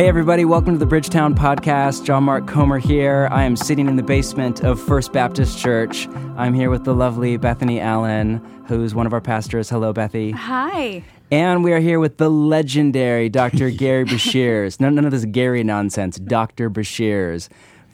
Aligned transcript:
Hey, 0.00 0.08
everybody, 0.08 0.46
welcome 0.46 0.72
to 0.72 0.78
the 0.78 0.86
Bridgetown 0.86 1.34
Podcast. 1.34 2.06
John 2.06 2.24
Mark 2.24 2.46
Comer 2.46 2.78
here. 2.78 3.28
I 3.30 3.44
am 3.44 3.54
sitting 3.54 3.86
in 3.86 3.96
the 3.96 4.02
basement 4.02 4.64
of 4.64 4.80
First 4.80 5.12
Baptist 5.12 5.58
Church. 5.58 6.08
I'm 6.38 6.54
here 6.54 6.70
with 6.70 6.84
the 6.84 6.94
lovely 6.94 7.36
Bethany 7.36 7.80
Allen, 7.80 8.40
who's 8.66 8.94
one 8.94 9.04
of 9.04 9.12
our 9.12 9.20
pastors. 9.20 9.68
Hello, 9.68 9.92
Bethy. 9.92 10.32
Hi. 10.32 11.04
And 11.30 11.62
we 11.62 11.74
are 11.74 11.80
here 11.80 12.00
with 12.00 12.16
the 12.16 12.30
legendary 12.30 13.28
Dr. 13.28 13.70
Gerry 13.70 14.04
Breshears. 14.06 14.80
No, 14.80 14.88
none 14.88 15.04
of 15.04 15.10
this 15.10 15.26
Gerry 15.26 15.62
nonsense. 15.62 16.16
Dr. 16.16 16.70
Breshears 16.70 17.50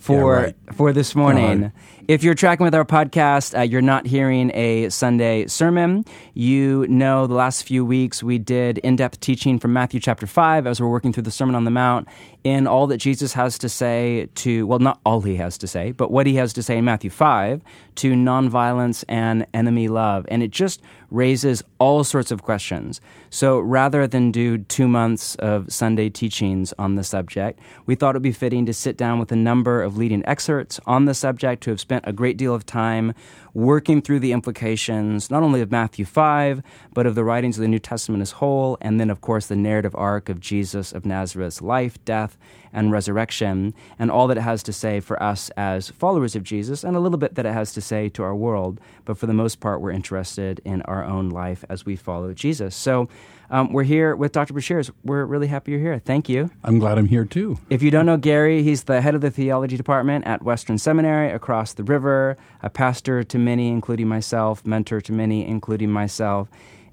for 0.06 0.36
Yeah, 0.36 0.42
right. 0.42 0.54
for 0.74 0.92
this 0.92 1.14
morning. 1.16 1.72
If 2.06 2.22
you're 2.22 2.36
tracking 2.36 2.62
with 2.62 2.74
our 2.76 2.84
podcast, 2.84 3.58
uh, 3.58 3.62
you're 3.62 3.82
not 3.82 4.06
hearing 4.06 4.52
a 4.54 4.88
Sunday 4.90 5.48
sermon. 5.48 6.04
You 6.34 6.86
know, 6.86 7.26
the 7.26 7.34
last 7.34 7.64
few 7.64 7.84
weeks 7.84 8.22
we 8.22 8.38
did 8.38 8.78
in 8.78 8.94
depth 8.94 9.18
teaching 9.18 9.58
from 9.58 9.72
Matthew 9.72 9.98
chapter 9.98 10.24
5 10.24 10.68
as 10.68 10.80
we're 10.80 10.88
working 10.88 11.12
through 11.12 11.24
the 11.24 11.32
Sermon 11.32 11.56
on 11.56 11.64
the 11.64 11.72
Mount 11.72 12.06
in 12.46 12.68
all 12.68 12.86
that 12.86 12.98
Jesus 12.98 13.32
has 13.32 13.58
to 13.58 13.68
say 13.68 14.28
to, 14.36 14.68
well, 14.68 14.78
not 14.78 15.00
all 15.04 15.20
he 15.22 15.34
has 15.34 15.58
to 15.58 15.66
say, 15.66 15.90
but 15.90 16.12
what 16.12 16.28
he 16.28 16.36
has 16.36 16.52
to 16.52 16.62
say 16.62 16.78
in 16.78 16.84
Matthew 16.84 17.10
5 17.10 17.60
to 17.96 18.12
nonviolence 18.12 19.02
and 19.08 19.48
enemy 19.52 19.88
love. 19.88 20.24
And 20.28 20.44
it 20.44 20.52
just 20.52 20.80
raises 21.10 21.64
all 21.80 22.04
sorts 22.04 22.30
of 22.30 22.44
questions. 22.44 23.00
So 23.30 23.58
rather 23.58 24.06
than 24.06 24.30
do 24.30 24.58
two 24.58 24.86
months 24.86 25.34
of 25.36 25.72
Sunday 25.72 26.08
teachings 26.08 26.72
on 26.78 26.94
the 26.94 27.02
subject, 27.02 27.58
we 27.84 27.96
thought 27.96 28.14
it 28.14 28.18
would 28.18 28.22
be 28.22 28.30
fitting 28.30 28.64
to 28.66 28.72
sit 28.72 28.96
down 28.96 29.18
with 29.18 29.32
a 29.32 29.36
number 29.36 29.82
of 29.82 29.96
leading 29.96 30.24
experts 30.24 30.78
on 30.86 31.04
the 31.06 31.14
subject 31.14 31.64
who 31.64 31.72
have 31.72 31.80
spent 31.80 32.04
a 32.06 32.12
great 32.12 32.36
deal 32.36 32.54
of 32.54 32.64
time 32.64 33.12
working 33.54 34.02
through 34.02 34.20
the 34.20 34.32
implications 34.32 35.30
not 35.30 35.42
only 35.42 35.62
of 35.62 35.72
Matthew 35.72 36.04
5, 36.04 36.62
but 36.92 37.06
of 37.06 37.14
the 37.14 37.24
writings 37.24 37.56
of 37.56 37.62
the 37.62 37.68
New 37.68 37.78
Testament 37.78 38.20
as 38.20 38.32
whole, 38.32 38.76
and 38.80 39.00
then, 39.00 39.10
of 39.10 39.20
course, 39.20 39.46
the 39.46 39.56
narrative 39.56 39.94
arc 39.96 40.28
of 40.28 40.40
Jesus 40.40 40.92
of 40.92 41.06
Nazareth's 41.06 41.62
life, 41.62 42.04
death, 42.04 42.35
and 42.72 42.92
resurrection, 42.92 43.72
and 43.98 44.10
all 44.10 44.26
that 44.26 44.36
it 44.36 44.42
has 44.42 44.62
to 44.64 44.72
say 44.72 45.00
for 45.00 45.20
us 45.22 45.50
as 45.56 45.88
followers 45.90 46.36
of 46.36 46.42
Jesus, 46.42 46.84
and 46.84 46.96
a 46.96 47.00
little 47.00 47.16
bit 47.18 47.34
that 47.36 47.46
it 47.46 47.52
has 47.52 47.72
to 47.72 47.80
say 47.80 48.08
to 48.10 48.22
our 48.22 48.34
world. 48.34 48.80
But 49.04 49.16
for 49.16 49.26
the 49.26 49.32
most 49.32 49.60
part, 49.60 49.80
we're 49.80 49.92
interested 49.92 50.60
in 50.64 50.82
our 50.82 51.04
own 51.04 51.30
life 51.30 51.64
as 51.68 51.86
we 51.86 51.96
follow 51.96 52.34
Jesus. 52.34 52.76
So 52.76 53.08
um, 53.48 53.72
we're 53.72 53.84
here 53.84 54.14
with 54.16 54.32
Dr. 54.32 54.52
Breshears. 54.52 54.90
We're 55.04 55.24
really 55.24 55.46
happy 55.46 55.70
you're 55.70 55.80
here. 55.80 55.98
Thank 55.98 56.28
you. 56.28 56.50
I'm 56.64 56.78
glad 56.78 56.98
I'm 56.98 57.06
here 57.06 57.24
too. 57.24 57.58
If 57.70 57.82
you 57.82 57.90
don't 57.90 58.04
know 58.04 58.16
Gerry, 58.18 58.62
he's 58.62 58.84
the 58.84 59.00
head 59.00 59.14
of 59.14 59.20
the 59.22 59.30
theology 59.30 59.76
department 59.76 60.26
at 60.26 60.42
Western 60.42 60.76
Seminary 60.78 61.30
across 61.30 61.72
the 61.72 61.84
river, 61.84 62.36
a 62.62 62.68
pastor 62.68 63.22
to 63.24 63.38
many, 63.38 63.68
including 63.68 64.08
myself, 64.08 64.66
mentor 64.66 65.00
to 65.00 65.12
many, 65.12 65.46
including 65.46 65.90
myself. 65.90 66.48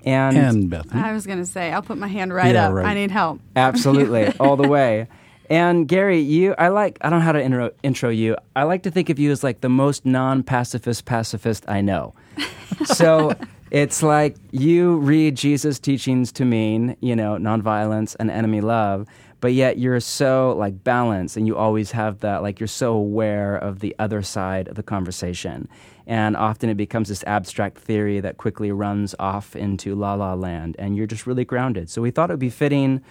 And, 0.05 0.37
And 0.37 0.69
Bethany. 0.69 1.01
I 1.01 1.13
was 1.13 1.25
going 1.25 1.39
to 1.39 1.45
say, 1.45 1.71
I'll 1.71 1.81
put 1.81 1.97
my 1.97 2.07
hand 2.09 2.33
right 2.33 2.53
Yeah, 2.53 2.67
up. 2.67 2.73
right. 2.73 2.85
I 2.85 2.93
need 2.93 3.09
help. 3.09 3.39
absolutely, 3.55 4.27
all 4.39 4.55
the 4.57 4.67
way. 4.67 5.07
And 5.49 5.89
Gerry, 5.89 6.19
you, 6.19 6.55
I 6.57 6.69
like, 6.69 6.97
I 7.01 7.09
don't 7.09 7.19
know 7.19 7.25
how 7.25 7.33
to 7.33 7.43
intro, 7.43 7.71
intro 7.83 8.09
you. 8.09 8.35
I 8.55 8.63
like 8.63 8.83
to 8.83 8.91
think 8.91 9.09
of 9.09 9.19
you 9.19 9.31
as 9.31 9.43
like 9.43 9.61
the 9.61 9.69
most 9.69 10.05
non 10.05 10.43
pacifist 10.43 11.05
pacifist 11.05 11.65
I 11.67 11.81
know. 11.81 12.13
So 12.85 13.33
it's 13.69 14.01
like 14.01 14.35
you 14.51 14.97
read 14.97 15.35
Jesus' 15.35 15.79
teachings 15.79 16.31
to 16.33 16.45
mean, 16.45 16.97
you 17.01 17.15
know, 17.15 17.37
nonviolence 17.37 18.15
and 18.19 18.31
enemy 18.31 18.61
love, 18.61 19.07
but 19.41 19.53
yet 19.53 19.77
you're 19.77 19.99
so 19.99 20.55
like 20.57 20.83
balanced 20.83 21.37
and 21.37 21.45
you 21.45 21.55
always 21.55 21.91
have 21.91 22.21
that, 22.21 22.41
like 22.41 22.59
you're 22.59 22.67
so 22.67 22.93
aware 22.93 23.55
of 23.55 23.79
the 23.79 23.95
other 23.99 24.21
side 24.23 24.67
of 24.69 24.75
the 24.75 24.83
conversation. 24.83 25.69
And 26.07 26.35
often 26.35 26.69
it 26.69 26.75
becomes 26.75 27.09
this 27.09 27.23
abstract 27.25 27.77
theory 27.77 28.19
that 28.19 28.37
quickly 28.37 28.71
runs 28.71 29.15
off 29.19 29.55
into 29.55 29.95
la 29.95 30.15
la 30.15 30.33
land, 30.33 30.75
and 30.79 30.95
you're 30.97 31.07
just 31.07 31.27
really 31.27 31.45
grounded. 31.45 31.89
So 31.89 32.01
we 32.01 32.11
thought 32.11 32.29
it 32.29 32.33
would 32.33 32.39
be 32.39 32.49
fitting 32.49 33.01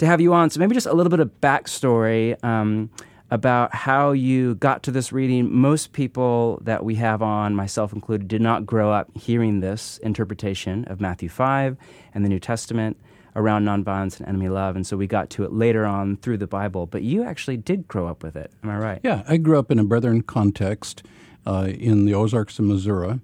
to 0.00 0.06
have 0.06 0.20
you 0.20 0.34
on. 0.34 0.50
So 0.50 0.58
maybe 0.60 0.74
just 0.74 0.86
a 0.86 0.92
little 0.92 1.10
bit 1.10 1.20
of 1.20 1.30
backstory 1.40 2.42
um, 2.44 2.90
about 3.30 3.74
how 3.74 4.12
you 4.12 4.56
got 4.56 4.82
to 4.84 4.90
this 4.90 5.12
reading. 5.12 5.52
Most 5.52 5.92
people 5.92 6.58
that 6.62 6.84
we 6.84 6.96
have 6.96 7.22
on, 7.22 7.54
myself 7.54 7.92
included, 7.92 8.26
did 8.26 8.42
not 8.42 8.66
grow 8.66 8.92
up 8.92 9.08
hearing 9.16 9.60
this 9.60 9.98
interpretation 9.98 10.84
of 10.86 11.00
Matthew 11.00 11.28
5 11.28 11.76
and 12.14 12.24
the 12.24 12.28
New 12.28 12.40
Testament 12.40 12.96
around 13.36 13.64
nonviolence 13.64 14.18
and 14.18 14.28
enemy 14.28 14.48
love. 14.48 14.74
And 14.74 14.86
so 14.86 14.96
we 14.96 15.06
got 15.06 15.30
to 15.30 15.44
it 15.44 15.52
later 15.52 15.86
on 15.86 16.16
through 16.16 16.38
the 16.38 16.48
Bible. 16.48 16.86
But 16.86 17.02
you 17.02 17.22
actually 17.22 17.56
did 17.58 17.86
grow 17.86 18.08
up 18.08 18.22
with 18.22 18.36
it. 18.36 18.50
Am 18.64 18.70
I 18.70 18.76
right? 18.76 19.00
Yeah, 19.04 19.22
I 19.28 19.36
grew 19.36 19.58
up 19.58 19.70
in 19.70 19.78
a 19.78 19.84
Brethren 19.84 20.22
context 20.22 21.04
uh, 21.46 21.68
in 21.72 22.06
the 22.06 22.14
Ozarks 22.14 22.58
of 22.58 22.64
Missouri. 22.64 23.20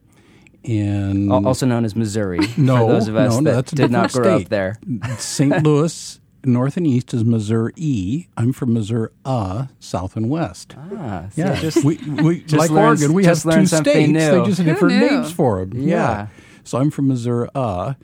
And 0.64 1.32
Also 1.32 1.64
known 1.64 1.84
as 1.84 1.96
Missouri. 1.96 2.40
no, 2.56 2.86
for 2.86 2.92
those 2.92 3.08
of 3.08 3.16
us 3.16 3.40
no, 3.40 3.52
that 3.52 3.66
did 3.66 3.90
not 3.90 4.12
grow 4.12 4.36
state. 4.36 4.44
up 4.46 4.48
there. 4.50 4.78
St. 5.18 5.62
Louis, 5.62 6.20
north 6.46 6.76
and 6.76 6.86
east 6.86 7.12
is 7.14 7.24
Missouri. 7.24 7.72
E. 7.76 8.26
I'm 8.36 8.52
from 8.52 8.72
Missouri, 8.74 9.10
uh, 9.24 9.66
south 9.80 10.16
and 10.16 10.30
west. 10.30 10.74
Ah, 10.78 11.26
see, 11.30 11.42
Yeah, 11.42 11.60
just- 11.60 11.84
we, 11.84 11.96
we 11.98 12.40
just 12.46 12.56
like 12.58 12.70
learned- 12.70 13.00
Oregon, 13.00 13.12
we 13.14 13.22
just 13.24 13.44
have 13.44 13.54
two 13.54 13.66
states. 13.66 14.10
new. 14.12 14.18
They 14.18 14.44
just 14.44 14.58
have 14.58 14.66
different 14.66 14.98
knew? 14.98 15.10
names 15.10 15.32
for 15.32 15.64
them. 15.64 15.80
Yeah. 15.82 16.28
So 16.64 16.78
I'm 16.78 16.90
from 16.90 17.08
Missouri. 17.08 17.48
Uh, 17.54 17.94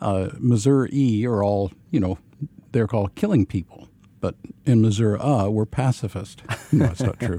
uh, 0.00 0.28
Missouri 0.38 0.90
E 0.92 1.26
are 1.26 1.42
all 1.42 1.72
you 1.90 2.00
know. 2.00 2.18
They're 2.72 2.88
called 2.88 3.14
killing 3.14 3.46
people, 3.46 3.88
but 4.20 4.34
in 4.64 4.82
Missouri 4.82 5.18
uh, 5.20 5.48
we're 5.48 5.64
pacifist. 5.66 6.42
No, 6.72 6.86
that's 6.86 7.02
not 7.02 7.20
true. 7.20 7.38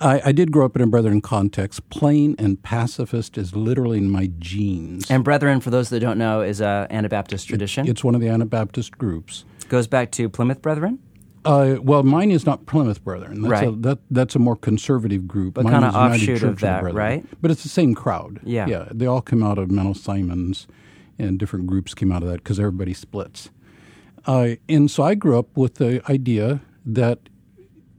I, 0.00 0.20
I 0.24 0.32
did 0.32 0.50
grow 0.50 0.64
up 0.66 0.74
in 0.74 0.82
a 0.82 0.88
Brethren 0.88 1.20
context. 1.20 1.88
Plain 1.90 2.34
and 2.40 2.60
pacifist 2.60 3.38
is 3.38 3.54
literally 3.54 3.98
in 3.98 4.10
my 4.10 4.32
genes. 4.40 5.08
And 5.08 5.22
Brethren, 5.22 5.60
for 5.60 5.70
those 5.70 5.90
that 5.90 6.00
don't 6.00 6.18
know, 6.18 6.40
is 6.40 6.60
a 6.60 6.88
Anabaptist 6.90 7.46
tradition. 7.46 7.86
it's 7.86 8.02
one 8.02 8.16
of 8.16 8.20
the 8.20 8.26
Anabaptist 8.28 8.98
groups. 8.98 9.44
Goes 9.74 9.88
back 9.88 10.12
to 10.12 10.28
Plymouth 10.28 10.62
Brethren. 10.62 11.00
Uh, 11.44 11.78
well, 11.82 12.04
mine 12.04 12.30
is 12.30 12.46
not 12.46 12.64
Plymouth 12.64 13.02
Brethren. 13.02 13.42
That's 13.42 13.60
A, 13.62 13.70
Right. 13.70 13.82
that, 13.82 13.98
that's 14.08 14.36
a 14.36 14.38
more 14.38 14.54
conservative 14.54 15.26
group. 15.26 15.54
But 15.54 15.66
offshoot 15.66 16.36
of 16.36 16.40
Church 16.40 16.60
the 16.60 16.66
that, 16.66 16.94
right? 16.94 17.26
But 17.42 17.50
it's 17.50 17.64
the 17.64 17.68
same 17.68 17.92
crowd. 17.96 18.38
Yeah. 18.44 18.68
Yeah. 18.68 18.88
They 18.92 19.06
all 19.06 19.20
come 19.20 19.42
out 19.42 19.58
of 19.58 19.70
Menno 19.70 19.96
Simons, 19.96 20.68
and 21.18 21.40
different 21.40 21.66
groups 21.66 21.92
came 21.92 22.12
out 22.12 22.22
of 22.22 22.28
that 22.28 22.36
because 22.36 22.60
everybody 22.60 22.94
splits. 22.94 23.50
Uh, 24.28 24.50
and 24.68 24.88
so 24.88 25.02
I 25.02 25.16
grew 25.16 25.40
up 25.40 25.56
with 25.56 25.74
the 25.74 26.00
idea 26.08 26.60
that 26.86 27.18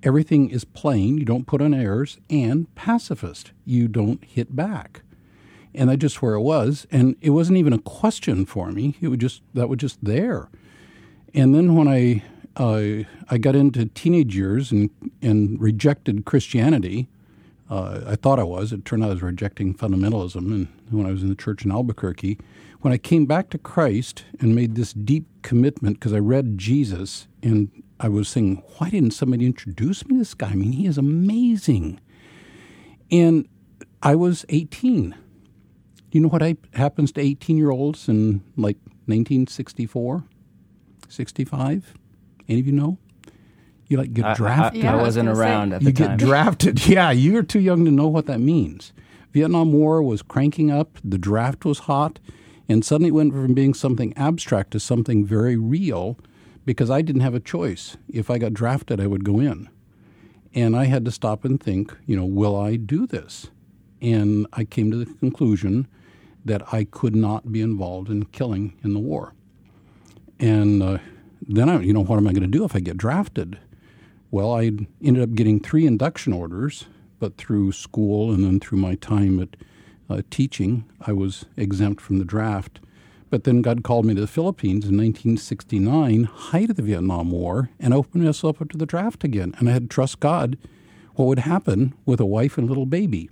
everything 0.01 0.49
is 0.51 0.63
plain, 0.63 1.17
you 1.17 1.25
don't 1.25 1.45
put 1.45 1.61
on 1.61 1.73
airs, 1.73 2.19
and 2.29 2.73
pacifist, 2.75 3.51
you 3.65 3.89
don't 3.89 4.23
hit 4.23 4.55
back. 4.55 5.01
And 5.73 5.89
that's 5.89 5.99
just 5.99 6.21
where 6.21 6.35
it 6.35 6.41
was. 6.41 6.87
And 6.89 7.17
it 7.19 7.31
wasn't 7.31 7.57
even 7.57 7.73
a 7.73 7.79
question 7.79 8.45
for 8.45 8.71
me. 8.71 8.95
It 9.01 9.09
was 9.09 9.19
just 9.19 9.41
that 9.53 9.67
was 9.67 9.79
just 9.79 10.01
there. 10.01 10.47
And 11.35 11.53
then 11.53 11.75
when 11.75 11.87
I 11.87 12.23
uh, 12.55 13.03
I 13.29 13.37
got 13.37 13.55
into 13.55 13.85
teenage 13.87 14.35
years 14.35 14.71
and 14.71 14.89
and 15.21 15.61
rejected 15.61 16.25
Christianity, 16.25 17.09
uh, 17.69 18.01
I 18.07 18.15
thought 18.15 18.39
I 18.39 18.43
was. 18.43 18.71
It 18.71 18.85
turned 18.85 19.03
out 19.03 19.09
I 19.09 19.13
was 19.13 19.21
rejecting 19.21 19.73
fundamentalism. 19.73 20.37
And 20.37 20.67
when 20.89 21.05
I 21.05 21.11
was 21.11 21.21
in 21.21 21.29
the 21.29 21.35
church 21.35 21.65
in 21.65 21.71
Albuquerque, 21.71 22.39
when 22.81 22.93
I 22.93 22.97
came 22.97 23.25
back 23.25 23.49
to 23.49 23.57
Christ 23.57 24.23
and 24.39 24.55
made 24.55 24.75
this 24.75 24.93
deep 24.93 25.25
commitment 25.41 25.99
because 25.99 26.13
I 26.13 26.19
read 26.19 26.57
Jesus 26.57 27.27
and 27.43 27.69
I 27.99 28.09
was 28.09 28.29
saying, 28.29 28.61
why 28.77 28.89
didn't 28.89 29.11
somebody 29.11 29.45
introduce 29.45 30.05
me 30.05 30.15
to 30.15 30.19
this 30.19 30.33
guy? 30.33 30.49
I 30.49 30.55
mean, 30.55 30.73
he 30.73 30.85
is 30.85 30.97
amazing. 30.97 31.99
And 33.11 33.47
I 34.03 34.15
was 34.15 34.45
18. 34.49 35.15
You 36.11 36.21
know 36.21 36.27
what 36.27 36.43
I, 36.43 36.55
happens 36.73 37.11
to 37.13 37.21
18 37.21 37.57
year 37.57 37.71
olds 37.71 38.07
in 38.07 38.41
like 38.55 38.77
1964, 39.07 40.23
65? 41.09 41.93
Any 42.47 42.59
of 42.59 42.65
you 42.67 42.73
know? 42.73 42.97
You 43.87 43.97
like 43.97 44.13
get 44.13 44.25
I- 44.25 44.31
I- 44.31 44.35
drafted. 44.35 44.81
I, 44.81 44.83
Yeah, 44.85 44.91
I 44.93 44.95
was 44.95 45.03
wasn't 45.03 45.25
gonna 45.27 45.35
say. 45.37 45.41
around 45.43 45.73
at 45.73 45.79
the 45.81 45.85
you 45.87 45.93
time. 45.93 46.17
get 46.17 46.17
drafted. 46.25 46.87
Yeah, 46.87 47.11
you're 47.11 47.43
too 47.43 47.59
young 47.59 47.85
to 47.85 47.91
know 47.91 48.07
what 48.07 48.25
that 48.27 48.39
means. 48.39 48.93
Vietnam 49.31 49.73
War 49.73 50.01
was 50.01 50.21
cranking 50.21 50.71
up, 50.71 50.97
the 51.03 51.17
draft 51.17 51.65
was 51.65 51.79
hot, 51.79 52.19
and 52.69 52.83
suddenly 52.85 53.09
it 53.09 53.13
went 53.13 53.33
from 53.33 53.53
being 53.53 53.73
something 53.73 54.13
abstract 54.17 54.71
to 54.71 54.79
something 54.79 55.25
very 55.25 55.57
real 55.57 56.17
because 56.65 56.89
I 56.89 57.01
didn't 57.01 57.21
have 57.21 57.35
a 57.35 57.39
choice. 57.39 57.97
If 58.07 58.29
I 58.31 58.37
got 58.37 58.53
drafted, 58.53 58.99
I 58.99 59.07
would 59.07 59.23
go 59.25 59.39
in. 59.39 59.69
And 60.53 60.75
I 60.75 60.85
had 60.85 61.03
to 61.05 61.11
stop 61.11 61.43
and 61.43 61.61
think, 61.61 61.93
you 62.05 62.15
know, 62.15 62.25
will 62.25 62.55
I 62.55 62.77
do 62.77 63.05
this? 63.05 63.47
And 64.01 64.47
I 64.53 64.63
came 64.63 64.89
to 64.89 64.97
the 64.97 65.05
conclusion 65.05 65.85
that 66.45 66.73
I 66.73 66.85
could 66.85 67.15
not 67.15 67.51
be 67.51 67.61
involved 67.61 68.09
in 68.09 68.23
killing 68.25 68.73
in 68.83 68.93
the 68.93 68.99
war. 68.99 69.33
And 70.39 70.83
uh, 70.83 70.97
then 71.41 71.69
I, 71.69 71.79
you 71.81 71.93
know, 71.93 72.03
what 72.03 72.17
am 72.17 72.27
I 72.27 72.33
going 72.33 72.43
to 72.43 72.47
do 72.47 72.65
if 72.65 72.75
I 72.75 72.79
get 72.79 72.97
drafted? 72.97 73.57
Well, 74.31 74.53
I 74.53 74.71
ended 75.03 75.21
up 75.21 75.33
getting 75.33 75.59
three 75.59 75.85
induction 75.85 76.33
orders, 76.33 76.85
but 77.19 77.37
through 77.37 77.71
school 77.71 78.31
and 78.31 78.43
then 78.43 78.59
through 78.59 78.79
my 78.79 78.95
time 78.95 79.39
at 79.39 79.55
uh, 80.09 80.21
teaching, 80.29 80.85
I 81.01 81.13
was 81.13 81.45
exempt 81.55 82.01
from 82.01 82.19
the 82.19 82.25
draft. 82.25 82.79
But 83.29 83.43
then 83.43 83.61
God 83.61 83.83
called 83.83 84.05
me 84.05 84.13
to 84.13 84.21
the 84.21 84.27
Philippines 84.27 84.85
in 84.85 84.97
1969, 84.97 86.23
height 86.25 86.69
of 86.69 86.75
the 86.75 86.81
Vietnam 86.81 87.31
War, 87.31 87.69
and 87.79 87.93
opened 87.93 88.23
myself 88.23 88.61
up 88.61 88.69
to 88.69 88.77
the 88.77 88.85
draft 88.85 89.23
again. 89.23 89.53
And 89.57 89.67
I 89.67 89.73
had 89.73 89.83
to 89.83 89.93
trust 89.93 90.19
God 90.19 90.57
what 91.15 91.25
would 91.25 91.39
happen 91.39 91.93
with 92.05 92.19
a 92.19 92.25
wife 92.25 92.57
and 92.57 92.67
little 92.67 92.85
baby. 92.85 93.29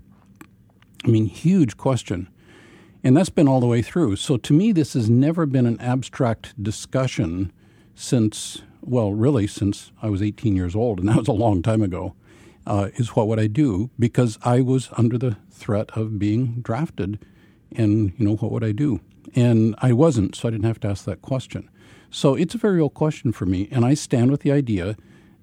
I 1.06 1.10
mean, 1.10 1.26
huge 1.26 1.78
question. 1.78 2.28
And 3.04 3.18
that's 3.18 3.30
been 3.30 3.48
all 3.48 3.60
the 3.60 3.68
way 3.68 3.82
through. 3.82 4.16
So 4.16 4.38
to 4.38 4.54
me, 4.54 4.72
this 4.72 4.94
has 4.94 5.10
never 5.10 5.46
been 5.46 5.66
an 5.66 5.80
abstract 5.82 6.62
discussion 6.62 7.52
since 7.96 8.62
well, 8.86 9.14
really 9.14 9.48
since 9.48 9.92
I 10.02 10.10
was 10.10 10.22
18 10.22 10.56
years 10.56 10.76
old, 10.76 11.00
and 11.00 11.08
that 11.10 11.18
was 11.18 11.28
a 11.28 11.34
long 11.34 11.62
time 11.62 11.82
ago, 11.82 12.16
uh, 12.66 12.90
is 12.96 13.16
what 13.16 13.28
would 13.28 13.40
I 13.40 13.48
do? 13.48 13.90
Because 13.98 14.38
I 14.44 14.62
was 14.62 14.90
under 14.98 15.18
the 15.18 15.38
threat 15.52 15.90
of 15.98 16.20
being 16.20 16.62
drafted, 16.62 17.24
and 17.76 18.14
you 18.18 18.26
know 18.26 18.36
what 18.36 18.52
would 18.52 18.64
I 18.64 18.72
do? 18.72 19.00
And 19.36 19.76
I 19.80 19.94
wasn't, 19.94 20.36
so 20.36 20.48
I 20.48 20.52
didn't 20.52 20.66
have 20.66 20.80
to 20.82 20.90
ask 20.90 21.06
that 21.06 21.22
question. 21.22 21.70
So 22.10 22.36
it's 22.36 22.56
a 22.56 22.60
very 22.60 22.76
real 22.76 22.90
question 22.90 23.32
for 23.32 23.46
me, 23.46 23.68
and 23.72 23.86
I 23.86 23.94
stand 23.94 24.32
with 24.32 24.42
the 24.42 24.52
idea 24.52 24.96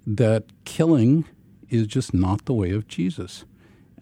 that 0.06 0.44
killing 0.64 1.24
is 1.68 1.86
just 1.86 2.14
not 2.14 2.44
the 2.44 2.54
way 2.54 2.70
of 2.70 2.88
Jesus. 2.88 3.44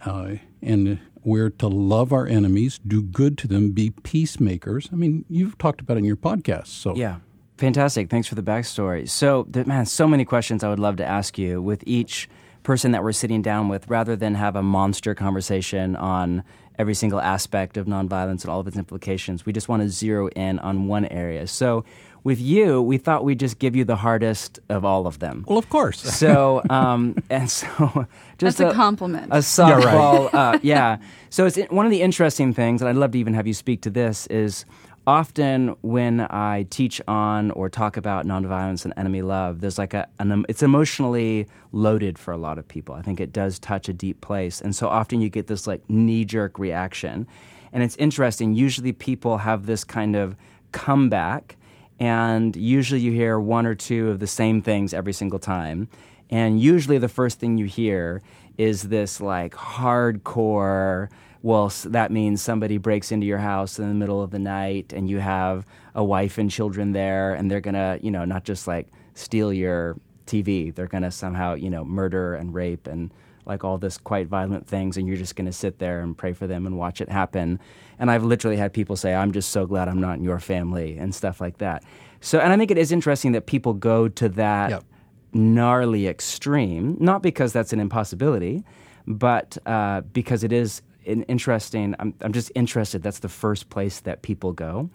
Uh, 0.05 0.37
and 0.63 0.99
we're 1.29 1.51
to 1.51 1.69
love 1.69 2.13
our 2.13 2.27
enemies, 2.27 2.81
do 2.87 3.03
good 3.03 3.39
to 3.39 3.47
them, 3.47 3.71
be 3.71 3.91
peacemakers. 4.03 4.89
I 4.93 4.97
mean, 4.97 5.25
you've 5.29 5.59
talked 5.59 5.81
about 5.81 5.97
it 5.97 6.01
in 6.01 6.05
your 6.05 6.17
podcast. 6.17 6.69
So 6.69 6.95
Yeah. 6.97 7.19
Fantastic. 7.59 8.09
Thanks 8.09 8.29
for 8.29 8.37
the 8.37 8.43
backstory. 8.43 9.09
So, 9.09 9.47
man, 9.67 9.85
so 9.85 10.07
many 10.07 10.25
questions 10.25 10.63
I 10.63 10.69
would 10.69 10.79
love 10.79 10.97
to 10.97 11.05
ask 11.05 11.37
you 11.37 11.61
with 11.61 11.83
each 11.87 12.29
person 12.63 12.93
that 12.93 13.03
we're 13.03 13.13
sitting 13.13 13.43
down 13.43 13.69
with 13.69 13.89
rather 13.89 14.15
than 14.15 14.37
have 14.37 14.55
a 14.55 14.63
monster 14.63 15.13
conversation 15.15 15.97
on 15.97 16.45
every 16.79 16.95
single 16.95 17.21
aspect 17.21 17.77
of 17.77 17.87
nonviolence 17.87 18.43
and 18.43 18.51
all 18.51 18.61
of 18.61 18.69
its 18.69 18.77
implications. 18.77 19.45
We 19.45 19.53
just 19.53 19.69
want 19.69 19.83
to 19.83 19.89
zero 19.89 20.29
in 20.29 20.61
on 20.61 20.87
one 20.87 21.07
area. 21.07 21.49
So, 21.49 21.85
with 22.25 22.41
you, 22.41 22.83
we 22.83 22.99
thought 22.99 23.25
we'd 23.25 23.41
just 23.41 23.59
give 23.59 23.77
you 23.77 23.85
the 23.85 23.97
hardest 23.97 24.59
of 24.69 24.85
all 24.85 25.07
of 25.07 25.19
them. 25.19 25.45
Well, 25.47 25.59
of 25.59 25.69
course. 25.69 26.03
So, 26.19 26.63
um, 26.69 27.17
and 27.31 27.49
so, 27.49 28.07
just 28.39 28.59
That's 28.59 28.73
a 28.73 28.75
compliment. 28.75 29.33
A 29.33 29.37
softball, 29.37 30.33
uh, 30.35 30.59
yeah. 30.63 30.99
So 31.31 31.47
it's 31.47 31.57
one 31.71 31.87
of 31.87 31.93
the 31.93 32.03
interesting 32.03 32.53
things, 32.53 32.83
and 32.83 32.89
I'd 32.89 32.97
love 32.97 33.13
to 33.13 33.19
even 33.19 33.35
have 33.35 33.47
you 33.47 33.55
speak 33.55 33.83
to 33.83 33.91
this. 33.91 34.27
Is 34.27 34.65
often 35.07 35.77
when 35.83 36.21
I 36.23 36.67
teach 36.71 37.01
on 37.07 37.53
or 37.53 37.69
talk 37.69 37.97
about 37.97 38.27
nonviolence 38.27 38.85
and 38.85 38.93
enemy 38.97 39.23
love, 39.23 39.61
there's 39.61 39.79
like 39.79 39.95
a 39.95 40.09
an, 40.19 40.45
it's 40.49 40.63
emotionally 40.63 41.47
loaded 41.71 42.19
for 42.19 42.33
a 42.33 42.37
lot 42.37 42.59
of 42.59 42.67
people. 42.67 42.97
I 42.97 43.03
think 43.03 43.21
it 43.21 43.33
does 43.33 43.61
touch 43.61 43.89
a 43.89 43.93
deep 43.93 44.21
place, 44.21 44.61
and 44.61 44.75
so 44.75 44.89
often 44.89 45.21
you 45.21 45.29
get 45.29 45.47
this 45.47 45.69
like 45.69 45.89
knee 45.89 46.25
jerk 46.25 46.59
reaction, 46.59 47.29
and 47.73 47.83
it's 47.85 47.97
interesting. 47.97 48.55
Usually, 48.55 48.93
people 48.93 49.39
have 49.39 49.67
this 49.67 49.85
kind 49.85 50.17
of 50.17 50.35
comeback 50.73 51.57
and 52.01 52.55
usually 52.55 53.01
you 53.01 53.13
hear 53.13 53.39
one 53.39 53.67
or 53.67 53.75
two 53.75 54.11
of 54.11 54.19
the 54.19 54.27
same 54.27 54.63
things 54.63 54.95
every 54.95 55.13
single 55.13 55.39
time. 55.39 55.89
And 56.31 56.61
usually 56.61 56.99
the 56.99 57.09
first 57.09 57.41
thing 57.41 57.59
you 57.59 57.67
hear 57.67 58.23
is 58.57 58.85
this 58.85 59.21
like 59.21 59.55
hardcore, 59.55 61.09
well, 61.43 61.73
that 61.85 62.11
means 62.11 62.43
somebody 62.43 62.79
breaks 62.79 63.11
into 63.11 63.27
your 63.27 63.39
house 63.39 63.79
in 63.79 63.89
the 63.89 63.95
middle 63.95 64.23
of 64.23 64.31
the 64.31 64.39
night 64.39 64.93
and 64.93 65.09
you 65.09 65.19
have 65.19 65.65
a 65.95 66.05
wife 66.05 66.39
and 66.39 66.51
children 66.51 66.93
there 66.93 67.35
and 67.35 67.51
they're 67.51 67.61
going 67.61 67.75
to, 67.75 67.99
you 68.03 68.11
know, 68.11 68.25
not 68.25 68.45
just 68.45 68.67
like 68.67 68.89
steal 69.15 69.53
your 69.53 69.97
TV, 70.27 70.75
they're 70.75 70.87
going 70.87 71.03
to 71.03 71.11
somehow, 71.11 71.55
you 71.55 71.71
know, 71.71 71.85
murder 71.85 72.35
and 72.35 72.55
rape 72.55 72.87
and 72.87 73.13
like 73.49 73.65
all 73.65 73.79
this 73.79 73.99
quite 73.99 74.29
violent 74.29 74.67
things 74.67 74.97
and 74.97 75.09
you're 75.09 75.17
just 75.17 75.35
going 75.35 75.47
to 75.47 75.53
sit 75.53 75.79
there 75.79 76.01
and 76.01 76.17
pray 76.17 76.33
for 76.33 76.47
them 76.47 76.67
and 76.67 76.77
watch 76.79 77.01
it 77.01 77.09
happen. 77.09 77.59
And 77.99 78.11
I've 78.11 78.23
literally 78.25 78.57
had 78.57 78.73
people 78.73 78.95
say, 78.97 79.15
I'm 79.15 79.33
just 79.33 79.51
so 79.51 79.67
glad 79.67 79.89
I'm 79.89 80.01
not 80.01 80.19
in 80.19 80.25
your 80.25 80.39
family 80.39 80.97
and 80.99 81.15
stuff 81.15 81.41
like 81.41 81.59
that. 81.59 81.83
So, 82.21 82.39
and 82.39 82.53
I 82.53 82.57
think 82.57 82.71
it 82.71 82.79
is 82.79 82.93
interesting 82.93 83.33
that 83.33 83.47
people 83.47 83.73
go 83.75 84.09
to 84.09 84.29
that 84.31 84.71
Yep. 84.71 84.85
gnarly 85.33 86.07
extreme, 86.07 86.97
not 87.01 87.23
because 87.23 87.53
that's 87.53 87.73
an 87.73 87.81
impossibility, 87.81 88.65
but 89.07 89.57
uh, 89.67 90.03
because 90.13 90.45
it 90.45 90.53
is 90.53 90.83
an 91.07 91.23
interesting. 91.23 91.95
I'm, 91.99 92.15
I'm 92.21 92.33
just 92.33 92.53
interested. 92.55 93.03
That's 93.03 93.21
the 93.21 93.29
first 93.29 93.71
place 93.71 94.01
that 94.01 94.23
people 94.23 94.53
go. 94.53 94.91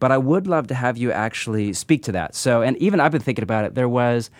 But 0.00 0.12
I 0.12 0.18
would 0.18 0.46
love 0.46 0.68
to 0.68 0.74
have 0.74 0.96
you 0.96 1.10
actually 1.10 1.72
speak 1.72 2.04
to 2.04 2.12
that. 2.12 2.34
So, 2.34 2.62
and 2.62 2.76
even 2.78 3.00
I've 3.00 3.10
been 3.12 3.20
thinking 3.20 3.42
about 3.42 3.64
it. 3.64 3.74
There 3.74 3.88
was 3.88 4.30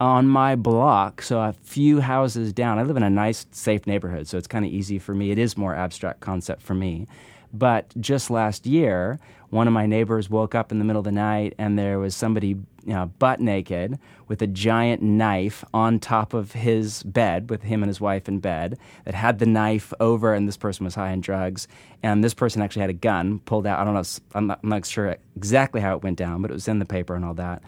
on 0.00 0.26
my 0.26 0.56
block, 0.56 1.22
so 1.22 1.40
a 1.40 1.52
few 1.52 2.00
houses 2.00 2.52
down. 2.52 2.78
I 2.78 2.82
live 2.82 2.96
in 2.96 3.02
a 3.02 3.10
nice, 3.10 3.46
safe 3.52 3.86
neighborhood, 3.86 4.26
so 4.26 4.38
it's 4.38 4.46
kind 4.46 4.64
of 4.64 4.70
easy 4.70 4.98
for 4.98 5.14
me. 5.14 5.30
It 5.30 5.38
is 5.38 5.56
more 5.56 5.74
abstract 5.74 6.20
concept 6.20 6.62
for 6.62 6.74
me. 6.74 7.06
But 7.52 7.94
just 8.00 8.30
last 8.30 8.66
year, 8.66 9.20
one 9.50 9.68
of 9.68 9.72
my 9.72 9.86
neighbors 9.86 10.28
woke 10.28 10.56
up 10.56 10.72
in 10.72 10.80
the 10.80 10.84
middle 10.84 10.98
of 10.98 11.04
the 11.04 11.12
night 11.12 11.54
and 11.58 11.78
there 11.78 12.00
was 12.00 12.16
somebody 12.16 12.56
you 12.84 12.92
know, 12.92 13.06
butt 13.18 13.40
naked 13.40 13.98
with 14.28 14.42
a 14.42 14.46
giant 14.46 15.00
knife 15.00 15.64
on 15.72 15.98
top 15.98 16.34
of 16.34 16.52
his 16.52 17.02
bed 17.04 17.48
with 17.48 17.62
him 17.62 17.82
and 17.82 17.88
his 17.88 18.00
wife 18.00 18.28
in 18.28 18.40
bed 18.40 18.78
that 19.04 19.14
had 19.14 19.38
the 19.38 19.46
knife 19.46 19.92
over 20.00 20.34
and 20.34 20.46
this 20.46 20.56
person 20.56 20.84
was 20.84 20.94
high 20.94 21.12
on 21.12 21.20
drugs 21.20 21.66
and 22.02 22.22
this 22.22 22.34
person 22.34 22.60
actually 22.60 22.80
had 22.80 22.90
a 22.90 22.94
gun 22.94 23.38
pulled 23.40 23.66
out 23.66 23.78
i 23.78 23.84
don't 23.84 23.94
know 23.94 24.02
i'm 24.34 24.46
not, 24.48 24.60
I'm 24.62 24.68
not 24.68 24.84
sure 24.84 25.16
exactly 25.36 25.80
how 25.80 25.96
it 25.96 26.02
went 26.02 26.18
down 26.18 26.42
but 26.42 26.50
it 26.50 26.54
was 26.54 26.68
in 26.68 26.78
the 26.78 26.84
paper 26.84 27.14
and 27.14 27.24
all 27.24 27.34
that 27.34 27.62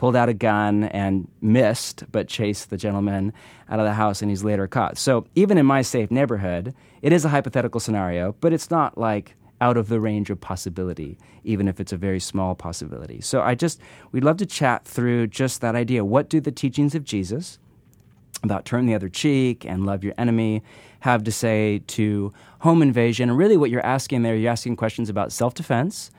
pulled 0.00 0.16
out 0.16 0.30
a 0.30 0.32
gun 0.32 0.84
and 0.84 1.28
missed, 1.42 2.10
but 2.10 2.26
chased 2.26 2.70
the 2.70 2.76
gentleman 2.78 3.34
out 3.68 3.78
of 3.78 3.84
the 3.84 3.92
house, 3.92 4.22
and 4.22 4.30
he's 4.30 4.42
later 4.42 4.66
caught. 4.66 4.96
So 4.96 5.26
even 5.34 5.58
in 5.58 5.66
my 5.66 5.82
safe 5.82 6.10
neighborhood, 6.10 6.74
it 7.02 7.12
is 7.12 7.26
a 7.26 7.28
hypothetical 7.28 7.80
scenario, 7.80 8.34
but 8.40 8.54
it's 8.54 8.70
not 8.70 8.96
like 8.96 9.36
out 9.60 9.76
of 9.76 9.88
the 9.88 10.00
range 10.00 10.30
of 10.30 10.40
possibility, 10.40 11.18
even 11.44 11.68
if 11.68 11.80
it's 11.80 11.92
a 11.92 11.98
very 11.98 12.18
small 12.18 12.54
possibility. 12.54 13.20
So 13.20 13.42
I 13.42 13.54
just, 13.54 13.78
we'd 14.10 14.24
love 14.24 14.38
to 14.38 14.46
chat 14.46 14.86
through 14.86 15.26
just 15.26 15.60
that 15.60 15.74
idea. 15.74 16.02
What 16.02 16.30
do 16.30 16.40
the 16.40 16.50
teachings 16.50 16.94
of 16.94 17.04
Jesus 17.04 17.58
about 18.42 18.64
turn 18.64 18.86
the 18.86 18.94
other 18.94 19.10
cheek 19.10 19.66
and 19.66 19.84
love 19.84 20.02
your 20.02 20.14
enemy 20.16 20.62
have 21.00 21.24
to 21.24 21.30
say 21.30 21.82
to 21.88 22.32
home 22.60 22.80
invasion? 22.80 23.28
And 23.28 23.38
really, 23.38 23.58
what 23.58 23.68
you're 23.68 23.84
asking 23.84 24.22
there, 24.22 24.34
you're 24.34 24.50
asking 24.50 24.76
questions 24.76 25.10
about 25.10 25.30
self 25.30 25.52
defense 25.52 26.10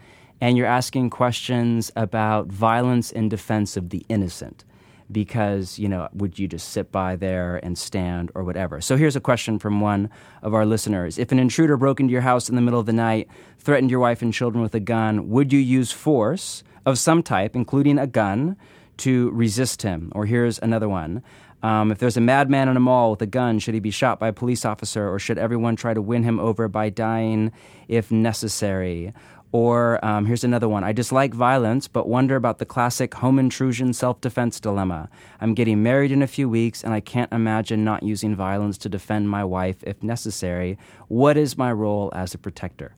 and 0.41 0.57
you're 0.57 0.67
asking 0.67 1.11
questions 1.11 1.91
about 1.95 2.47
violence 2.47 3.11
in 3.11 3.29
defense 3.29 3.77
of 3.77 3.91
the 3.91 4.03
innocent 4.09 4.65
because 5.11 5.77
you 5.77 5.89
know 5.89 6.07
would 6.13 6.39
you 6.39 6.47
just 6.47 6.69
sit 6.69 6.91
by 6.91 7.15
there 7.15 7.57
and 7.63 7.77
stand 7.77 8.31
or 8.33 8.43
whatever? 8.43 8.81
So 8.81 8.97
here's 8.97 9.15
a 9.15 9.21
question 9.21 9.59
from 9.59 9.79
one 9.79 10.09
of 10.41 10.53
our 10.53 10.65
listeners. 10.65 11.17
If 11.19 11.31
an 11.31 11.39
intruder 11.39 11.77
broke 11.77 11.99
into 11.99 12.11
your 12.11 12.21
house 12.21 12.49
in 12.49 12.55
the 12.55 12.61
middle 12.61 12.79
of 12.79 12.85
the 12.85 12.93
night 12.93 13.29
threatened 13.59 13.91
your 13.91 13.99
wife 13.99 14.21
and 14.21 14.33
children 14.33 14.61
with 14.61 14.73
a 14.73 14.79
gun 14.79 15.29
would 15.29 15.53
you 15.53 15.59
use 15.59 15.91
force 15.91 16.63
of 16.85 16.97
some 16.97 17.21
type 17.21 17.55
including 17.55 17.99
a 17.99 18.07
gun 18.07 18.57
to 18.97 19.29
resist 19.31 19.81
him? 19.81 20.11
Or 20.15 20.25
here's 20.25 20.59
another 20.59 20.89
one. 20.89 21.23
Um, 21.63 21.91
if 21.91 21.99
there's 21.99 22.17
a 22.17 22.21
madman 22.21 22.69
in 22.69 22.77
a 22.77 22.79
mall 22.79 23.11
with 23.11 23.21
a 23.21 23.27
gun, 23.27 23.59
should 23.59 23.75
he 23.75 23.79
be 23.79 23.91
shot 23.91 24.19
by 24.19 24.29
a 24.29 24.33
police 24.33 24.65
officer, 24.65 25.07
or 25.07 25.19
should 25.19 25.37
everyone 25.37 25.75
try 25.75 25.93
to 25.93 26.01
win 26.01 26.23
him 26.23 26.39
over 26.39 26.67
by 26.67 26.89
dying 26.89 27.51
if 27.87 28.11
necessary? 28.11 29.13
Or 29.53 30.03
um, 30.03 30.25
here's 30.25 30.45
another 30.45 30.69
one. 30.69 30.83
I 30.83 30.93
dislike 30.93 31.33
violence, 31.33 31.87
but 31.87 32.07
wonder 32.07 32.35
about 32.35 32.59
the 32.59 32.65
classic 32.65 33.13
home 33.15 33.37
intrusion 33.37 33.91
self 33.91 34.21
defense 34.21 34.59
dilemma. 34.59 35.09
I'm 35.41 35.53
getting 35.53 35.83
married 35.83 36.11
in 36.11 36.21
a 36.21 36.27
few 36.27 36.47
weeks, 36.47 36.83
and 36.83 36.93
I 36.93 37.01
can't 37.01 37.31
imagine 37.33 37.83
not 37.83 38.03
using 38.03 38.35
violence 38.35 38.77
to 38.79 38.89
defend 38.89 39.29
my 39.29 39.43
wife 39.43 39.83
if 39.83 40.01
necessary. 40.01 40.77
What 41.09 41.35
is 41.35 41.57
my 41.57 41.71
role 41.71 42.11
as 42.15 42.33
a 42.33 42.37
protector? 42.37 42.95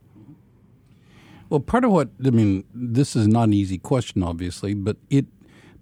Well, 1.50 1.60
part 1.60 1.84
of 1.86 1.92
what 1.92 2.10
I 2.26 2.30
mean, 2.30 2.64
this 2.74 3.16
is 3.16 3.28
not 3.28 3.44
an 3.44 3.54
easy 3.54 3.78
question, 3.78 4.24
obviously, 4.24 4.74
but 4.74 4.98
it 5.10 5.26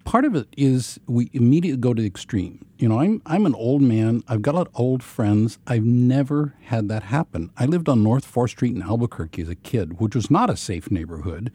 part 0.03 0.25
of 0.25 0.35
it 0.35 0.47
is 0.57 0.99
we 1.07 1.29
immediately 1.33 1.79
go 1.79 1.93
to 1.93 2.01
the 2.01 2.07
extreme. 2.07 2.65
You 2.77 2.89
know, 2.89 2.99
I'm 2.99 3.21
I'm 3.25 3.45
an 3.45 3.55
old 3.55 3.81
man. 3.81 4.23
I've 4.27 4.41
got 4.41 4.55
a 4.55 4.57
lot 4.59 4.67
of 4.67 4.79
old 4.79 5.03
friends. 5.03 5.59
I've 5.67 5.83
never 5.83 6.55
had 6.63 6.87
that 6.89 7.03
happen. 7.03 7.51
I 7.57 7.65
lived 7.65 7.87
on 7.87 8.03
North 8.03 8.25
Fourth 8.25 8.51
Street 8.51 8.75
in 8.75 8.81
Albuquerque 8.81 9.41
as 9.41 9.49
a 9.49 9.55
kid, 9.55 9.99
which 9.99 10.15
was 10.15 10.31
not 10.31 10.49
a 10.49 10.57
safe 10.57 10.89
neighborhood. 10.91 11.51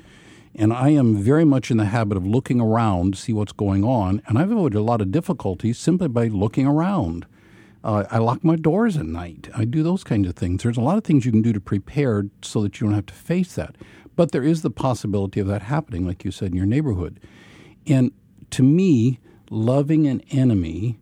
And 0.55 0.73
I 0.73 0.91
am 0.91 1.17
very 1.17 1.45
much 1.45 1.71
in 1.71 1.77
the 1.77 1.85
habit 1.85 2.17
of 2.17 2.27
looking 2.27 2.61
around 2.61 3.15
to 3.15 3.21
see 3.21 3.33
what's 3.33 3.53
going 3.53 3.85
on. 3.85 4.23
And 4.27 4.39
I've 4.39 4.51
avoided 4.51 4.79
a 4.79 4.83
lot 4.83 5.03
of 5.03 5.13
difficulties 5.13 5.79
simply 5.79 6.09
by 6.09 6.29
looking 6.29 6.67
around. 6.67 7.27
Uh, 7.85 8.05
I 8.11 8.19
lock 8.19 8.43
my 8.43 8.57
doors 8.57 8.97
at 8.97 9.05
night. 9.05 9.49
I 9.55 9.65
do 9.65 9.83
those 9.83 10.03
kinds 10.03 10.29
of 10.29 10.35
things. 10.35 10.63
There's 10.63 10.79
a 10.79 10.81
lot 10.83 10.97
of 10.97 11.05
things 11.05 11.27
you 11.27 11.31
can 11.31 11.43
do 11.43 11.53
to 11.53 11.61
prepare 11.61 12.25
so 12.43 12.63
that 12.63 12.81
you 12.81 12.87
don't 12.87 12.95
have 12.95 13.07
to 13.07 13.15
face 13.15 13.55
that. 13.55 13.77
But 14.17 14.33
there 14.33 14.43
is 14.43 14.63
the 14.63 14.71
possibility 14.71 15.41
of 15.41 15.47
that 15.49 15.63
happening, 15.63 16.07
like 16.07 16.25
you 16.25 16.31
said, 16.31 16.53
in 16.53 16.57
your 16.57 16.67
neighborhood. 16.67 17.21
And 17.87 18.13
to 18.51 18.63
me, 18.63 19.19
loving 19.51 20.07
an 20.07 20.21
enemy 20.31 20.99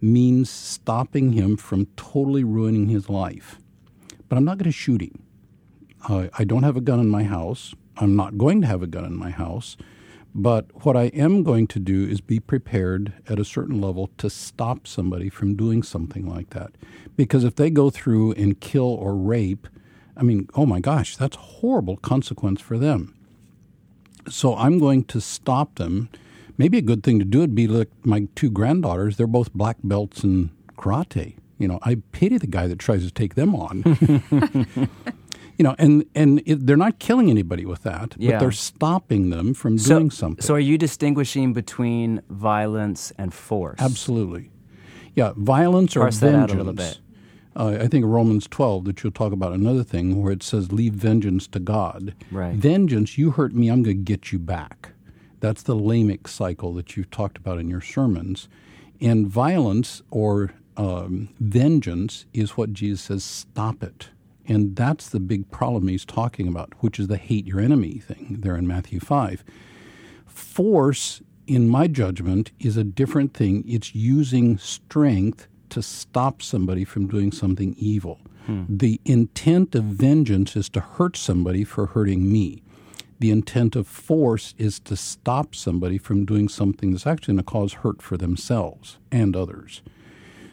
means 0.00 0.50
stopping 0.50 1.32
him 1.32 1.56
from 1.56 1.86
totally 1.96 2.44
ruining 2.44 2.88
his 2.88 3.08
life. 3.08 3.58
But 4.28 4.36
I'm 4.36 4.44
not 4.44 4.58
going 4.58 4.70
to 4.70 4.72
shoot 4.72 5.02
him. 5.02 5.22
Uh, 6.08 6.28
I 6.34 6.44
don't 6.44 6.64
have 6.64 6.76
a 6.76 6.80
gun 6.80 7.00
in 7.00 7.08
my 7.08 7.24
house. 7.24 7.74
I'm 7.96 8.16
not 8.16 8.38
going 8.38 8.60
to 8.62 8.66
have 8.66 8.82
a 8.82 8.86
gun 8.86 9.04
in 9.04 9.16
my 9.16 9.30
house. 9.30 9.76
But 10.34 10.84
what 10.84 10.96
I 10.96 11.04
am 11.08 11.42
going 11.42 11.66
to 11.68 11.78
do 11.78 12.04
is 12.04 12.20
be 12.20 12.40
prepared 12.40 13.12
at 13.28 13.38
a 13.38 13.44
certain 13.44 13.80
level 13.80 14.10
to 14.16 14.30
stop 14.30 14.86
somebody 14.86 15.28
from 15.28 15.56
doing 15.56 15.82
something 15.82 16.26
like 16.26 16.50
that. 16.50 16.72
Because 17.16 17.44
if 17.44 17.54
they 17.54 17.68
go 17.68 17.90
through 17.90 18.32
and 18.32 18.58
kill 18.58 18.86
or 18.86 19.14
rape, 19.14 19.68
I 20.16 20.22
mean, 20.22 20.48
oh 20.54 20.64
my 20.64 20.80
gosh, 20.80 21.16
that's 21.16 21.36
horrible 21.36 21.98
consequence 21.98 22.60
for 22.60 22.78
them. 22.78 23.14
So 24.28 24.56
I'm 24.56 24.78
going 24.78 25.04
to 25.04 25.20
stop 25.20 25.74
them. 25.74 26.08
Maybe 26.58 26.78
a 26.78 26.82
good 26.82 27.02
thing 27.02 27.18
to 27.18 27.24
do 27.24 27.40
would 27.40 27.54
be 27.54 27.66
like 27.66 27.88
my 28.04 28.28
two 28.34 28.50
granddaughters. 28.50 29.16
They're 29.16 29.26
both 29.26 29.52
black 29.54 29.76
belts 29.82 30.22
in 30.24 30.50
karate. 30.76 31.36
You 31.58 31.68
know, 31.68 31.78
I 31.82 31.96
pity 32.12 32.38
the 32.38 32.46
guy 32.46 32.66
that 32.66 32.78
tries 32.78 33.04
to 33.04 33.10
take 33.10 33.34
them 33.34 33.54
on. 33.54 33.82
You 35.58 35.64
know, 35.64 35.76
and 35.78 36.04
and 36.14 36.42
it, 36.46 36.66
they're 36.66 36.78
not 36.78 36.98
killing 36.98 37.28
anybody 37.30 37.66
with 37.66 37.82
that, 37.82 38.16
Yeah. 38.18 38.32
but 38.32 38.40
they're 38.40 38.50
stopping 38.52 39.28
them 39.28 39.52
from 39.52 39.76
So, 39.78 39.98
doing 39.98 40.10
something. 40.10 40.42
so 40.42 40.54
are 40.54 40.58
you 40.58 40.78
distinguishing 40.78 41.52
between 41.52 42.22
violence 42.30 43.12
and 43.18 43.34
force? 43.34 43.78
Absolutely. 43.78 44.50
Yeah, 45.14 45.34
violence 45.36 45.94
or 45.94 46.00
Parse 46.00 46.20
that 46.20 46.30
vengeance. 46.32 46.50
out 46.52 46.54
a 46.54 46.58
little 46.58 46.72
bit. 46.72 46.98
Uh, 47.54 47.76
I 47.84 47.86
think 47.86 48.06
Romans 48.06 48.48
12 48.50 48.86
that 48.86 49.02
you'll 49.04 49.12
talk 49.12 49.30
about 49.32 49.52
another 49.52 49.84
thing 49.84 50.22
where 50.22 50.32
it 50.32 50.42
says, 50.42 50.72
leave 50.72 50.94
vengeance 50.94 51.46
to 51.48 51.60
God. 51.60 52.14
Right. 52.30 52.54
Vengeance, 52.54 53.18
you 53.18 53.32
hurt 53.32 53.54
me, 53.54 53.68
I'm 53.68 53.82
going 53.82 53.98
to 53.98 54.02
get 54.02 54.32
you 54.32 54.38
back. 54.38 54.91
That's 55.42 55.62
the 55.62 55.74
Lamech 55.74 56.28
cycle 56.28 56.72
that 56.74 56.96
you've 56.96 57.10
talked 57.10 57.36
about 57.36 57.58
in 57.58 57.68
your 57.68 57.80
sermons. 57.80 58.48
And 59.00 59.26
violence 59.26 60.00
or 60.08 60.54
um, 60.76 61.30
vengeance 61.40 62.26
is 62.32 62.56
what 62.56 62.72
Jesus 62.72 63.02
says, 63.02 63.24
stop 63.24 63.82
it. 63.82 64.10
And 64.46 64.76
that's 64.76 65.08
the 65.08 65.18
big 65.18 65.50
problem 65.50 65.88
he's 65.88 66.04
talking 66.04 66.46
about, 66.46 66.72
which 66.78 67.00
is 67.00 67.08
the 67.08 67.16
hate 67.16 67.44
your 67.44 67.58
enemy 67.58 67.98
thing 67.98 68.36
there 68.40 68.56
in 68.56 68.68
Matthew 68.68 69.00
5. 69.00 69.42
Force, 70.26 71.22
in 71.48 71.68
my 71.68 71.88
judgment, 71.88 72.52
is 72.60 72.76
a 72.76 72.84
different 72.84 73.34
thing. 73.34 73.64
It's 73.66 73.96
using 73.96 74.58
strength 74.58 75.48
to 75.70 75.82
stop 75.82 76.40
somebody 76.40 76.84
from 76.84 77.08
doing 77.08 77.32
something 77.32 77.74
evil. 77.76 78.20
The 78.68 79.00
intent 79.04 79.74
of 79.74 79.84
vengeance 79.84 80.54
is 80.54 80.68
to 80.70 80.80
hurt 80.80 81.16
somebody 81.16 81.64
for 81.64 81.86
hurting 81.86 82.30
me. 82.30 82.62
The 83.22 83.30
intent 83.30 83.76
of 83.76 83.86
force 83.86 84.52
is 84.58 84.80
to 84.80 84.96
stop 84.96 85.54
somebody 85.54 85.96
from 85.96 86.24
doing 86.24 86.48
something 86.48 86.90
that's 86.90 87.06
actually 87.06 87.34
going 87.34 87.44
to 87.44 87.52
cause 87.52 87.72
hurt 87.74 88.02
for 88.02 88.16
themselves 88.16 88.98
and 89.12 89.36
others. 89.36 89.80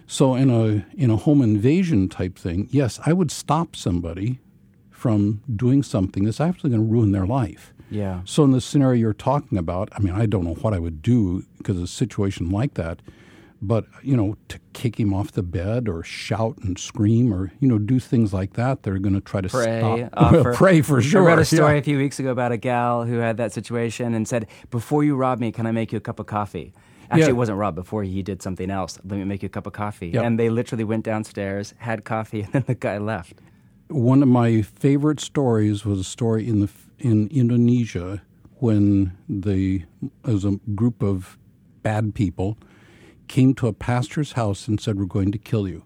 So 0.06 0.36
in 0.36 0.52
a 0.52 0.86
in 0.96 1.10
a 1.10 1.16
home 1.16 1.42
invasion 1.42 2.10
type 2.10 2.38
thing, 2.38 2.68
yes, 2.70 3.00
I 3.08 3.12
would 3.12 3.32
stop 3.32 3.76
somebody 3.76 4.40
from 4.92 5.42
doing 5.56 5.82
something 5.82 6.26
that's 6.26 6.40
actually 6.40 6.70
going 6.70 6.84
to 6.84 6.94
ruin 6.94 7.12
their 7.12 7.26
life. 7.26 7.74
Yeah. 7.90 8.22
So 8.24 8.44
in 8.44 8.52
the 8.52 8.62
scenario 8.62 9.00
you're 9.00 9.14
talking 9.14 9.58
about, 9.58 9.90
I 9.94 10.00
mean, 10.02 10.14
I 10.14 10.28
don't 10.28 10.44
know 10.44 10.54
what 10.54 10.76
I 10.76 10.78
would 10.78 11.02
do 11.02 11.46
because 11.58 11.80
a 11.80 11.88
situation 11.88 12.52
like 12.52 12.76
that, 12.76 13.02
but 13.62 13.86
you 14.04 14.16
know, 14.16 14.36
to 14.48 14.60
kick 14.74 15.00
him 15.00 15.14
off 15.14 15.32
the 15.34 15.44
bed 15.44 15.90
or 15.90 16.04
shout 16.04 16.58
and 16.64 16.78
scream 16.80 17.34
or 17.34 17.52
you 17.60 17.68
know 17.68 17.78
do 17.78 18.00
things 18.00 18.34
like 18.34 18.54
that, 18.54 18.84
they're 18.84 19.00
going 19.00 19.16
to 19.16 19.22
try 19.22 19.42
to 19.42 19.50
Pray, 19.50 19.80
stop. 19.80 20.10
offer. 20.14 20.54
pray 20.54 20.82
for 20.82 21.02
sure. 21.02 21.24
I 21.24 21.28
read 21.28 21.40
a 21.40 21.46
story 21.46 21.74
yeah. 21.74 21.80
a 21.80 21.84
few 21.84 21.98
weeks 21.98 22.20
ago 22.20 22.30
about 22.30 22.52
a 22.52 22.58
gal 22.58 23.04
who 23.06 23.18
had 23.18 23.38
that 23.38 23.52
situation 23.52 24.14
and 24.14 24.28
said, 24.28 24.48
"Before 24.72 25.04
you 25.04 25.16
rob 25.16 25.40
me, 25.40 25.52
can 25.52 25.66
I 25.66 25.72
make 25.72 25.92
you 25.92 25.98
a 25.98 26.02
cup 26.02 26.20
of 26.20 26.26
coffee?" 26.26 26.74
Actually, 27.12 27.22
Yeah. 27.24 27.30
it 27.30 27.38
wasn't 27.38 27.58
Rob. 27.58 27.74
Before 27.74 28.04
he 28.04 28.22
did 28.22 28.42
something 28.44 28.70
else, 28.70 29.00
let 29.04 29.18
me 29.18 29.24
make 29.26 29.42
you 29.42 29.48
a 29.48 29.50
cup 29.50 29.66
of 29.66 29.74
coffee. 29.74 30.10
Yeah. 30.10 30.22
And 30.22 30.38
they 30.40 30.50
literally 30.52 30.84
went 30.84 31.04
downstairs, 31.04 31.74
had 31.80 32.06
coffee, 32.06 32.42
and 32.44 32.54
then 32.54 32.64
the 32.68 32.76
guy 32.76 33.00
left. 33.00 33.42
One 33.88 34.22
of 34.22 34.30
my 34.30 34.62
favorite 34.62 35.20
stories 35.20 35.84
was 35.84 36.00
a 36.00 36.04
story 36.04 36.48
in 36.48 36.60
the 36.60 36.70
in 37.00 37.28
Indonesia 37.30 38.22
when 38.60 39.14
the 39.28 39.84
as 40.24 40.46
a 40.46 40.60
group 40.76 41.02
of 41.02 41.38
bad 41.82 42.14
people 42.14 42.58
came 43.30 43.54
to 43.54 43.68
a 43.68 43.74
pastor's 43.74 44.34
house 44.34 44.68
and 44.68 44.82
said, 44.82 44.98
"We're 44.98 45.06
going 45.06 45.32
to 45.32 45.38
kill 45.38 45.70
you." 45.70 45.84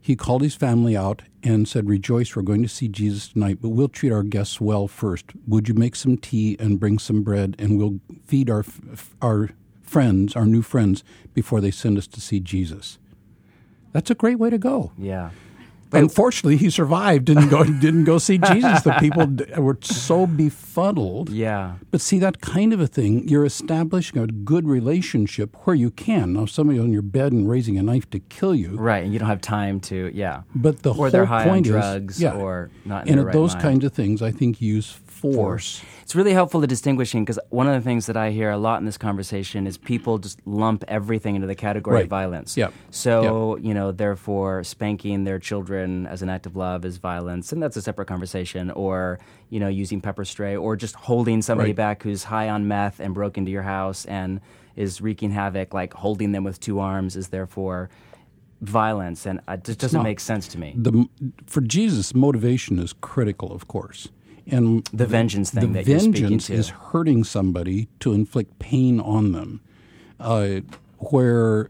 He 0.00 0.16
called 0.16 0.42
his 0.42 0.54
family 0.54 0.96
out 0.96 1.22
and 1.42 1.68
said, 1.68 1.88
"Rejoice, 1.88 2.34
we're 2.34 2.42
going 2.42 2.62
to 2.62 2.68
see 2.68 2.88
Jesus 2.88 3.28
tonight, 3.28 3.58
but 3.60 3.70
we'll 3.70 3.88
treat 3.88 4.12
our 4.12 4.22
guests 4.22 4.60
well 4.60 4.88
first. 4.88 5.26
Would 5.46 5.68
you 5.68 5.74
make 5.74 5.96
some 5.96 6.16
tea 6.16 6.56
and 6.58 6.80
bring 6.80 6.98
some 6.98 7.22
bread, 7.22 7.56
and 7.58 7.76
we'll 7.76 8.00
feed 8.24 8.48
our 8.48 8.64
our 9.20 9.50
friends, 9.82 10.34
our 10.36 10.46
new 10.46 10.62
friends, 10.62 11.04
before 11.34 11.60
they 11.60 11.70
send 11.70 11.98
us 11.98 12.06
to 12.06 12.20
see 12.20 12.40
Jesus?" 12.40 12.98
That's 13.92 14.10
a 14.10 14.14
great 14.14 14.38
way 14.38 14.50
to 14.50 14.58
go. 14.58 14.92
Yeah. 14.98 15.30
Unfortunately, 15.94 16.56
he 16.56 16.70
survived. 16.70 17.26
Didn't 17.26 17.48
go. 17.48 17.64
didn't 17.80 18.04
go 18.04 18.18
see 18.18 18.38
Jesus. 18.38 18.82
The 18.82 18.92
people 19.00 19.26
were 19.56 19.78
so 19.82 20.26
befuddled. 20.26 21.30
Yeah. 21.30 21.74
But 21.90 22.00
see 22.00 22.18
that 22.18 22.40
kind 22.40 22.72
of 22.72 22.80
a 22.80 22.86
thing. 22.86 23.28
You're 23.28 23.44
establishing 23.44 24.18
a 24.18 24.26
good 24.26 24.66
relationship 24.66 25.56
where 25.64 25.76
you 25.76 25.90
can. 25.90 26.32
Now, 26.32 26.46
somebody 26.46 26.78
on 26.78 26.92
your 26.92 27.02
bed 27.02 27.32
and 27.32 27.48
raising 27.48 27.78
a 27.78 27.82
knife 27.82 28.08
to 28.10 28.20
kill 28.20 28.54
you. 28.54 28.76
Right. 28.76 29.04
And 29.04 29.12
you 29.12 29.18
don't 29.18 29.28
have 29.28 29.40
time 29.40 29.80
to, 29.80 30.10
yeah. 30.14 30.42
But 30.54 30.82
the 30.82 30.90
or 30.90 30.94
whole 30.94 31.10
they're 31.10 31.26
high 31.26 31.44
point 31.44 31.70
on 31.70 32.08
is, 32.08 32.20
yeah. 32.20 32.34
or 32.34 32.70
not 32.84 33.06
in 33.06 33.18
and 33.18 33.26
right 33.26 33.32
those 33.32 33.54
mind. 33.54 33.62
kinds 33.62 33.84
of 33.84 33.92
things, 33.92 34.22
I 34.22 34.30
think 34.30 34.60
use 34.60 34.90
force. 35.14 35.82
It's 36.02 36.14
really 36.14 36.32
helpful 36.32 36.60
to 36.60 36.66
distinguishing 36.66 37.24
because 37.24 37.38
one 37.50 37.66
of 37.66 37.74
the 37.74 37.80
things 37.80 38.06
that 38.06 38.16
I 38.16 38.30
hear 38.30 38.50
a 38.50 38.58
lot 38.58 38.78
in 38.80 38.84
this 38.86 38.98
conversation 38.98 39.66
is 39.66 39.78
people 39.78 40.18
just 40.18 40.38
lump 40.46 40.84
everything 40.88 41.34
into 41.34 41.46
the 41.46 41.54
category 41.54 41.94
Right. 41.96 42.04
of 42.04 42.10
violence. 42.10 42.56
Yep. 42.56 42.72
So, 42.90 43.56
you 43.58 43.72
know, 43.74 43.92
therefore 43.92 44.64
spanking 44.64 45.24
their 45.24 45.38
children 45.38 46.06
as 46.06 46.20
an 46.22 46.28
act 46.28 46.46
of 46.46 46.56
love 46.56 46.84
is 46.84 46.98
violence, 46.98 47.52
and 47.52 47.62
that's 47.62 47.76
a 47.76 47.82
separate 47.82 48.06
conversation. 48.06 48.70
Or, 48.72 49.18
you 49.50 49.60
know, 49.60 49.68
using 49.68 50.00
pepper 50.00 50.24
spray 50.24 50.56
or 50.56 50.76
just 50.76 50.94
holding 50.94 51.40
somebody 51.42 51.70
Right. 51.70 51.76
back 51.76 52.02
who's 52.02 52.24
high 52.24 52.48
on 52.50 52.68
meth 52.68 53.00
and 53.00 53.14
broke 53.14 53.38
into 53.38 53.50
your 53.50 53.62
house 53.62 54.04
and 54.06 54.40
is 54.76 55.00
wreaking 55.00 55.30
havoc, 55.30 55.72
like 55.72 55.94
holding 55.94 56.32
them 56.32 56.44
with 56.44 56.58
two 56.60 56.80
arms 56.80 57.16
is 57.16 57.28
therefore 57.28 57.88
violence. 58.60 59.26
And 59.26 59.40
uh, 59.48 59.52
it 59.52 59.64
just 59.64 59.78
doesn't 59.78 59.98
not. 59.98 60.04
make 60.04 60.20
sense 60.20 60.48
to 60.48 60.58
me. 60.58 60.74
The 60.76 61.06
for 61.46 61.60
Jesus, 61.60 62.14
motivation 62.14 62.78
is 62.78 62.92
critical, 62.92 63.52
of 63.52 63.68
course. 63.68 64.08
And 64.46 64.84
The 64.92 65.06
vengeance 65.06 65.50
thing 65.50 65.72
the 65.72 65.78
that 65.82 65.86
you're 65.88 65.98
speaking 66.00 66.12
vengeance 66.22 66.46
to. 66.48 66.54
is 66.54 66.68
hurting 66.68 67.24
somebody 67.24 67.88
to 68.00 68.12
inflict 68.12 68.58
pain 68.58 69.00
on 69.00 69.32
them, 69.32 69.60
uh, 70.20 70.60
where 70.98 71.68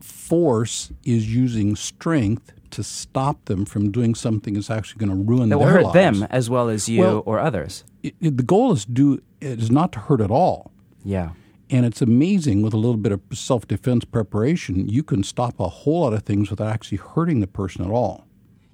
force 0.00 0.90
is 1.04 1.34
using 1.34 1.76
strength 1.76 2.52
to 2.70 2.82
stop 2.82 3.44
them 3.44 3.64
from 3.64 3.90
doing 3.90 4.14
something 4.14 4.54
that's 4.54 4.70
actually 4.70 5.04
going 5.06 5.16
to 5.16 5.24
ruin 5.30 5.48
That 5.50 5.58
will 5.58 5.66
hurt 5.66 5.84
lives. 5.84 5.94
them 5.94 6.26
as 6.30 6.50
well 6.50 6.68
as 6.68 6.88
you 6.88 7.00
Well- 7.00 7.22
or 7.26 7.38
others. 7.38 7.84
It- 8.02 8.14
it- 8.20 8.36
the 8.36 8.42
goal 8.42 8.72
is 8.72 8.84
do 8.84 9.20
is 9.40 9.70
not 9.70 9.92
to 9.92 9.98
hurt 10.00 10.20
at 10.20 10.30
all. 10.30 10.70
Yeah. 11.04 11.30
And 11.70 11.84
it's 11.86 12.00
amazing 12.02 12.62
with 12.62 12.72
a 12.74 12.76
little 12.78 12.96
bit 12.96 13.12
of 13.12 13.20
self 13.32 13.66
defense 13.68 14.04
preparation, 14.04 14.88
you 14.88 15.02
can 15.02 15.22
stop 15.22 15.58
a 15.60 15.68
whole 15.68 16.00
lot 16.02 16.12
of 16.14 16.22
things 16.22 16.50
without 16.50 16.68
actually 16.68 16.98
hurting 16.98 17.40
the 17.40 17.46
person 17.46 17.84
at 17.84 17.90
all. 17.90 18.24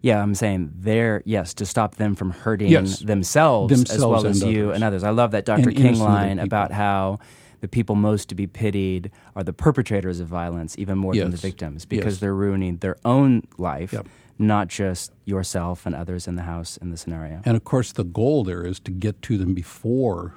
Yeah, 0.03 0.23
I'm 0.23 0.35
saying 0.35 0.73
they're 0.77 1.23
yes 1.27 1.53
to 1.55 1.67
stop 1.67 1.97
them 1.97 2.15
from 2.15 2.31
hurting 2.31 2.71
Yes. 2.71 3.01
themselves, 3.01 3.73
as 3.91 3.99
well 3.99 4.27
as 4.27 4.43
you 4.43 4.67
others. 4.69 4.75
and 4.77 4.85
others. 4.85 5.05
I 5.05 5.11
love 5.11 5.33
that 5.33 5.45
Dr. 5.45 5.69
And 5.69 5.77
King 5.77 5.99
line 5.99 6.39
about 6.39 6.73
how 6.73 7.19
the 7.61 7.69
people 7.69 7.95
most 7.95 8.31
to 8.31 8.35
be 8.35 8.47
pitied 8.47 9.11
are 9.37 9.45
the 9.45 9.53
perpetrators 9.53 10.19
of 10.21 10.27
violence, 10.29 10.75
even 10.79 10.97
more 10.97 11.15
than 11.15 11.31
the 11.31 11.37
victims, 11.37 11.85
because 11.85 12.15
Yes. 12.15 12.21
they're 12.21 12.35
ruining 12.35 12.79
their 12.79 12.97
own 13.05 13.43
life, 13.59 13.93
Yep. 13.93 14.09
not 14.39 14.69
just 14.69 15.13
yourself 15.27 15.85
and 15.85 15.95
others 15.95 16.27
in 16.27 16.37
the 16.37 16.43
house 16.45 16.79
in 16.79 16.91
the 16.91 16.97
scenario. 16.97 17.43
And 17.45 17.55
of 17.59 17.65
course, 17.65 17.93
the 17.93 18.05
goal 18.05 18.45
there 18.45 18.65
is 18.65 18.81
to 18.81 18.91
get 18.91 19.21
to 19.23 19.37
them 19.37 19.53
before, 19.53 20.33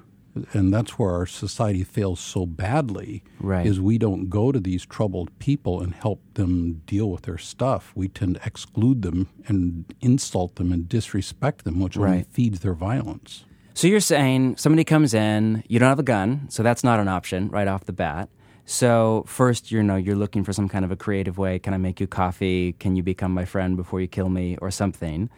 and 0.52 0.74
that's 0.74 0.98
where 0.98 1.12
our 1.12 1.26
society 1.26 1.84
fails 1.84 2.20
so 2.20 2.46
badly. 2.46 3.24
Right. 3.40 3.66
Is 3.66 3.80
we 3.80 3.98
don't 3.98 4.30
go 4.30 4.52
to 4.52 4.60
these 4.60 4.86
troubled 4.86 5.38
people 5.40 5.82
and 5.82 5.94
help 5.94 6.22
them 6.34 6.82
deal 6.86 7.10
with 7.10 7.24
their 7.24 7.38
stuff. 7.38 7.92
We 7.96 8.08
tend 8.08 8.36
to 8.36 8.46
exclude 8.46 9.02
them 9.02 9.30
and 9.48 9.86
insult 10.02 10.56
them 10.56 10.72
and 10.72 10.90
disrespect 10.90 11.66
them, 11.66 11.80
which 11.80 11.98
only 11.98 12.24
feeds 12.24 12.62
their 12.62 12.74
violence. 12.74 13.46
So 13.76 13.88
you're 13.88 14.00
saying 14.00 14.58
somebody 14.58 14.84
comes 14.84 15.14
in, 15.14 15.64
you 15.68 15.80
don't 15.80 15.90
have 15.90 16.00
a 16.00 16.04
gun, 16.04 16.48
so 16.50 16.62
that's 16.62 16.84
not 16.84 17.00
an 17.00 17.08
option 17.08 17.50
right 17.50 17.68
off 17.68 17.86
the 17.86 17.94
bat. 17.94 18.30
So 18.66 19.26
first, 19.28 19.72
you 19.72 19.84
know, 19.84 19.96
you're 19.96 20.16
looking 20.16 20.44
for 20.44 20.54
some 20.54 20.70
kind 20.70 20.86
of 20.86 20.92
a 20.92 20.96
creative 20.96 21.38
way. 21.38 21.60
Can 21.60 21.74
I 21.74 21.78
make 21.78 22.00
you 22.00 22.08
coffee? 22.08 22.74
Can 22.74 22.96
you 22.96 23.04
become 23.04 23.34
my 23.34 23.46
friend 23.46 23.76
before 23.76 24.00
you 24.00 24.08
kill 24.08 24.30
me, 24.30 24.58
or 24.62 24.72
something? 24.72 25.30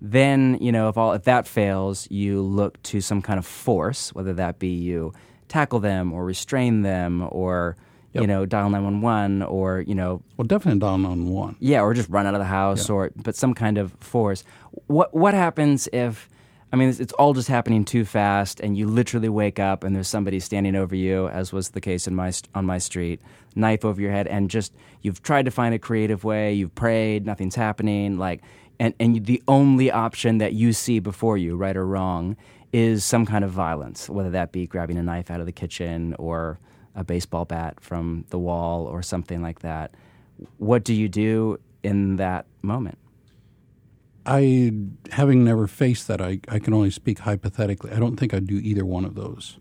Then, 0.00 0.58
you 0.60 0.70
know, 0.72 0.88
if 0.88 0.96
all 0.96 1.12
if 1.12 1.24
that 1.24 1.46
fails, 1.46 2.08
you 2.10 2.40
look 2.42 2.80
to 2.84 3.00
some 3.00 3.20
kind 3.22 3.38
of 3.38 3.46
force, 3.46 4.14
whether 4.14 4.32
that 4.34 4.58
be 4.58 4.68
you 4.68 5.12
tackle 5.48 5.80
them 5.80 6.12
or 6.12 6.24
restrain 6.24 6.82
them, 6.82 7.26
or 7.30 7.76
you 8.14 8.26
know, 8.26 8.44
dial 8.46 8.68
nine 8.70 8.82
one 8.84 9.00
one, 9.00 9.42
or 9.42 9.80
you 9.80 9.94
know, 9.94 10.22
Well, 10.36 10.46
definitely 10.46 10.80
dial 10.80 10.94
on 11.06 11.28
one. 11.28 11.56
yeah, 11.60 11.82
or 11.82 11.94
just 11.94 12.08
run 12.08 12.26
out 12.26 12.34
of 12.34 12.40
the 12.40 12.46
house, 12.46 12.88
Yeah. 12.88 12.94
or 12.94 13.10
but 13.16 13.36
some 13.36 13.54
kind 13.54 13.78
of 13.78 13.92
force. 14.00 14.44
What 14.86 15.12
what 15.14 15.34
happens 15.34 15.88
if? 15.92 16.28
I 16.70 16.76
mean, 16.76 16.90
it's, 16.90 17.00
it's 17.00 17.14
all 17.14 17.32
just 17.32 17.48
happening 17.48 17.84
too 17.86 18.04
fast, 18.04 18.60
and 18.60 18.76
you 18.76 18.86
literally 18.86 19.30
wake 19.30 19.58
up 19.58 19.84
and 19.84 19.96
there's 19.96 20.06
somebody 20.08 20.38
standing 20.38 20.76
over 20.76 20.94
you, 20.94 21.26
as 21.28 21.50
was 21.52 21.70
the 21.70 21.80
case 21.80 22.06
in 22.06 22.14
my 22.14 22.30
on 22.54 22.66
my 22.66 22.78
street, 22.78 23.20
knife 23.56 23.84
over 23.84 24.00
your 24.00 24.12
head, 24.12 24.26
and 24.26 24.50
just 24.50 24.72
you've 25.02 25.22
tried 25.22 25.46
to 25.46 25.50
find 25.50 25.74
a 25.74 25.78
creative 25.78 26.24
way, 26.24 26.52
you've 26.52 26.74
prayed, 26.74 27.24
nothing's 27.24 27.54
happening, 27.54 28.18
like, 28.18 28.42
and 28.78 28.94
and 29.00 29.26
the 29.26 29.42
only 29.48 29.90
option 29.90 30.38
that 30.38 30.52
you 30.52 30.72
see 30.72 30.98
before 30.98 31.36
you, 31.36 31.56
right 31.56 31.76
or 31.76 31.86
wrong, 31.86 32.36
is 32.72 33.04
some 33.04 33.26
kind 33.26 33.44
of 33.44 33.50
violence, 33.50 34.08
whether 34.08 34.30
that 34.30 34.52
be 34.52 34.66
grabbing 34.66 34.98
a 34.98 35.02
knife 35.02 35.30
out 35.30 35.40
of 35.40 35.46
the 35.46 35.52
kitchen 35.52 36.14
or 36.18 36.58
a 36.94 37.04
baseball 37.04 37.44
bat 37.44 37.80
from 37.80 38.24
the 38.30 38.38
wall 38.38 38.86
or 38.86 39.02
something 39.02 39.42
like 39.42 39.60
that 39.60 39.94
what 40.58 40.84
do 40.84 40.94
you 40.94 41.08
do 41.08 41.58
in 41.82 42.16
that 42.16 42.46
moment? 42.62 42.98
I, 44.26 44.72
having 45.10 45.44
never 45.44 45.66
faced 45.66 46.06
that, 46.08 46.20
I, 46.20 46.40
I 46.48 46.58
can 46.58 46.74
only 46.74 46.90
speak 46.90 47.20
hypothetically. 47.20 47.92
I 47.92 47.98
don't 47.98 48.16
think 48.16 48.34
I'd 48.34 48.46
do 48.46 48.58
either 48.58 48.84
one 48.84 49.04
of 49.04 49.14
those. 49.14 49.58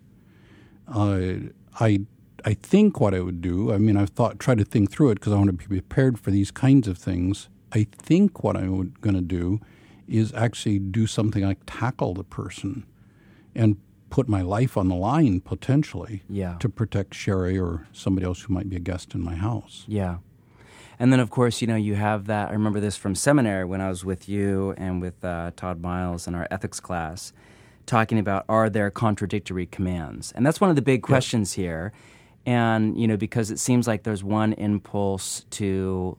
Uh, 0.88 1.52
I, 1.80 2.02
I 2.44 2.54
think 2.54 3.00
what 3.00 3.14
I 3.14 3.22
would 3.22 3.42
do. 3.42 3.72
I 3.72 3.78
mean, 3.78 3.96
I've 3.96 4.10
thought, 4.10 4.40
tried 4.40 4.58
to 4.58 4.66
think 4.66 4.92
through 4.92 5.12
it 5.12 5.16
because 5.16 5.32
I 5.32 5.38
want 5.38 5.48
to 5.48 5.54
be 5.54 5.66
prepared 5.66 6.20
for 6.20 6.32
these 6.32 6.52
kinds 6.52 6.88
of 6.88 6.98
things. 6.98 7.50
I 7.74 7.88
think 7.92 8.44
what 8.44 8.56
I'm 8.56 8.94
going 9.02 9.16
to 9.16 9.22
do 9.22 9.60
is 10.08 10.34
actually 10.34 10.80
do 10.80 11.06
something 11.06 11.44
like 11.44 11.60
tackle 11.66 12.14
the 12.14 12.24
person 12.24 12.86
and 13.54 13.78
put 14.10 14.30
my 14.30 14.42
life 14.42 14.78
on 14.78 14.88
the 14.88 14.96
line 14.96 15.42
potentially 15.42 16.24
Yeah. 16.30 16.56
to 16.60 16.70
protect 16.70 17.14
Sherry 17.14 17.60
or 17.60 17.88
somebody 17.92 18.26
else 18.26 18.42
who 18.42 18.54
might 18.54 18.70
be 18.70 18.78
a 18.78 18.80
guest 18.80 19.14
in 19.14 19.22
my 19.22 19.36
house. 19.36 19.84
Yeah. 19.88 20.18
And 21.00 21.12
then, 21.12 21.20
of 21.20 21.30
course, 21.30 21.62
you 21.62 21.68
know, 21.68 21.76
you 21.76 21.96
have 21.96 22.26
that. 22.28 22.50
I 22.50 22.54
remember 22.54 22.80
this 22.80 22.96
from 22.96 23.16
seminary 23.16 23.66
when 23.66 23.82
I 23.82 23.90
was 23.90 24.06
with 24.06 24.28
you 24.30 24.74
and 24.78 25.02
with 25.02 25.24
uh, 25.24 25.52
Todd 25.56 25.82
Miles 25.82 26.26
in 26.28 26.34
our 26.36 26.48
ethics 26.50 26.80
class, 26.80 27.34
talking 27.86 28.18
about 28.18 28.46
are 28.50 28.70
there 28.70 28.90
contradictory 28.90 29.66
commands? 29.66 30.32
And 30.32 30.46
that's 30.46 30.60
one 30.62 30.70
of 30.70 30.76
the 30.76 30.82
big 30.82 31.04
questions 31.04 31.54
here. 31.54 31.92
And, 32.46 32.98
you 32.98 33.08
know, 33.08 33.18
because 33.18 33.52
it 33.52 33.60
seems 33.60 33.88
like 33.88 34.04
there's 34.04 34.24
one 34.24 34.54
impulse 34.54 35.46
to 35.52 36.18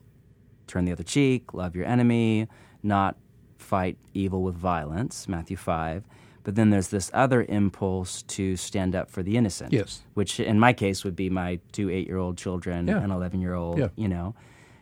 turn 0.69 0.85
the 0.85 0.91
other 0.91 1.03
cheek, 1.03 1.53
love 1.53 1.75
your 1.75 1.85
enemy, 1.85 2.47
not 2.83 3.17
fight 3.57 3.97
evil 4.13 4.41
with 4.43 4.55
violence, 4.55 5.27
Matthew 5.27 5.57
5. 5.57 6.03
But 6.43 6.55
then 6.55 6.69
there's 6.69 6.87
this 6.87 7.11
other 7.13 7.43
impulse 7.43 8.23
to 8.23 8.55
stand 8.55 8.95
up 8.95 9.11
for 9.11 9.21
the 9.21 9.35
innocent. 9.35 9.73
Yes. 9.73 10.01
Which 10.13 10.39
in 10.39 10.57
my 10.59 10.71
case 10.73 11.03
would 11.03 11.15
be 11.15 11.29
my 11.29 11.59
two 11.73 11.89
eight 11.89 12.07
year 12.07 12.17
old 12.17 12.37
children, 12.37 12.87
Yeah. 12.87 13.03
an 13.03 13.11
11 13.11 13.41
year 13.41 13.53
old, 13.53 13.77
Yeah. 13.77 13.89
you 13.95 14.07
know. 14.07 14.33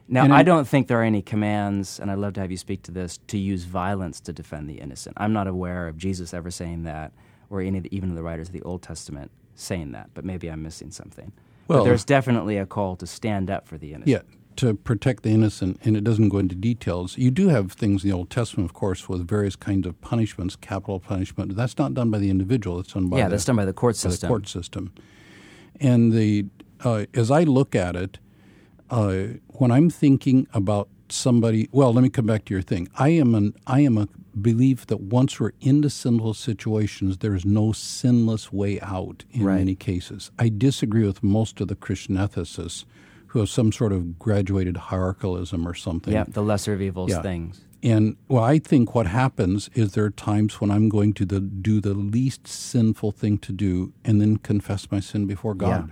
Now, 0.07 0.23
And 0.23 0.33
I 0.33 0.43
don't 0.43 0.65
think 0.67 0.87
there 0.87 0.99
are 1.01 1.03
any 1.03 1.21
commands, 1.21 1.99
and 1.99 2.09
I'd 2.09 2.19
love 2.19 2.33
to 2.33 2.39
have 2.41 2.51
you 2.51 2.55
speak 2.57 2.83
to 2.83 2.91
this, 2.91 3.17
to 3.27 3.37
use 3.37 3.65
violence 3.65 4.21
to 4.21 4.31
defend 4.31 4.69
the 4.69 4.75
innocent. 4.79 5.17
I'm 5.19 5.33
not 5.33 5.47
aware 5.47 5.87
of 5.89 5.97
Jesus 5.97 6.33
ever 6.33 6.49
saying 6.51 6.83
that, 6.83 7.11
or 7.49 7.59
any 7.61 7.79
of 7.79 7.83
the, 7.83 7.93
even 7.95 8.15
the 8.15 8.23
writers 8.23 8.47
of 8.47 8.53
the 8.53 8.61
Old 8.61 8.81
Testament 8.83 9.31
saying 9.55 9.91
that, 9.91 10.11
but 10.13 10.23
maybe 10.23 10.47
I'm 10.49 10.63
missing 10.63 10.91
something. 10.91 11.33
Well- 11.67 11.79
but 11.79 11.85
there's 11.85 12.05
definitely 12.05 12.57
a 12.57 12.65
call 12.65 12.95
to 12.97 13.07
stand 13.07 13.49
up 13.49 13.67
for 13.67 13.77
the 13.77 13.93
innocent. 13.93 14.07
Yeah, 14.07 14.36
to 14.57 14.73
protect 14.75 15.23
the 15.23 15.29
innocent, 15.29 15.79
and 15.83 15.95
it 15.95 16.03
doesn't 16.03 16.29
go 16.29 16.37
into 16.39 16.55
details. 16.55 17.17
You 17.17 17.31
do 17.31 17.47
have 17.49 17.71
things 17.71 18.03
in 18.03 18.09
the 18.09 18.15
Old 18.15 18.29
Testament, 18.29 18.69
of 18.69 18.73
course, 18.73 19.07
with 19.07 19.27
various 19.27 19.55
kinds 19.55 19.87
of 19.87 19.99
punishments, 20.01 20.55
capital 20.55 20.99
punishment. 20.99 21.55
That's 21.55 21.77
not 21.77 21.93
done 21.93 22.09
by 22.11 22.17
the 22.19 22.29
individual; 22.29 22.79
it's 22.79 22.93
done 22.93 23.07
by 23.07 23.17
Yeah, 23.17 23.25
the, 23.25 23.31
that's 23.31 23.45
done 23.45 23.55
by 23.55 23.65
the 23.65 23.73
court 23.73 23.95
by 23.95 24.07
the 24.09 24.11
system. 24.11 24.27
court 24.27 24.47
system. 24.47 24.91
And 25.79 26.11
the 26.11 26.45
uh, 26.83 27.05
as 27.13 27.31
I 27.31 27.43
look 27.43 27.75
at 27.75 27.95
it, 27.95 28.19
uh, 28.89 29.13
when 29.47 29.71
I'm 29.71 29.89
thinking 29.89 30.47
about 30.53 30.89
somebody, 31.09 31.69
well, 31.71 31.93
let 31.93 32.01
me 32.03 32.09
come 32.09 32.25
back 32.25 32.45
to 32.45 32.53
your 32.53 32.61
thing. 32.61 32.87
I 32.97 33.09
am 33.09 33.33
an 33.35 33.53
I 33.65 33.81
am 33.81 33.97
a 33.97 34.07
belief 34.39 34.85
that 34.87 35.01
once 35.01 35.39
we're 35.39 35.51
into 35.61 35.89
sinful 35.89 36.33
situations, 36.35 37.17
there 37.19 37.33
is 37.33 37.45
no 37.45 37.71
sinless 37.71 38.51
way 38.51 38.79
out 38.81 39.23
in 39.31 39.43
Right. 39.43 39.57
many 39.57 39.75
cases. 39.75 40.29
I 40.37 40.49
disagree 40.49 41.05
with 41.05 41.23
most 41.23 41.59
of 41.61 41.67
the 41.69 41.75
Christian 41.75 42.15
ethicists 42.17 42.85
who 43.27 43.39
have 43.39 43.49
some 43.49 43.71
sort 43.71 43.91
of 43.91 44.17
graduated 44.19 44.75
hierarchalism 44.75 45.65
or 45.67 45.73
something. 45.73 46.13
Yeah, 46.13 46.25
the 46.27 46.41
lesser 46.43 46.73
of 46.73 46.81
evils 46.81 47.11
Yeah. 47.11 47.21
things. 47.21 47.61
And 47.83 48.15
well, 48.27 48.43
I 48.43 48.57
think 48.59 48.95
what 48.95 49.05
happens 49.07 49.69
is 49.75 49.93
there 49.93 50.03
are 50.05 50.09
times 50.09 50.59
when 50.59 50.71
I'm 50.71 50.89
going 50.89 51.13
to 51.13 51.25
the, 51.25 51.39
do 51.39 51.79
the 51.79 51.93
least 51.93 52.47
sinful 52.47 53.11
thing 53.11 53.37
to 53.39 53.51
do 53.53 53.93
and 54.03 54.19
then 54.19 54.37
confess 54.37 54.89
my 54.91 54.99
sin 54.99 55.25
before 55.27 55.53
God. 55.53 55.91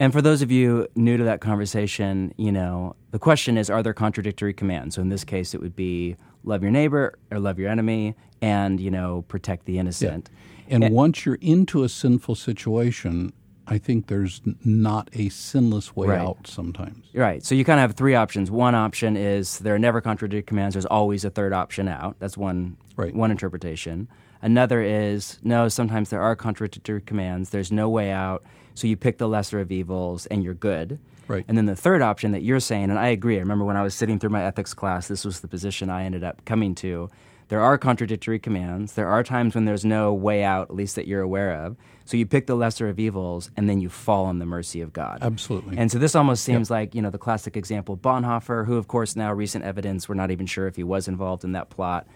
And 0.00 0.12
for 0.12 0.20
those 0.22 0.42
of 0.42 0.50
you 0.50 0.86
new 0.96 1.16
to 1.16 1.24
that 1.24 1.40
conversation, 1.40 2.32
you 2.36 2.50
know, 2.52 2.94
the 3.10 3.18
question 3.18 3.56
is 3.56 3.70
are 3.70 3.82
there 3.82 3.94
contradictory 3.94 4.52
commands? 4.54 4.94
So 4.96 5.02
in 5.02 5.08
this 5.08 5.24
case, 5.24 5.54
it 5.54 5.60
would 5.60 5.76
be 5.76 6.16
love 6.44 6.62
your 6.62 6.70
neighbor 6.72 7.18
or 7.30 7.38
love 7.38 7.58
your 7.58 7.68
enemy 7.68 8.14
and, 8.40 8.80
you 8.80 8.90
know, 8.90 9.24
protect 9.28 9.66
the 9.66 9.78
innocent. 9.78 10.30
And 10.68 10.84
Eh. 10.84 10.88
once 10.90 11.24
you're 11.24 11.38
into 11.40 11.82
a 11.84 11.88
sinful 11.88 12.34
situation, 12.36 13.32
I 13.70 13.78
think 13.78 14.06
there's 14.06 14.40
not 14.64 15.10
a 15.12 15.28
sinless 15.28 15.94
way 15.94 16.08
Right. 16.08 16.20
out 16.20 16.46
sometimes. 16.46 17.04
Right. 17.14 17.44
So 17.44 17.54
you 17.54 17.64
kind 17.64 17.78
of 17.78 17.82
have 17.82 17.96
three 17.96 18.14
options. 18.14 18.50
One 18.50 18.74
option 18.74 19.16
is 19.16 19.58
there 19.58 19.74
are 19.74 19.78
never 19.78 20.00
contradictory 20.00 20.42
commands. 20.42 20.74
There's 20.74 20.86
always 20.86 21.24
a 21.24 21.30
third 21.30 21.52
option 21.52 21.86
out. 21.88 22.16
That's 22.18 22.36
one 22.38 22.76
Right. 22.96 23.14
one 23.14 23.30
interpretation. 23.30 24.08
Another 24.40 24.80
is 24.82 25.38
no. 25.42 25.68
Sometimes 25.68 26.10
there 26.10 26.22
are 26.22 26.34
contradictory 26.34 27.00
commands. 27.02 27.50
There's 27.50 27.70
no 27.70 27.88
way 27.88 28.10
out. 28.10 28.42
So 28.74 28.86
you 28.86 28.96
pick 28.96 29.18
the 29.18 29.28
lesser 29.28 29.60
of 29.60 29.70
evils 29.72 30.26
and 30.26 30.42
you're 30.42 30.54
good. 30.54 30.98
Right. 31.26 31.44
And 31.46 31.58
then 31.58 31.66
the 31.66 31.76
third 31.76 32.00
option 32.00 32.32
that 32.32 32.42
you're 32.42 32.60
saying, 32.60 32.84
and 32.90 32.98
I 32.98 33.08
agree. 33.08 33.36
I 33.36 33.40
remember 33.40 33.64
when 33.64 33.76
I 33.76 33.82
was 33.82 33.94
sitting 33.94 34.18
through 34.18 34.30
my 34.30 34.44
ethics 34.44 34.72
class, 34.72 35.08
this 35.08 35.24
was 35.24 35.40
the 35.40 35.48
position 35.48 35.90
I 35.90 36.04
ended 36.04 36.24
up 36.24 36.42
coming 36.46 36.74
to. 36.76 37.10
There 37.48 37.60
are 37.60 37.76
contradictory 37.76 38.38
commands. 38.38 38.92
There 38.92 39.08
are 39.08 39.22
times 39.22 39.54
when 39.54 39.64
there's 39.64 39.84
no 39.84 40.14
way 40.14 40.44
out, 40.44 40.70
at 40.70 40.74
least 40.76 40.94
that 40.96 41.06
you're 41.06 41.22
aware 41.22 41.52
of. 41.52 41.76
So 42.08 42.16
you 42.16 42.24
pick 42.24 42.46
the 42.46 42.54
lesser 42.54 42.88
of 42.88 42.98
evils, 42.98 43.50
and 43.54 43.68
then 43.68 43.82
you 43.82 43.90
fall 43.90 44.24
on 44.24 44.38
the 44.38 44.46
mercy 44.46 44.80
of 44.80 44.94
God. 44.94 45.18
Absolutely. 45.20 45.76
And 45.76 45.92
so 45.92 45.98
this 45.98 46.14
almost 46.14 46.42
seems 46.42 46.70
like 46.70 46.94
you 46.94 47.02
know 47.02 47.10
the 47.10 47.18
classic 47.18 47.54
example 47.54 47.98
Bonhoeffer, 47.98 48.64
who 48.64 48.78
of 48.78 48.88
course 48.88 49.14
now 49.14 49.30
recent 49.30 49.62
evidence 49.62 50.08
we're 50.08 50.14
not 50.14 50.30
even 50.30 50.46
sure 50.46 50.66
if 50.66 50.76
he 50.76 50.82
was 50.82 51.06
involved 51.06 51.44
in 51.44 51.52
that 51.52 51.68
plot. 51.68 52.06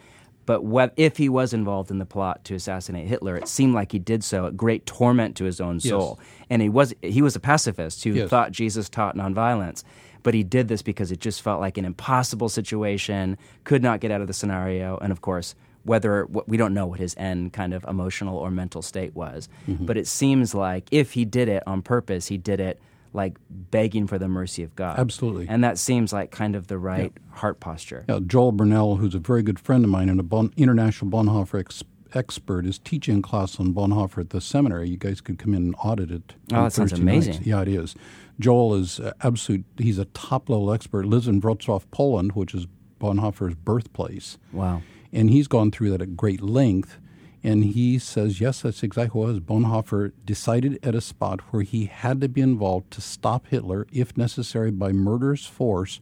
But 0.47 0.65
what, 0.65 0.95
if 0.97 1.19
he 1.19 1.29
was 1.29 1.53
involved 1.53 1.91
in 1.91 1.99
the 1.99 2.07
plot 2.07 2.43
to 2.47 2.55
assassinate 2.55 3.07
Hitler, 3.07 3.37
it 3.37 3.47
seemed 3.47 3.75
like 3.75 3.93
he 3.93 3.99
did 3.99 4.25
so 4.25 4.47
at 4.47 4.57
great 4.57 4.87
torment 4.87 5.37
to 5.37 5.45
his 5.45 5.61
own 5.61 5.79
soul. 5.79 6.19
And 6.49 6.63
he 6.63 6.71
was 6.71 6.95
he 7.03 7.21
was 7.21 7.37
a 7.37 7.41
pacifist 7.41 8.03
who 8.03 8.13
Yes. 8.13 8.31
thought 8.31 8.51
Jesus 8.51 8.89
taught 8.89 9.15
nonviolence, 9.15 9.85
but 10.23 10.33
he 10.33 10.43
did 10.43 10.69
this 10.69 10.81
because 10.81 11.13
it 11.13 11.21
just 11.21 11.43
felt 11.43 11.61
like 11.61 11.77
an 11.77 11.85
impossible 11.85 12.49
situation, 12.49 13.37
could 13.65 13.83
not 13.83 14.01
get 14.01 14.11
out 14.11 14.23
of 14.23 14.27
the 14.27 14.33
scenario, 14.33 14.97
and 15.03 15.13
of 15.13 15.21
course 15.21 15.55
whether 15.85 16.27
we 16.47 16.57
don't 16.57 16.75
know 16.75 16.87
what 16.87 17.01
his 17.01 17.15
end 17.19 17.53
kind 17.53 17.75
of 17.75 17.85
emotional 17.89 18.37
or 18.39 18.51
mental 18.51 18.83
state 18.83 19.15
was, 19.15 19.49
Mm-hmm. 19.69 19.87
but 19.87 19.97
it 19.97 20.07
seems 20.07 20.55
like 20.55 20.89
if 20.91 21.13
he 21.13 21.25
did 21.25 21.49
it 21.49 21.63
on 21.67 21.83
purpose, 21.83 22.29
he 22.29 22.39
did 22.39 22.61
it 22.61 22.81
like 23.15 23.37
begging 23.51 24.07
for 24.07 24.19
the 24.19 24.29
mercy 24.29 24.63
of 24.63 24.75
God. 24.75 24.99
Absolutely. 24.99 25.47
And 25.49 25.63
that 25.65 25.79
seems 25.79 26.13
like 26.13 26.31
kind 26.31 26.57
of 26.57 26.69
the 26.69 26.79
right 26.79 27.13
heart 27.31 27.61
posture. 27.61 28.05
Yeah, 28.09 28.21
Joel 28.27 28.53
Burnell, 28.53 28.97
who's 28.97 29.15
a 29.15 29.19
very 29.19 29.43
good 29.43 29.59
friend 29.59 29.85
of 29.85 29.91
mine 29.91 30.09
and 30.09 30.19
a 30.19 30.23
bon, 30.23 30.51
international 30.57 31.11
Bonhoeffer 31.11 31.61
ex, 31.61 31.83
expert, 32.15 32.65
is 32.65 32.79
teaching 32.79 33.19
a 33.19 33.23
class 33.23 33.61
on 33.61 33.75
Bonhoeffer 33.75 34.19
at 34.21 34.31
the 34.31 34.41
seminary. 34.41 34.89
You 34.89 34.97
guys 34.97 35.21
could 35.21 35.39
come 35.39 35.53
in 35.53 35.63
and 35.65 35.75
audit 35.85 36.11
it. 36.11 36.35
Oh, 36.53 36.63
that 36.65 36.73
sounds 36.73 36.93
Thursday 36.93 37.05
nights. 37.05 37.27
amazing. 37.27 37.43
Yeah, 37.45 37.61
it 37.61 37.69
is. 37.69 37.95
Joel 38.41 38.77
is 38.77 38.99
uh, 38.99 39.13
absolute. 39.23 39.65
He's 39.79 39.99
a 39.99 40.07
top 40.07 40.49
level 40.49 40.73
expert. 40.73 41.05
Lives 41.05 41.29
in 41.29 41.41
Wrocław, 41.43 41.83
Poland, 41.91 42.33
which 42.33 42.55
is 42.55 42.67
Bonhoeffer's 42.99 43.55
birthplace. 43.57 44.39
Wow. 44.53 44.81
And 45.13 45.31
he's 45.31 45.49
gone 45.49 45.71
through 45.71 45.91
that 45.91 46.03
at 46.03 46.17
great 46.17 46.41
length. 46.43 46.99
And 47.45 47.65
he 47.65 47.99
says, 47.99 48.41
yes, 48.41 48.63
that's 48.63 48.83
exactly 48.85 49.19
what 49.21 49.31
it 49.31 49.33
was. 49.33 49.41
Bonhoeffer 49.41 50.13
decided 50.25 50.79
at 50.83 50.95
a 50.95 51.01
spot 51.01 51.41
where 51.51 51.63
he 51.63 51.87
had 51.87 52.21
to 52.21 52.29
be 52.29 52.41
involved 52.41 52.93
to 52.93 53.01
stop 53.01 53.49
Hitler, 53.49 53.87
if 53.93 54.17
necessary, 54.17 54.71
by 54.71 54.93
murderous 54.93 55.45
force, 55.45 56.01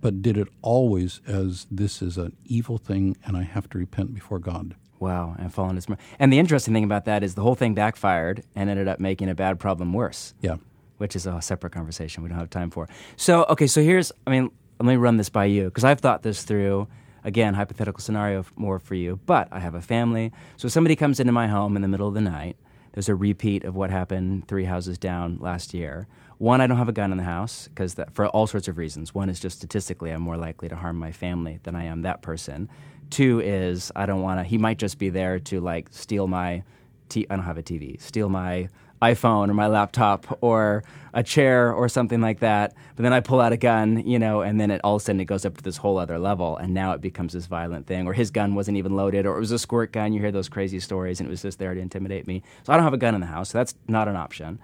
but 0.00 0.22
did 0.22 0.38
it 0.38 0.46
always 0.62 1.20
as 1.26 1.66
this 1.68 2.00
is 2.00 2.16
an 2.16 2.36
evil 2.44 2.78
thing 2.78 3.16
and 3.24 3.36
I 3.36 3.42
have 3.42 3.68
to 3.70 3.78
repent 3.78 4.14
before 4.14 4.38
God. 4.38 4.76
Wow. 5.00 5.34
And 5.38 5.52
fallen 5.52 5.74
his 5.74 5.88
mer- 5.88 5.98
And 6.20 6.32
the 6.32 6.38
interesting 6.38 6.72
thing 6.74 6.84
about 6.84 7.04
that 7.06 7.24
is 7.24 7.34
the 7.34 7.42
whole 7.42 7.54
thing 7.56 7.74
backfired 7.74 8.44
and 8.54 8.70
ended 8.70 8.86
up 8.86 9.00
making 9.00 9.28
a 9.28 9.34
bad 9.34 9.58
problem 9.58 9.92
worse. 9.92 10.34
Yeah. 10.40 10.56
which 10.98 11.14
is 11.16 11.26
a 11.26 11.40
separate 11.42 11.72
conversation 11.72 12.22
we 12.22 12.28
don't 12.28 12.38
have 12.38 12.50
time 12.50 12.70
for. 12.70 12.88
So, 13.16 13.44
okay, 13.44 13.66
so 13.68 13.82
here's, 13.82 14.10
I 14.26 14.30
mean, 14.30 14.50
let 14.80 14.86
me 14.86 14.96
run 14.96 15.16
this 15.16 15.28
by 15.28 15.44
you 15.44 15.64
because 15.64 15.84
I've 15.84 16.00
thought 16.00 16.22
this 16.22 16.42
through. 16.44 16.86
Again, 17.28 17.52
hypothetical 17.52 18.00
scenario 18.00 18.46
more 18.56 18.78
for 18.78 18.94
you, 18.94 19.20
but 19.26 19.48
I 19.50 19.60
have 19.60 19.74
a 19.74 19.82
family. 19.82 20.32
So, 20.56 20.66
somebody 20.66 20.96
comes 20.96 21.20
into 21.20 21.30
my 21.30 21.46
home 21.46 21.76
in 21.76 21.82
the 21.82 21.88
middle 21.88 22.08
of 22.08 22.14
the 22.14 22.22
night. 22.22 22.56
There's 22.94 23.10
a 23.10 23.14
repeat 23.14 23.64
of 23.64 23.76
what 23.76 23.90
happened 23.90 24.48
three 24.48 24.64
houses 24.64 24.96
down 24.96 25.36
last 25.38 25.74
year. 25.74 26.08
One, 26.38 26.62
I 26.62 26.66
don't 26.66 26.78
have 26.78 26.88
a 26.88 26.92
gun 26.92 27.12
in 27.12 27.18
the 27.18 27.24
house 27.24 27.68
because 27.68 27.96
for 28.14 28.28
all 28.28 28.46
sorts 28.46 28.66
of 28.66 28.78
reasons. 28.78 29.14
One 29.14 29.28
is 29.28 29.40
just 29.40 29.58
statistically, 29.58 30.10
I'm 30.10 30.22
more 30.22 30.38
likely 30.38 30.70
to 30.70 30.76
harm 30.76 30.96
my 30.96 31.12
family 31.12 31.60
than 31.64 31.76
I 31.76 31.84
am 31.84 32.00
that 32.00 32.22
person. 32.22 32.70
Two 33.10 33.40
is 33.40 33.92
I 33.94 34.06
don't 34.06 34.22
want 34.22 34.40
to. 34.40 34.44
He 34.44 34.56
might 34.56 34.78
just 34.78 34.98
be 34.98 35.10
there 35.10 35.38
to 35.38 35.60
like 35.60 35.88
steal 35.90 36.28
my. 36.28 36.62
T- 37.10 37.26
I 37.28 37.36
don't 37.36 37.44
have 37.44 37.58
a 37.58 37.62
TV. 37.62 38.00
Steal 38.00 38.30
my 38.30 38.70
iPhone 39.00 39.48
or 39.48 39.54
my 39.54 39.66
laptop 39.66 40.38
or 40.40 40.82
a 41.14 41.22
chair 41.22 41.72
or 41.72 41.88
something 41.88 42.20
like 42.20 42.40
that. 42.40 42.74
But 42.96 43.02
then 43.02 43.12
I 43.12 43.20
pull 43.20 43.40
out 43.40 43.52
a 43.52 43.56
gun, 43.56 44.06
you 44.06 44.18
know, 44.18 44.42
and 44.42 44.60
then 44.60 44.70
it 44.70 44.80
all 44.84 44.96
of 44.96 45.02
a 45.02 45.04
sudden 45.04 45.20
it 45.20 45.24
goes 45.24 45.44
up 45.44 45.56
to 45.56 45.62
this 45.62 45.76
whole 45.76 45.98
other 45.98 46.18
level, 46.18 46.56
and 46.56 46.74
now 46.74 46.92
it 46.92 47.00
becomes 47.00 47.32
this 47.32 47.46
violent 47.46 47.86
thing. 47.86 48.06
Or 48.06 48.12
his 48.12 48.30
gun 48.30 48.54
wasn't 48.54 48.76
even 48.76 48.94
loaded, 48.94 49.26
or 49.26 49.36
it 49.36 49.40
was 49.40 49.52
a 49.52 49.58
squirt 49.58 49.92
gun. 49.92 50.12
You 50.12 50.20
hear 50.20 50.32
those 50.32 50.48
crazy 50.48 50.80
stories, 50.80 51.20
and 51.20 51.28
it 51.28 51.30
was 51.30 51.42
just 51.42 51.58
there 51.58 51.74
to 51.74 51.80
intimidate 51.80 52.26
me. 52.26 52.42
So 52.64 52.72
I 52.72 52.76
don't 52.76 52.84
have 52.84 52.94
a 52.94 52.98
gun 52.98 53.14
in 53.14 53.20
the 53.20 53.26
house, 53.26 53.50
so 53.50 53.58
that's 53.58 53.74
not 53.86 54.08
an 54.08 54.16
option. 54.16 54.58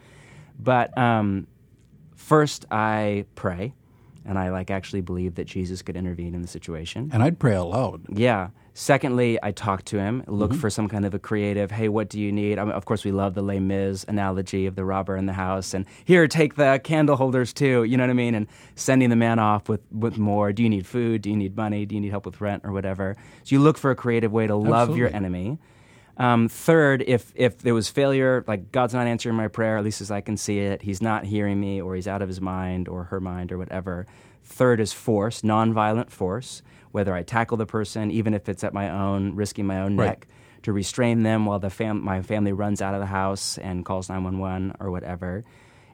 But 0.58 0.96
um, 0.98 1.46
first, 2.14 2.66
I 2.70 3.24
pray, 3.34 3.74
and 4.24 4.38
I 4.38 4.50
like 4.50 4.70
actually 4.70 5.00
believe 5.00 5.36
that 5.36 5.46
Jesus 5.46 5.82
could 5.82 5.96
intervene 5.96 6.34
in 6.34 6.42
the 6.42 6.48
situation. 6.48 7.10
And 7.12 7.22
I'd 7.22 7.38
pray 7.38 7.56
out 7.56 7.70
loud. 7.70 8.02
Yeah. 8.10 8.50
Secondly, 8.76 9.38
I 9.40 9.52
talk 9.52 9.84
to 9.84 9.98
him, 9.98 10.24
look 10.26 10.50
Mm-hmm. 10.50 10.60
for 10.60 10.68
some 10.68 10.88
kind 10.88 11.04
of 11.04 11.14
a 11.14 11.18
creative, 11.20 11.70
hey, 11.70 11.88
what 11.88 12.08
do 12.08 12.18
you 12.18 12.32
need? 12.32 12.58
I 12.58 12.64
mean, 12.64 12.72
of 12.72 12.84
course, 12.86 13.04
we 13.04 13.12
love 13.12 13.34
the 13.34 13.42
Les 13.42 13.60
Mis 13.60 14.04
analogy 14.08 14.66
of 14.66 14.74
the 14.74 14.84
robber 14.84 15.16
in 15.16 15.26
the 15.26 15.32
house, 15.32 15.74
and 15.74 15.86
here, 16.04 16.26
take 16.26 16.56
the 16.56 16.80
candle 16.82 17.14
holders 17.16 17.52
too, 17.52 17.84
you 17.84 17.96
know 17.96 18.02
what 18.02 18.10
I 18.10 18.14
mean? 18.14 18.34
And 18.34 18.48
sending 18.74 19.10
the 19.10 19.16
man 19.16 19.38
off 19.38 19.68
with, 19.68 19.80
with 19.92 20.18
more. 20.18 20.52
Do 20.52 20.64
you 20.64 20.68
need 20.68 20.88
food? 20.88 21.22
Do 21.22 21.30
you 21.30 21.36
need 21.36 21.56
money? 21.56 21.86
Do 21.86 21.94
you 21.94 22.00
need 22.00 22.10
help 22.10 22.26
with 22.26 22.40
rent 22.40 22.64
or 22.64 22.72
whatever? 22.72 23.16
So 23.44 23.54
you 23.54 23.60
look 23.60 23.78
for 23.78 23.92
a 23.92 23.96
creative 23.96 24.32
way 24.32 24.48
to 24.48 24.56
love 24.56 24.96
your 24.96 25.08
enemy. 25.14 25.58
Um, 26.16 26.48
third, 26.48 27.02
if 27.06 27.32
if 27.34 27.58
there 27.58 27.74
was 27.74 27.88
failure, 27.88 28.44
like 28.46 28.70
God's 28.72 28.94
not 28.94 29.06
answering 29.06 29.34
my 29.36 29.48
prayer, 29.48 29.78
at 29.78 29.84
least 29.84 30.00
as 30.00 30.10
I 30.12 30.20
can 30.20 30.36
see 30.36 30.58
it, 30.60 30.82
He's 30.82 31.02
not 31.02 31.24
hearing 31.24 31.60
me, 31.60 31.80
or 31.80 31.94
He's 31.96 32.06
out 32.06 32.22
of 32.22 32.28
His 32.28 32.40
mind, 32.40 32.86
or 32.88 33.04
her 33.04 33.20
mind, 33.20 33.50
or 33.50 33.58
whatever. 33.58 34.06
Third 34.44 34.78
is 34.78 34.92
force, 34.92 35.42
nonviolent 35.42 36.10
force, 36.10 36.62
whether 36.94 37.12
I 37.12 37.24
tackle 37.24 37.56
the 37.56 37.66
person, 37.66 38.12
even 38.12 38.34
if 38.34 38.48
it's 38.48 38.62
at 38.62 38.72
my 38.72 38.88
own, 38.88 39.34
risking 39.34 39.66
my 39.66 39.80
own 39.80 39.96
Right. 39.96 40.10
neck, 40.10 40.28
to 40.62 40.72
restrain 40.72 41.24
them 41.24 41.44
while 41.44 41.58
the 41.58 41.68
fam- 41.68 42.04
my 42.04 42.22
family 42.22 42.52
runs 42.52 42.80
out 42.80 42.94
of 42.94 43.00
the 43.00 43.06
house 43.06 43.58
and 43.58 43.84
calls 43.84 44.08
911 44.08 44.76
or 44.78 44.92
whatever. 44.92 45.42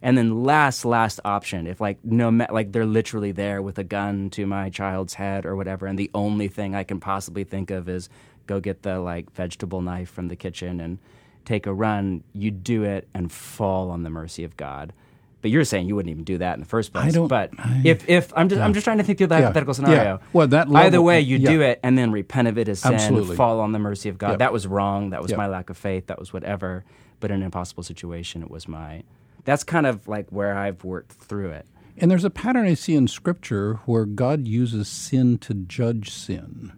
And 0.03 0.19
then 0.19 0.45
last, 0.45 0.85
last 0.85 1.19
option, 1.25 1.67
if 1.67 1.81
like 1.81 2.05
no, 2.05 2.31
ma- 2.31 2.49
like 2.51 2.73
they're 2.73 2.85
literally 2.85 3.33
there 3.33 3.63
with 3.63 3.79
a 3.79 3.83
gun 3.85 4.29
to 4.31 4.45
my 4.47 4.69
child's 4.69 5.15
head 5.15 5.47
or 5.47 5.57
whatever, 5.57 5.87
and 5.87 5.99
the 5.99 6.11
only 6.15 6.49
thing 6.49 6.75
I 6.75 6.85
can 6.85 7.01
possibly 7.01 7.45
think 7.45 7.71
of 7.71 7.89
is 7.89 8.11
go 8.47 8.61
get 8.61 8.83
the 8.83 9.01
like 9.01 9.33
vegetable 9.33 9.81
knife 9.81 10.11
from 10.11 10.29
the 10.29 10.37
kitchen 10.37 10.81
and 10.81 10.99
take 11.47 11.67
a 11.67 11.73
run. 11.73 12.25
You 12.35 12.51
do 12.51 12.85
it 12.85 13.09
and 13.15 13.33
fall 13.33 13.91
on 13.91 14.03
the 14.03 14.11
mercy 14.11 14.45
of 14.45 14.55
God. 14.59 14.93
But 15.43 15.51
you're 15.51 15.65
saying 15.65 15.87
you 15.89 15.97
wouldn't 15.97 16.11
even 16.11 16.25
do 16.25 16.39
that 16.39 16.55
in 16.55 16.61
the 16.61 16.67
first 16.67 16.93
place. 16.93 17.07
I 17.07 17.11
don't- 17.11 17.29
But 17.29 17.51
I- 17.59 17.81
if, 17.85 18.09
if 18.09 18.33
I'm 18.37 18.49
just 18.49 18.61
I'm 18.61 18.75
just 18.75 18.85
trying 18.85 18.99
to 18.99 19.05
think 19.05 19.19
through 19.19 19.29
the 19.29 19.37
Yeah. 19.37 19.41
hypothetical 19.43 19.73
Yeah. 19.73 19.77
scenario. 19.77 20.21
Well, 20.33 20.47
that 20.49 20.69
either 20.69 21.01
way, 21.01 21.21
you 21.21 21.39
do 21.39 21.61
it 21.63 21.81
and 21.83 21.97
then 21.97 22.13
repent 22.13 22.49
of 22.49 22.59
it 22.59 22.69
as 22.69 22.81
sin, 22.81 22.95
Absolutely. 22.95 23.37
fall 23.37 23.61
on 23.61 23.73
the 23.73 23.79
mercy 23.79 24.09
of 24.09 24.19
God. 24.19 24.31
Yep. 24.31 24.39
That 24.41 24.53
was 24.53 24.67
wrong. 24.67 25.11
That 25.11 25.23
was 25.23 25.31
Yep. 25.31 25.39
my 25.39 25.47
lack 25.47 25.71
of 25.71 25.77
faith. 25.77 26.07
That 26.09 26.19
was 26.19 26.33
whatever. 26.33 26.85
But 27.21 27.31
in 27.31 27.39
an 27.39 27.43
impossible 27.45 27.83
situation, 27.83 28.43
it 28.43 28.51
was 28.51 28.69
my. 28.69 29.03
That's 29.45 29.65
kind 29.65 29.87
of 29.87 30.07
like 30.07 30.27
where 30.31 30.57
I've 30.57 30.85
worked 30.85 31.13
through 31.13 31.51
it. 31.51 31.67
And 31.97 32.11
there's 32.11 32.25
a 32.25 32.31
pattern 32.31 32.67
I 32.67 32.75
see 32.75 32.95
in 32.95 33.09
Scripture 33.09 33.81
where 33.87 34.05
God 34.07 34.47
uses 34.47 34.89
sin 34.89 35.39
to 35.39 35.55
judge 35.55 36.11
sin. 36.11 36.73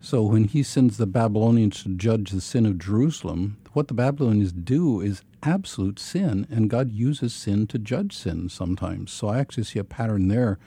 So 0.00 0.22
when 0.22 0.44
he 0.44 0.62
sends 0.62 0.96
the 0.96 1.06
Babylonians 1.06 1.82
to 1.82 1.90
judge 1.90 2.30
the 2.30 2.40
sin 2.40 2.64
of 2.66 2.78
Jerusalem, 2.78 3.56
what 3.72 3.88
the 3.88 3.94
Babylonians 3.94 4.52
do 4.52 5.00
is 5.00 5.22
absolute 5.42 5.98
sin, 5.98 6.46
and 6.50 6.68
God 6.68 6.90
uses 6.90 7.32
sin 7.32 7.66
to 7.68 7.78
judge 7.78 8.16
sin 8.16 8.48
sometimes. 8.48 9.12
So 9.12 9.28
I 9.28 9.38
actually 9.38 9.64
see 9.64 9.78
a 9.78 9.84
pattern 9.84 10.28
there 10.28 10.58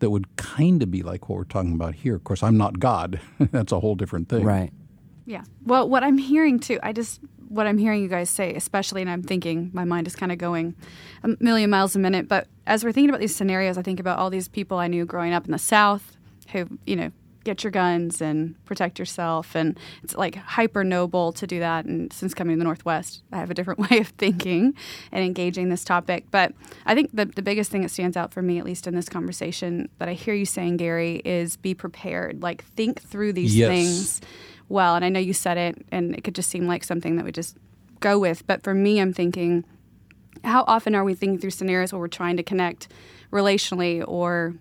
that 0.00 0.10
would 0.10 0.36
kind 0.36 0.82
of 0.82 0.90
be 0.90 1.02
like 1.02 1.28
what 1.28 1.36
we're 1.36 1.44
talking 1.44 1.72
about 1.72 1.94
here. 1.94 2.14
Of 2.14 2.24
course, 2.24 2.42
I'm 2.42 2.56
not 2.56 2.78
God. 2.78 3.20
That's 3.38 3.72
a 3.72 3.80
whole 3.80 3.94
different 3.94 4.28
thing. 4.28 4.44
Right. 4.44 4.72
Yeah. 5.26 5.44
Well, 5.64 5.88
what 5.88 6.02
I'm 6.02 6.18
hearing 6.18 6.58
too, 6.58 6.78
I 6.82 6.92
just 6.92 7.20
what 7.48 7.66
I'm 7.66 7.78
hearing 7.78 8.02
you 8.02 8.08
guys 8.08 8.28
say, 8.30 8.54
especially, 8.54 9.00
and 9.00 9.10
I'm 9.10 9.22
thinking 9.22 9.70
my 9.72 9.84
mind 9.84 10.06
is 10.06 10.14
kind 10.14 10.30
of 10.30 10.38
going 10.38 10.74
a 11.22 11.30
million 11.40 11.70
miles 11.70 11.96
a 11.96 11.98
minute. 11.98 12.28
But 12.28 12.46
as 12.66 12.84
we're 12.84 12.92
thinking 12.92 13.08
about 13.08 13.20
these 13.20 13.34
scenarios, 13.34 13.78
I 13.78 13.82
think 13.82 14.00
about 14.00 14.18
all 14.18 14.30
these 14.30 14.48
people 14.48 14.78
I 14.78 14.86
knew 14.86 15.04
growing 15.04 15.32
up 15.32 15.46
in 15.46 15.52
the 15.52 15.58
South 15.58 16.16
who, 16.52 16.68
you 16.86 16.96
know, 16.96 17.12
get 17.48 17.64
your 17.64 17.70
guns 17.70 18.20
and 18.20 18.62
protect 18.66 18.98
yourself, 18.98 19.56
and 19.56 19.78
it's 20.02 20.14
like 20.14 20.34
hyper 20.36 20.84
noble 20.84 21.32
to 21.32 21.46
do 21.46 21.58
that. 21.60 21.86
And 21.86 22.12
since 22.12 22.34
coming 22.34 22.56
to 22.56 22.58
the 22.58 22.64
Northwest, 22.64 23.22
I 23.32 23.38
have 23.38 23.50
a 23.50 23.54
different 23.54 23.80
way 23.90 23.98
of 24.00 24.08
thinking 24.08 24.74
and 25.10 25.24
engaging 25.24 25.70
this 25.70 25.82
topic. 25.82 26.26
But 26.30 26.52
I 26.84 26.94
think 26.94 27.10
the 27.14 27.24
the 27.24 27.40
biggest 27.42 27.70
thing 27.70 27.80
that 27.82 27.88
stands 27.90 28.16
out 28.16 28.34
for 28.34 28.42
me, 28.42 28.58
at 28.58 28.64
least 28.66 28.86
in 28.86 28.94
this 28.94 29.08
conversation, 29.08 29.88
that 29.98 30.08
I 30.08 30.12
hear 30.12 30.34
you 30.34 30.44
saying, 30.44 30.76
Gerry, 30.78 31.22
is 31.24 31.56
be 31.56 31.74
prepared. 31.74 32.42
Like 32.42 32.64
think 32.64 33.00
through 33.00 33.32
these 33.32 33.56
Yes. 33.56 33.68
things 33.68 34.20
well. 34.68 34.94
And 34.94 35.04
I 35.04 35.08
know 35.08 35.20
you 35.20 35.32
said 35.32 35.56
it, 35.56 35.86
and 35.90 36.14
it 36.14 36.22
could 36.24 36.34
just 36.34 36.50
seem 36.50 36.66
like 36.66 36.84
something 36.84 37.16
that 37.16 37.24
we 37.24 37.32
just 37.32 37.56
go 38.00 38.18
with. 38.18 38.46
But 38.46 38.62
for 38.62 38.74
me, 38.74 39.00
I'm 39.00 39.14
thinking, 39.14 39.64
how 40.44 40.64
often 40.66 40.94
are 40.94 41.02
we 41.02 41.14
thinking 41.14 41.38
through 41.38 41.50
scenarios 41.50 41.92
where 41.92 42.00
we're 42.00 42.08
trying 42.08 42.36
to 42.36 42.42
connect 42.42 42.88
relationally 43.32 44.04
or 44.06 44.54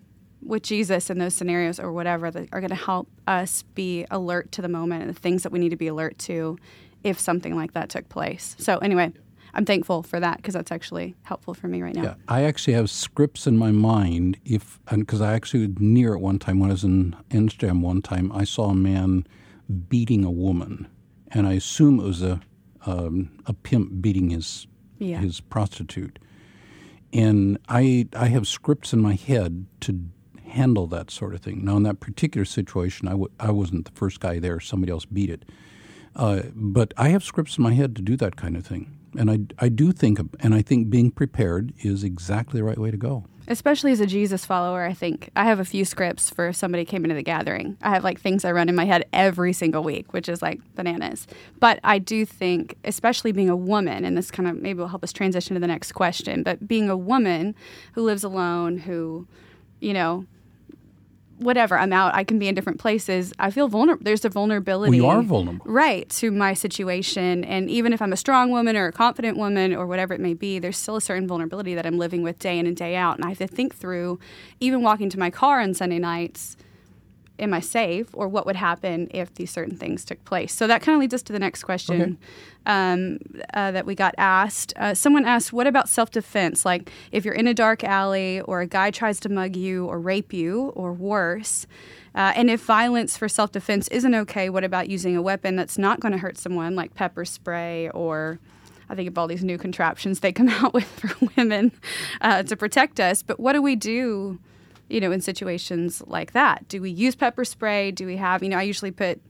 with 0.47 0.63
Jesus 0.63 1.09
in 1.09 1.17
those 1.17 1.33
scenarios 1.33 1.79
or 1.79 1.91
whatever 1.91 2.31
that 2.31 2.49
are 2.51 2.59
going 2.61 2.69
to 2.69 2.75
help 2.75 3.07
us 3.27 3.63
be 3.75 4.05
alert 4.09 4.51
to 4.53 4.61
the 4.61 4.69
moment 4.69 5.03
and 5.03 5.13
the 5.15 5.19
things 5.19 5.43
that 5.43 5.51
we 5.51 5.59
need 5.59 5.69
to 5.69 5.75
be 5.77 5.87
alert 5.87 6.17
to 6.19 6.57
if 7.03 7.19
something 7.19 7.55
like 7.55 7.73
that 7.73 7.89
took 7.89 8.09
place. 8.09 8.55
So, 8.57 8.77
anyway, 8.79 9.11
I'm 9.53 9.65
thankful 9.65 10.03
for 10.03 10.19
that 10.19 10.37
because 10.37 10.53
that's 10.53 10.71
actually 10.71 11.15
helpful 11.23 11.53
for 11.53 11.67
me 11.67 11.81
right 11.81 11.95
now. 11.95 12.03
Yeah, 12.03 12.13
I 12.27 12.43
actually 12.43 12.73
have 12.73 12.89
scripts 12.89 13.47
in 13.47 13.57
my 13.57 13.71
mind. 13.71 14.37
If 14.45 14.79
because 14.89 15.21
I 15.21 15.33
actually 15.33 15.67
was 15.67 15.79
near 15.79 16.15
at 16.15 16.21
one 16.21 16.39
time 16.39 16.59
when 16.59 16.69
I 16.69 16.73
was 16.73 16.83
in 16.83 17.15
Amsterdam 17.31 17.81
one 17.81 18.01
time, 18.01 18.31
I 18.31 18.43
saw 18.43 18.69
a 18.69 18.75
man 18.75 19.25
beating 19.89 20.23
a 20.23 20.31
woman, 20.31 20.87
and 21.31 21.47
I 21.47 21.53
assume 21.53 21.99
it 21.99 22.03
was 22.03 22.21
a 22.23 22.39
um, 22.85 23.29
a 23.45 23.53
pimp 23.53 24.01
beating 24.01 24.29
his 24.29 24.67
Yeah. 24.99 25.19
his 25.19 25.39
prostitute. 25.41 26.19
And 27.13 27.57
I 27.69 28.07
I 28.13 28.27
have 28.27 28.47
scripts 28.47 28.93
in 28.93 29.01
my 29.01 29.13
head 29.15 29.65
to 29.81 29.99
handle 30.47 30.87
that 30.87 31.11
sort 31.11 31.33
of 31.33 31.41
thing. 31.41 31.63
Now 31.63 31.77
in 31.77 31.83
that 31.83 31.99
particular 31.99 32.45
situation, 32.45 33.07
I 33.07 33.11
w- 33.11 33.31
I 33.39 33.51
wasn't 33.51 33.85
the 33.85 33.91
first 33.91 34.19
guy 34.19 34.39
there; 34.39 34.59
somebody 34.59 34.91
else 34.91 35.05
beat 35.05 35.29
it. 35.29 35.45
Uh, 36.15 36.43
but 36.55 36.93
I 36.97 37.09
have 37.09 37.23
scripts 37.23 37.57
in 37.57 37.63
my 37.63 37.73
head 37.73 37.95
to 37.95 38.01
do 38.01 38.17
that 38.17 38.35
kind 38.35 38.57
of 38.57 38.65
thing. 38.65 38.91
And 39.17 39.31
I, 39.31 39.39
I 39.59 39.69
do 39.69 39.91
think, 39.91 40.19
and 40.39 40.53
I 40.53 40.61
think 40.61 40.89
being 40.89 41.11
prepared 41.11 41.73
is 41.79 42.03
exactly 42.03 42.59
the 42.59 42.63
right 42.63 42.77
way 42.77 42.91
to 42.91 42.97
go. 42.97 43.25
Especially 43.47 43.93
as 43.93 44.01
a 44.01 44.05
Jesus 44.05 44.45
follower, 44.45 44.83
I 44.83 44.93
think 44.93 45.29
I 45.35 45.45
have 45.45 45.59
a 45.59 45.65
few 45.65 45.85
scripts 45.85 46.29
for 46.29 46.49
if 46.49 46.55
somebody 46.57 46.83
came 46.83 47.05
into 47.05 47.15
the 47.15 47.23
gathering. 47.23 47.77
I 47.81 47.91
have 47.91 48.03
like 48.03 48.19
things 48.19 48.43
I 48.43 48.51
run 48.51 48.67
in 48.67 48.75
my 48.75 48.83
head 48.83 49.05
every 49.13 49.53
single 49.53 49.83
week, 49.83 50.11
which 50.11 50.27
is 50.27 50.41
like 50.41 50.59
bananas. 50.75 51.27
But 51.59 51.79
I 51.83 51.97
do 51.97 52.25
think, 52.25 52.75
especially 52.83 53.31
being 53.31 53.49
a 53.49 53.55
woman, 53.55 54.03
and 54.03 54.17
this 54.17 54.31
kind 54.31 54.49
of 54.49 54.57
maybe 54.57 54.79
will 54.79 54.89
help 54.89 55.03
us 55.03 55.13
transition 55.13 55.53
to 55.53 55.61
the 55.61 55.67
next 55.67 55.93
question, 55.93 56.43
but 56.43 56.67
being 56.67 56.89
a 56.89 56.97
woman 56.97 57.55
who 57.93 58.03
lives 58.03 58.25
alone, 58.25 58.79
who, 58.79 59.27
you 59.79 59.93
know, 59.93 60.25
whatever, 61.37 61.77
I'm 61.77 61.93
out, 61.93 62.13
I 62.15 62.23
can 62.23 62.39
be 62.39 62.47
in 62.47 62.55
different 62.55 62.79
places. 62.79 63.33
I 63.39 63.51
feel 63.51 63.67
vulnerable. 63.67 64.03
There's 64.03 64.25
a 64.25 64.29
vulnerability. 64.29 64.99
We 64.99 65.05
are 65.05 65.21
vulnerable. 65.21 65.65
Right, 65.65 66.09
to 66.09 66.31
my 66.31 66.53
situation. 66.53 67.43
And 67.43 67.69
even 67.69 67.93
if 67.93 68.01
I'm 68.01 68.13
a 68.13 68.17
strong 68.17 68.51
woman 68.51 68.75
or 68.75 68.87
a 68.87 68.91
confident 68.91 69.37
woman 69.37 69.75
or 69.75 69.85
whatever 69.85 70.13
it 70.13 70.19
may 70.19 70.33
be, 70.33 70.59
there's 70.59 70.77
still 70.77 70.95
a 70.95 71.01
certain 71.01 71.27
vulnerability 71.27 71.75
that 71.75 71.85
I'm 71.85 71.97
living 71.97 72.23
with 72.23 72.39
day 72.39 72.57
in 72.57 72.67
and 72.67 72.75
day 72.75 72.95
out. 72.95 73.17
And 73.17 73.25
I 73.25 73.29
have 73.29 73.37
to 73.37 73.47
think 73.47 73.75
through, 73.75 74.19
even 74.59 74.81
walking 74.81 75.09
to 75.11 75.19
my 75.19 75.29
car 75.29 75.61
on 75.61 75.73
Sunday 75.73 75.99
nights, 75.99 76.57
am 77.39 77.53
I 77.53 77.59
safe 77.59 78.07
or 78.13 78.27
what 78.27 78.45
would 78.45 78.55
happen 78.55 79.07
if 79.11 79.33
these 79.35 79.51
certain 79.51 79.75
things 79.75 80.03
took 80.05 80.23
place? 80.25 80.53
So 80.53 80.67
that 80.67 80.81
kind 80.81 80.95
of 80.95 80.99
leads 80.99 81.13
us 81.13 81.21
to 81.23 81.33
the 81.33 81.39
next 81.39 81.63
question 81.63 82.17
um, 82.65 83.19
uh, 83.53 83.71
that 83.71 83.85
we 83.85 83.95
got 83.95 84.15
asked. 84.17 84.73
Uh, 84.75 84.93
someone 84.93 85.25
asked, 85.25 85.53
What 85.53 85.67
about 85.67 85.89
self 85.89 86.11
defense? 86.11 86.65
Like 86.65 86.91
if 87.11 87.25
you're 87.25 87.33
in 87.33 87.47
a 87.47 87.53
dark 87.53 87.83
alley 87.83 88.41
or 88.41 88.61
a 88.61 88.67
guy 88.67 88.91
tries 88.91 89.19
to 89.21 89.29
mug 89.29 89.55
you 89.55 89.85
or 89.85 89.99
rape 89.99 90.33
you 90.33 90.73
or 90.75 90.93
worse. 90.93 91.67
Uh, 92.15 92.33
and 92.35 92.49
if 92.49 92.63
violence 92.63 93.15
for 93.15 93.29
self 93.29 93.51
defense 93.51 93.87
isn't 93.89 94.15
okay, 94.15 94.49
what 94.49 94.63
about 94.63 94.89
using 94.89 95.15
a 95.15 95.21
weapon 95.21 95.55
that's 95.55 95.77
not 95.77 95.99
going 95.99 96.11
to 96.11 96.17
hurt 96.17 96.37
someone, 96.37 96.75
like 96.75 96.93
pepper 96.95 97.25
spray 97.25 97.89
or 97.89 98.39
I 98.89 98.95
think 98.95 99.09
of 99.09 99.17
all 99.17 99.27
these 99.27 99.43
new 99.43 99.57
contraptions 99.57 100.19
they 100.19 100.31
come 100.31 100.49
out 100.63 100.73
with 100.73 100.87
for 100.87 101.11
women 101.35 101.71
uh, 102.21 102.43
to 102.43 102.55
protect 102.55 102.99
us. 102.99 103.21
But 103.21 103.39
what 103.39 103.53
do 103.53 103.61
we 103.61 103.75
do, 103.75 104.39
you 104.89 104.99
know, 104.99 105.11
in 105.11 105.21
situations 105.21 106.01
like 106.07 106.31
that? 106.33 106.67
Do 106.67 106.81
we 106.81 106.89
use 106.89 107.15
pepper 107.15 107.45
spray? 107.45 107.91
Do 107.91 108.05
we 108.05 108.17
have, 108.17 108.43
you 108.43 108.49
know, 108.49 108.57
I 108.57 108.63
usually 108.63 108.91
put, 108.91 109.21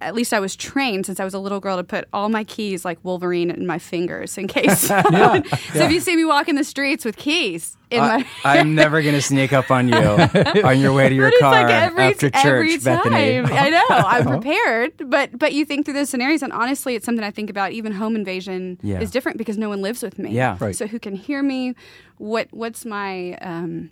at 0.00 0.14
least 0.14 0.34
I 0.34 0.40
was 0.40 0.54
trained 0.56 1.06
since 1.06 1.20
I 1.20 1.24
was 1.24 1.32
a 1.32 1.38
little 1.38 1.60
girl 1.60 1.76
to 1.78 1.84
put 1.84 2.06
all 2.12 2.28
my 2.28 2.44
keys 2.44 2.84
like 2.84 2.98
Wolverine 3.02 3.50
in 3.50 3.66
my 3.66 3.78
fingers 3.78 4.36
in 4.36 4.46
case. 4.48 4.80
so 4.88 5.02
if 5.04 5.90
you 5.90 6.00
see 6.00 6.16
me 6.16 6.24
walking 6.24 6.54
the 6.54 6.64
streets 6.64 7.04
with 7.04 7.16
keys 7.16 7.76
in 7.90 8.00
I, 8.02 8.18
my 8.18 8.26
I'm 8.44 8.74
never 8.74 9.00
going 9.00 9.14
to 9.14 9.22
sneak 9.22 9.52
up 9.52 9.70
on 9.70 9.88
you 9.88 9.94
on 10.64 10.80
your 10.80 10.92
way 10.92 11.08
to 11.08 11.14
your 11.14 11.28
But 11.28 11.32
it's 11.34 11.40
car 11.40 11.52
like 11.62 11.70
every, 11.72 12.02
after 12.02 12.30
church, 12.30 12.44
every 12.44 12.76
Bethany. 12.78 13.42
time. 13.42 13.46
I 13.52 13.70
know. 13.70 13.84
I'm 13.88 14.26
prepared, 14.26 15.08
but 15.08 15.38
but 15.38 15.52
you 15.52 15.64
think 15.64 15.84
through 15.84 15.94
those 15.94 16.10
scenarios, 16.10 16.42
and 16.42 16.52
honestly, 16.52 16.96
it's 16.96 17.06
something 17.06 17.24
I 17.24 17.30
think 17.30 17.48
about. 17.48 17.70
Even 17.72 17.92
home 17.92 18.16
invasion 18.16 18.78
Yeah. 18.82 19.00
is 19.00 19.10
different 19.12 19.38
because 19.38 19.56
no 19.56 19.68
one 19.68 19.82
lives 19.82 20.02
with 20.02 20.18
me. 20.18 20.32
Yeah. 20.32 20.56
Right. 20.60 20.74
So 20.74 20.88
who 20.88 20.98
can 20.98 21.14
hear 21.14 21.42
me? 21.44 21.74
What 22.18 22.48
what's 22.50 22.84
my 22.84 23.34
um, 23.34 23.90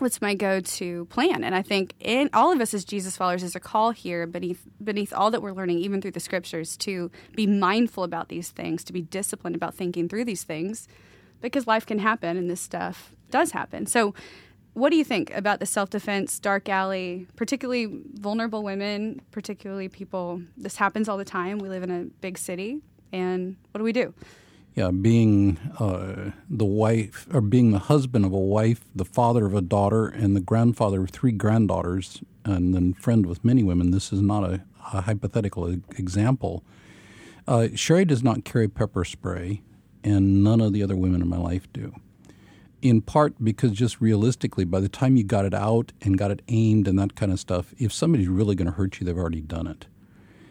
what's 0.00 0.20
my 0.20 0.34
go-to 0.34 1.06
plan? 1.06 1.44
And 1.44 1.54
I 1.54 1.62
think 1.62 1.94
in 2.00 2.30
all 2.32 2.52
of 2.52 2.60
us 2.60 2.74
as 2.74 2.84
Jesus 2.84 3.16
followers, 3.16 3.42
there's 3.42 3.56
a 3.56 3.60
call 3.60 3.90
here 3.90 4.26
beneath 4.26 4.62
beneath 4.82 5.12
all 5.12 5.30
that 5.30 5.42
we're 5.42 5.52
learning, 5.52 5.78
even 5.78 6.00
through 6.00 6.12
the 6.12 6.20
scriptures, 6.20 6.76
to 6.78 7.10
be 7.34 7.46
mindful 7.46 8.04
about 8.04 8.28
these 8.28 8.50
things, 8.50 8.84
to 8.84 8.92
be 8.92 9.02
disciplined 9.02 9.56
about 9.56 9.74
thinking 9.74 10.08
through 10.08 10.24
these 10.24 10.44
things, 10.44 10.88
because 11.40 11.66
life 11.66 11.86
can 11.86 11.98
happen 11.98 12.36
and 12.36 12.50
this 12.50 12.60
stuff 12.60 13.14
does 13.30 13.52
happen. 13.52 13.86
So. 13.86 14.14
What 14.74 14.90
do 14.90 14.96
you 14.96 15.04
think 15.04 15.34
about 15.34 15.58
the 15.58 15.64
self 15.64 15.88
defense, 15.88 16.38
dark 16.38 16.68
alley, 16.68 17.26
particularly 17.34 18.02
vulnerable 18.12 18.62
women, 18.62 19.22
particularly 19.30 19.88
people? 19.88 20.42
This 20.58 20.76
happens 20.76 21.08
all 21.08 21.16
the 21.16 21.24
time. 21.24 21.56
We 21.56 21.70
live 21.70 21.82
in 21.82 21.90
a 21.90 22.04
big 22.20 22.36
city, 22.36 22.82
and 23.10 23.56
what 23.70 23.78
do 23.78 23.84
we 23.84 23.94
do? 23.94 24.12
Yeah, 24.76 24.90
being 24.90 25.56
uh, 25.78 26.32
the 26.50 26.66
wife 26.66 27.26
or 27.32 27.40
being 27.40 27.70
the 27.70 27.78
husband 27.78 28.26
of 28.26 28.32
a 28.34 28.38
wife, 28.38 28.82
the 28.94 29.06
father 29.06 29.46
of 29.46 29.54
a 29.54 29.62
daughter, 29.62 30.06
and 30.06 30.36
the 30.36 30.40
grandfather 30.40 31.02
of 31.02 31.08
three 31.08 31.32
granddaughters, 31.32 32.22
and 32.44 32.74
then 32.74 32.92
friend 32.92 33.24
with 33.24 33.42
many 33.42 33.62
women. 33.62 33.90
This 33.90 34.12
is 34.12 34.20
not 34.20 34.44
a, 34.44 34.64
a 34.92 35.00
hypothetical 35.00 35.66
example. 35.96 36.62
Uh, 37.48 37.68
Sherry 37.74 38.04
does 38.04 38.22
not 38.22 38.44
carry 38.44 38.68
pepper 38.68 39.02
spray, 39.06 39.62
and 40.04 40.44
none 40.44 40.60
of 40.60 40.74
the 40.74 40.82
other 40.82 40.94
women 40.94 41.22
in 41.22 41.28
my 41.28 41.38
life 41.38 41.72
do. 41.72 41.94
In 42.82 43.00
part 43.00 43.42
because 43.42 43.72
just 43.72 44.02
realistically, 44.02 44.66
by 44.66 44.80
the 44.80 44.90
time 44.90 45.16
you 45.16 45.24
got 45.24 45.46
it 45.46 45.54
out 45.54 45.92
and 46.02 46.18
got 46.18 46.30
it 46.30 46.42
aimed 46.48 46.86
and 46.86 46.98
that 46.98 47.16
kind 47.16 47.32
of 47.32 47.40
stuff, 47.40 47.72
if 47.78 47.94
somebody's 47.94 48.28
really 48.28 48.54
going 48.54 48.66
to 48.66 48.76
hurt 48.76 49.00
you, 49.00 49.06
they've 49.06 49.16
already 49.16 49.40
done 49.40 49.66
it. 49.66 49.86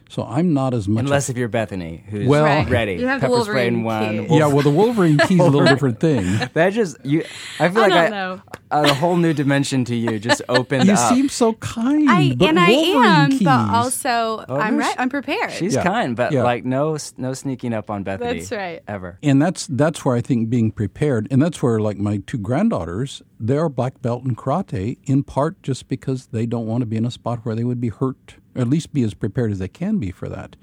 So 0.08 0.24
I'm 0.24 0.54
not 0.54 0.74
as 0.76 0.88
much. 0.88 1.04
Unless 1.06 1.30
if 1.30 1.38
you're 1.38 1.48
Bethany, 1.48 2.04
who's 2.10 2.28
Well- 2.28 2.44
Right. 2.46 2.70
ready. 2.70 2.94
You 2.94 3.08
have 3.08 3.22
Pepper 3.22 3.42
spray 3.42 3.68
in 3.68 3.84
Wolverine 3.84 4.18
one. 4.20 4.28
key. 4.28 4.38
yeah, 4.38 4.46
well, 4.48 4.62
the 4.62 4.70
Wolverine 4.70 5.18
key's 5.18 5.40
a 5.40 5.44
little 5.44 5.66
different 5.66 6.00
thing. 6.00 6.24
That 6.54 6.74
just 6.74 6.98
you. 7.04 7.24
I 7.60 7.70
feel 7.70 7.80
I 7.80 7.88
like 7.88 7.90
don't 7.92 8.04
I, 8.06 8.10
know. 8.10 8.42
Uh, 8.72 8.84
a 8.90 8.94
whole 8.94 9.18
new 9.18 9.34
dimension 9.34 9.84
to 9.86 9.96
you 9.96 10.20
just 10.20 10.42
opened 10.50 10.86
You 10.86 10.94
up. 10.94 11.14
seem 11.14 11.28
so 11.30 11.54
kind. 11.54 12.10
I 12.10 12.36
but 12.36 12.50
and 12.50 12.60
I 12.60 12.70
am, 12.70 13.32
keys. 13.32 13.44
but 13.44 13.70
also 13.70 14.46
oh, 14.48 14.56
I'm 14.58 14.78
right. 14.78 14.96
I'm 14.98 15.10
prepared. 15.10 15.52
She's 15.52 15.74
Yeah. 15.76 15.84
kind, 15.84 16.16
but 16.16 16.32
Yeah. 16.32 16.44
like 16.44 16.66
no 16.66 16.98
no 17.18 17.34
sneaking 17.34 17.74
up 17.74 17.90
on 17.90 18.04
Bethany. 18.04 18.40
That's 18.40 18.52
right. 18.52 18.82
Ever. 18.88 19.18
and 19.24 19.42
that's 19.42 19.68
that's 19.68 20.06
where 20.06 20.16
I 20.16 20.22
think 20.22 20.50
being 20.50 20.72
prepared, 20.72 21.28
and 21.32 21.42
that's 21.42 21.62
where 21.64 21.80
like 21.80 21.98
my 21.98 22.22
two 22.28 22.38
granddaughters, 22.38 23.22
they 23.40 23.58
are 23.58 23.70
black 23.70 24.02
belt 24.02 24.24
in 24.24 24.36
karate, 24.36 24.98
in 25.06 25.24
part 25.24 25.62
just 25.64 25.88
because 25.88 26.28
they 26.28 26.46
don't 26.46 26.68
want 26.68 26.82
to 26.82 26.86
be 26.86 26.96
in 26.98 27.06
a 27.06 27.12
spot 27.12 27.40
where 27.44 27.56
they 27.56 27.64
would 27.64 27.82
be 27.82 27.90
hurt, 27.90 28.36
or 28.56 28.62
at 28.62 28.70
least 28.70 28.94
be 28.94 29.04
as 29.04 29.14
prepared 29.14 29.52
as 29.52 29.60
they 29.60 29.68
can 29.68 29.98
be 29.98 30.12
for 30.12 30.30
that. 30.30 30.56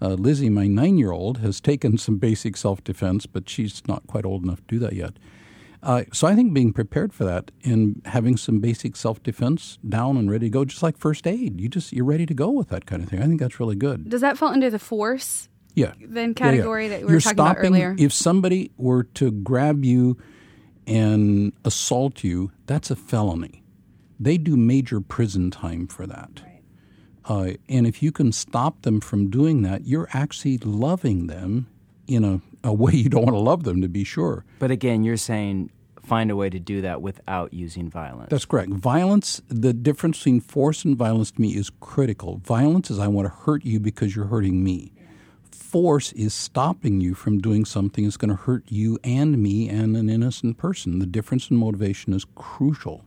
Uh, 0.00 0.14
Lizzie, 0.14 0.50
my 0.50 0.66
nine-year-old, 0.66 1.38
has 1.38 1.60
taken 1.60 1.96
some 1.96 2.18
basic 2.18 2.56
self-defense, 2.56 3.26
but 3.26 3.48
she's 3.48 3.82
not 3.86 4.06
quite 4.08 4.24
old 4.24 4.42
enough 4.42 4.58
to 4.58 4.64
do 4.66 4.78
that 4.80 4.94
yet. 4.94 5.12
Uh, 5.82 6.04
so 6.12 6.26
I 6.28 6.34
think 6.34 6.52
being 6.52 6.72
prepared 6.72 7.12
for 7.12 7.24
that 7.24 7.50
and 7.64 8.00
having 8.04 8.36
some 8.36 8.60
basic 8.60 8.94
self-defense 8.96 9.78
down 9.88 10.16
and 10.16 10.30
ready 10.30 10.46
to 10.46 10.50
go, 10.50 10.64
just 10.64 10.82
like 10.82 10.96
first 10.96 11.26
aid, 11.26 11.60
you 11.60 11.68
just 11.68 11.92
you're 11.92 12.04
ready 12.04 12.26
to 12.26 12.34
go 12.34 12.50
with 12.50 12.68
that 12.68 12.86
kind 12.86 13.02
of 13.02 13.08
thing. 13.08 13.20
I 13.20 13.26
think 13.26 13.40
that's 13.40 13.58
really 13.58 13.74
good. 13.76 14.08
Does 14.08 14.20
that 14.20 14.38
fall 14.38 14.50
under 14.50 14.70
the 14.70 14.78
force 14.78 15.48
Yeah. 15.74 15.92
then 16.00 16.14
Yeah, 16.16 16.26
yeah. 16.28 16.32
category 16.34 16.88
that 16.88 17.00
we 17.00 17.06
were 17.06 17.10
You're 17.12 17.20
talking 17.20 17.38
about 17.38 17.52
stopping, 17.56 17.70
earlier? 17.70 17.96
If 17.98 18.12
somebody 18.12 18.70
were 18.76 19.04
to 19.14 19.30
grab 19.32 19.84
you 19.84 20.18
and 20.86 21.52
assault 21.64 22.22
you, 22.24 22.52
that's 22.66 22.90
a 22.90 22.96
felony. 22.96 23.62
They 24.20 24.38
do 24.38 24.56
major 24.56 25.00
prison 25.00 25.50
time 25.50 25.86
for 25.88 26.06
that. 26.06 26.42
Uh, 27.28 27.52
and 27.68 27.86
if 27.86 28.02
you 28.02 28.12
can 28.12 28.32
stop 28.32 28.82
them 28.82 29.00
from 29.00 29.30
doing 29.30 29.62
that, 29.62 29.86
you're 29.86 30.08
actually 30.12 30.58
loving 30.58 31.26
them 31.26 31.66
in 32.06 32.24
a, 32.24 32.40
a 32.64 32.72
way 32.72 32.92
you 32.92 33.08
don't 33.08 33.24
want 33.24 33.34
to 33.34 33.40
love 33.40 33.64
them, 33.64 33.80
to 33.82 33.88
be 33.88 34.04
sure. 34.04 34.44
But 34.58 34.70
again, 34.70 35.02
you're 35.02 35.16
saying 35.16 35.70
find 36.02 36.30
a 36.30 36.36
way 36.36 36.50
to 36.50 36.58
do 36.58 36.80
that 36.80 37.00
without 37.00 37.54
using 37.54 37.88
violence. 37.88 38.30
That's 38.30 38.44
correct. 38.44 38.70
Violence, 38.70 39.40
the 39.48 39.72
difference 39.72 40.18
between 40.18 40.40
force 40.40 40.84
and 40.84 40.96
violence 40.96 41.30
to 41.32 41.40
me 41.40 41.54
is 41.56 41.70
critical. 41.80 42.38
Violence 42.38 42.90
is 42.90 42.98
I 42.98 43.08
want 43.08 43.26
to 43.26 43.34
hurt 43.34 43.64
you 43.64 43.80
because 43.80 44.14
you're 44.16 44.26
hurting 44.26 44.62
me. 44.64 44.92
Force 45.50 46.12
is 46.12 46.34
stopping 46.34 47.00
you 47.00 47.14
from 47.14 47.38
doing 47.38 47.64
something 47.64 48.04
that's 48.04 48.18
going 48.18 48.28
to 48.30 48.42
hurt 48.42 48.64
you 48.68 48.98
and 49.02 49.38
me 49.38 49.68
and 49.68 49.96
an 49.96 50.10
innocent 50.10 50.58
person. 50.58 50.98
The 50.98 51.06
difference 51.06 51.50
in 51.50 51.56
motivation 51.56 52.12
is 52.12 52.26
crucial. 52.34 53.04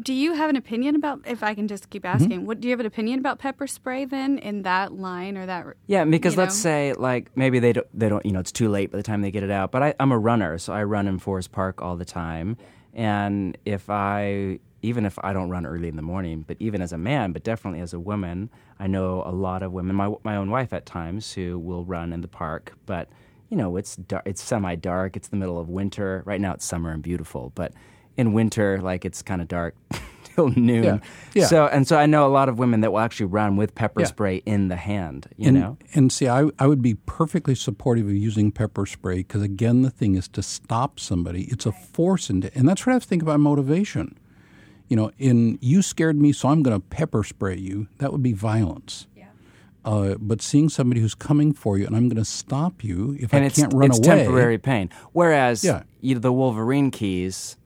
Do 0.00 0.14
you 0.14 0.32
have 0.32 0.48
an 0.48 0.56
opinion 0.56 0.96
about? 0.96 1.20
If 1.26 1.42
I 1.42 1.54
can 1.54 1.68
just 1.68 1.90
keep 1.90 2.02
Mm-hmm. 2.04 2.22
asking, 2.24 2.46
what 2.46 2.60
do 2.60 2.68
you 2.68 2.72
have 2.72 2.80
an 2.80 2.86
opinion 2.86 3.18
about 3.18 3.38
pepper 3.38 3.66
spray 3.66 4.04
then 4.04 4.38
in 4.38 4.62
that 4.62 4.92
line 4.92 5.36
or 5.36 5.46
that? 5.46 5.66
Yeah, 5.86 6.04
because 6.04 6.36
let's 6.36 6.56
know? 6.56 6.62
say 6.62 6.92
like 6.94 7.36
maybe 7.36 7.58
they 7.58 7.72
don't 7.74 7.86
they 7.98 8.08
don't 8.08 8.24
you 8.24 8.32
know 8.32 8.40
it's 8.40 8.52
too 8.52 8.68
late 8.68 8.90
by 8.90 8.96
the 8.96 9.02
time 9.02 9.20
they 9.22 9.30
get 9.30 9.42
it 9.42 9.50
out. 9.50 9.70
But 9.70 9.82
I, 9.82 9.94
I'm 10.00 10.10
a 10.12 10.18
runner, 10.18 10.56
so 10.58 10.72
I 10.72 10.82
run 10.84 11.06
in 11.06 11.18
Forest 11.18 11.52
Park 11.52 11.82
all 11.82 11.96
the 11.96 12.04
time, 12.06 12.56
and 12.94 13.56
if 13.64 13.90
I 13.90 14.60
even 14.80 15.04
if 15.04 15.18
I 15.22 15.32
don't 15.32 15.50
run 15.50 15.64
early 15.66 15.88
in 15.88 15.96
the 15.96 16.02
morning, 16.02 16.44
but 16.46 16.56
even 16.58 16.80
as 16.82 16.92
a 16.92 16.98
man, 16.98 17.32
but 17.32 17.44
definitely 17.44 17.80
as 17.80 17.92
a 17.92 18.00
woman, 18.00 18.50
I 18.80 18.86
know 18.88 19.22
a 19.24 19.30
lot 19.30 19.62
of 19.62 19.72
women, 19.72 19.94
my 19.94 20.12
my 20.24 20.36
own 20.36 20.50
wife 20.50 20.72
at 20.72 20.86
times, 20.86 21.32
who 21.34 21.58
will 21.58 21.84
run 21.84 22.12
in 22.12 22.22
the 22.22 22.28
park, 22.28 22.72
but 22.86 23.08
you 23.50 23.56
know 23.58 23.76
it's 23.76 23.96
dark, 23.96 24.22
it's 24.26 24.42
semi 24.42 24.74
dark, 24.74 25.16
it's 25.16 25.28
the 25.28 25.36
middle 25.36 25.60
of 25.60 25.68
winter. 25.68 26.22
Right 26.24 26.40
now 26.40 26.54
it's 26.54 26.64
summer 26.64 26.90
and 26.90 27.02
beautiful, 27.02 27.52
but 27.54 27.72
in 28.16 28.32
winter 28.32 28.80
like 28.80 29.04
it's 29.04 29.22
kind 29.22 29.40
of 29.42 29.48
dark. 29.48 29.74
Till 30.34 30.48
noon, 30.48 30.82
Yeah. 30.84 30.98
Yeah. 31.34 31.46
so 31.46 31.66
and 31.66 31.86
so 31.86 31.98
I 31.98 32.06
know 32.06 32.26
a 32.26 32.32
lot 32.32 32.48
of 32.48 32.58
women 32.58 32.80
that 32.80 32.90
will 32.90 33.00
actually 33.00 33.26
run 33.26 33.56
with 33.56 33.74
pepper 33.74 34.00
Yeah. 34.00 34.06
spray 34.06 34.36
in 34.46 34.68
the 34.68 34.76
hand. 34.76 35.26
You 35.36 35.48
and, 35.48 35.60
know, 35.60 35.76
and 35.94 36.10
see, 36.10 36.26
I, 36.26 36.48
I 36.58 36.66
would 36.66 36.80
be 36.80 36.94
perfectly 36.94 37.54
supportive 37.54 38.06
of 38.06 38.14
using 38.14 38.50
pepper 38.50 38.86
spray 38.86 39.16
because, 39.16 39.42
again, 39.42 39.82
the 39.82 39.90
thing 39.90 40.14
is 40.14 40.28
to 40.28 40.42
stop 40.42 40.98
somebody. 40.98 41.42
It's 41.50 41.66
a 41.66 41.72
force, 41.72 42.30
into, 42.30 42.50
and 42.56 42.66
that's 42.66 42.86
what 42.86 42.92
I 42.92 42.94
have 42.94 43.02
to 43.02 43.08
think 43.10 43.20
about 43.22 43.40
motivation. 43.40 44.16
You 44.88 44.96
know, 44.96 45.10
in 45.18 45.58
you 45.60 45.82
scared 45.82 46.16
me, 46.18 46.32
so 46.32 46.48
I'm 46.48 46.62
going 46.62 46.80
to 46.80 46.86
pepper 46.86 47.24
spray 47.24 47.58
you. 47.58 47.88
That 47.98 48.10
would 48.10 48.22
be 48.22 48.32
violence. 48.32 49.06
Uh, 49.84 50.14
but 50.20 50.40
seeing 50.40 50.68
somebody 50.68 51.00
who's 51.00 51.14
coming 51.16 51.52
for 51.52 51.76
you 51.76 51.84
and 51.84 51.96
I'm 51.96 52.08
going 52.08 52.16
to 52.22 52.24
stop 52.24 52.84
you 52.84 53.16
if 53.18 53.34
and 53.34 53.44
I 53.44 53.48
can't 53.48 53.74
run 53.74 53.90
it's 53.90 53.98
away. 53.98 54.18
temporary 54.18 54.56
pain. 54.56 54.90
Whereas 55.12 55.64
Yeah. 55.64 55.82
you, 56.00 56.20
the 56.20 56.32
Wolverine 56.32 56.92
keys, 56.92 57.56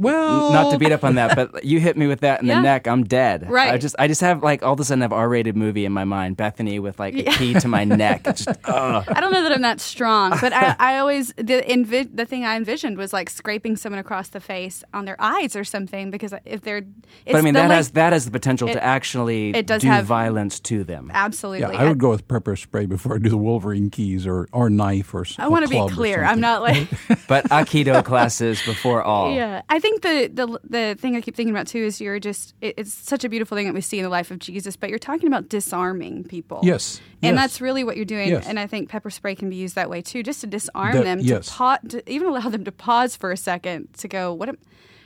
Well, 0.00 0.52
not 0.52 0.72
to 0.72 0.78
beat 0.78 0.92
up 0.92 1.04
on 1.04 1.14
that, 1.16 1.36
but 1.36 1.64
you 1.64 1.78
hit 1.80 1.96
me 1.96 2.06
with 2.06 2.20
that 2.20 2.40
in 2.40 2.48
Yeah. 2.48 2.56
the 2.56 2.60
neck, 2.62 2.88
I'm 2.88 3.04
dead. 3.04 3.48
Right. 3.50 3.72
I 3.72 3.78
just 3.78 3.94
I 3.98 4.08
just 4.08 4.20
have 4.22 4.42
like 4.42 4.62
all 4.62 4.72
of 4.72 4.80
a 4.80 4.84
sudden 4.84 5.02
I 5.02 5.04
have 5.04 5.12
R-rated 5.12 5.56
movie 5.56 5.84
in 5.84 5.92
my 5.92 6.04
mind, 6.04 6.36
Bethany 6.36 6.78
with 6.78 6.98
like 6.98 7.14
a 7.14 7.24
key 7.24 7.54
to 7.54 7.68
my 7.68 7.84
neck. 7.84 8.24
Just 8.36 8.48
ugh. 8.64 9.04
I 9.08 9.20
don't 9.20 9.32
know 9.32 9.42
that 9.42 9.52
I'm 9.52 9.62
that 9.62 9.80
strong, 9.80 10.30
but 10.40 10.52
I, 10.52 10.74
I 10.80 10.98
always 10.98 11.28
the 11.36 11.62
envi- 11.68 12.08
the 12.14 12.24
thing 12.24 12.44
I 12.44 12.56
envisioned 12.56 12.96
was 12.96 13.12
like 13.12 13.28
scraping 13.28 13.76
someone 13.76 13.98
across 13.98 14.28
the 14.28 14.40
face 14.40 14.82
on 14.94 15.04
their 15.04 15.16
eyes 15.20 15.56
or 15.56 15.64
something 15.64 16.10
because 16.10 16.32
if 16.44 16.60
they're, 16.62 16.78
it's 16.78 16.86
But 17.26 17.36
I 17.36 17.40
mean 17.42 17.54
the 17.54 17.60
that 17.60 17.68
length- 17.68 17.76
has 17.76 17.90
that 17.90 18.12
has 18.12 18.24
the 18.24 18.30
potential 18.30 18.68
it- 18.68 18.74
to 18.74 18.84
actually 18.84 19.50
it 19.50 19.66
does 19.66 19.82
do 19.82 19.88
have- 19.88 20.04
violence 20.06 20.60
to 20.60 20.84
them. 20.84 21.10
absolutely. 21.12 21.60
yeah, 21.74 21.80
I 21.82 21.88
would 21.88 21.98
go 21.98 22.10
with 22.10 22.26
pepper 22.28 22.56
spray 22.56 22.86
before 22.86 23.16
I 23.16 23.18
do 23.18 23.28
the 23.28 23.36
Wolverine 23.36 23.90
keys 23.90 24.26
or, 24.26 24.48
or 24.52 24.70
knife 24.70 25.12
or 25.14 25.24
I 25.38 25.48
want 25.48 25.64
to 25.64 25.70
be 25.70 25.86
clear. 25.94 26.22
I'm 26.24 26.40
not 26.40 26.62
like 26.62 26.88
But 27.28 27.44
Aikido 27.50 28.04
classes 28.04 28.62
before 28.64 29.02
all. 29.02 29.32
Yeah, 29.34 29.62
I 29.68 29.78
think 29.80 29.89
the, 30.02 30.30
the 30.32 30.60
the 30.64 30.96
thing 30.98 31.16
I 31.16 31.20
keep 31.20 31.34
thinking 31.36 31.54
about 31.54 31.66
too 31.66 31.78
is 31.78 32.00
you're 32.00 32.18
just 32.18 32.54
it, 32.60 32.74
it's 32.78 32.92
such 32.92 33.24
a 33.24 33.28
beautiful 33.28 33.56
thing 33.56 33.66
that 33.66 33.74
we 33.74 33.80
see 33.80 33.98
in 33.98 34.04
the 34.04 34.08
life 34.10 34.30
of 34.30 34.38
Jesus, 34.38 34.76
but 34.76 34.90
you're 34.90 34.98
talking 34.98 35.26
about 35.26 35.48
disarming 35.48 36.24
people. 36.24 36.60
Yes, 36.62 37.00
and 37.22 37.34
yes. 37.34 37.42
that's 37.42 37.60
really 37.60 37.84
what 37.84 37.96
you're 37.96 38.04
doing. 38.04 38.28
Yes. 38.28 38.46
And 38.46 38.58
I 38.58 38.66
think 38.66 38.88
pepper 38.88 39.10
spray 39.10 39.34
can 39.34 39.50
be 39.50 39.56
used 39.56 39.74
that 39.74 39.90
way 39.90 40.02
too, 40.02 40.22
just 40.22 40.40
to 40.42 40.46
disarm 40.46 40.94
That- 40.94 41.04
them, 41.04 41.20
yes. 41.20 41.46
to, 41.46 41.52
pa- 41.52 41.78
to 41.88 42.10
even 42.12 42.28
allow 42.28 42.48
them 42.48 42.64
to 42.64 42.72
pause 42.72 43.16
for 43.16 43.32
a 43.32 43.36
second 43.36 43.92
to 43.98 44.08
go, 44.08 44.32
what 44.32 44.48
am, 44.48 44.58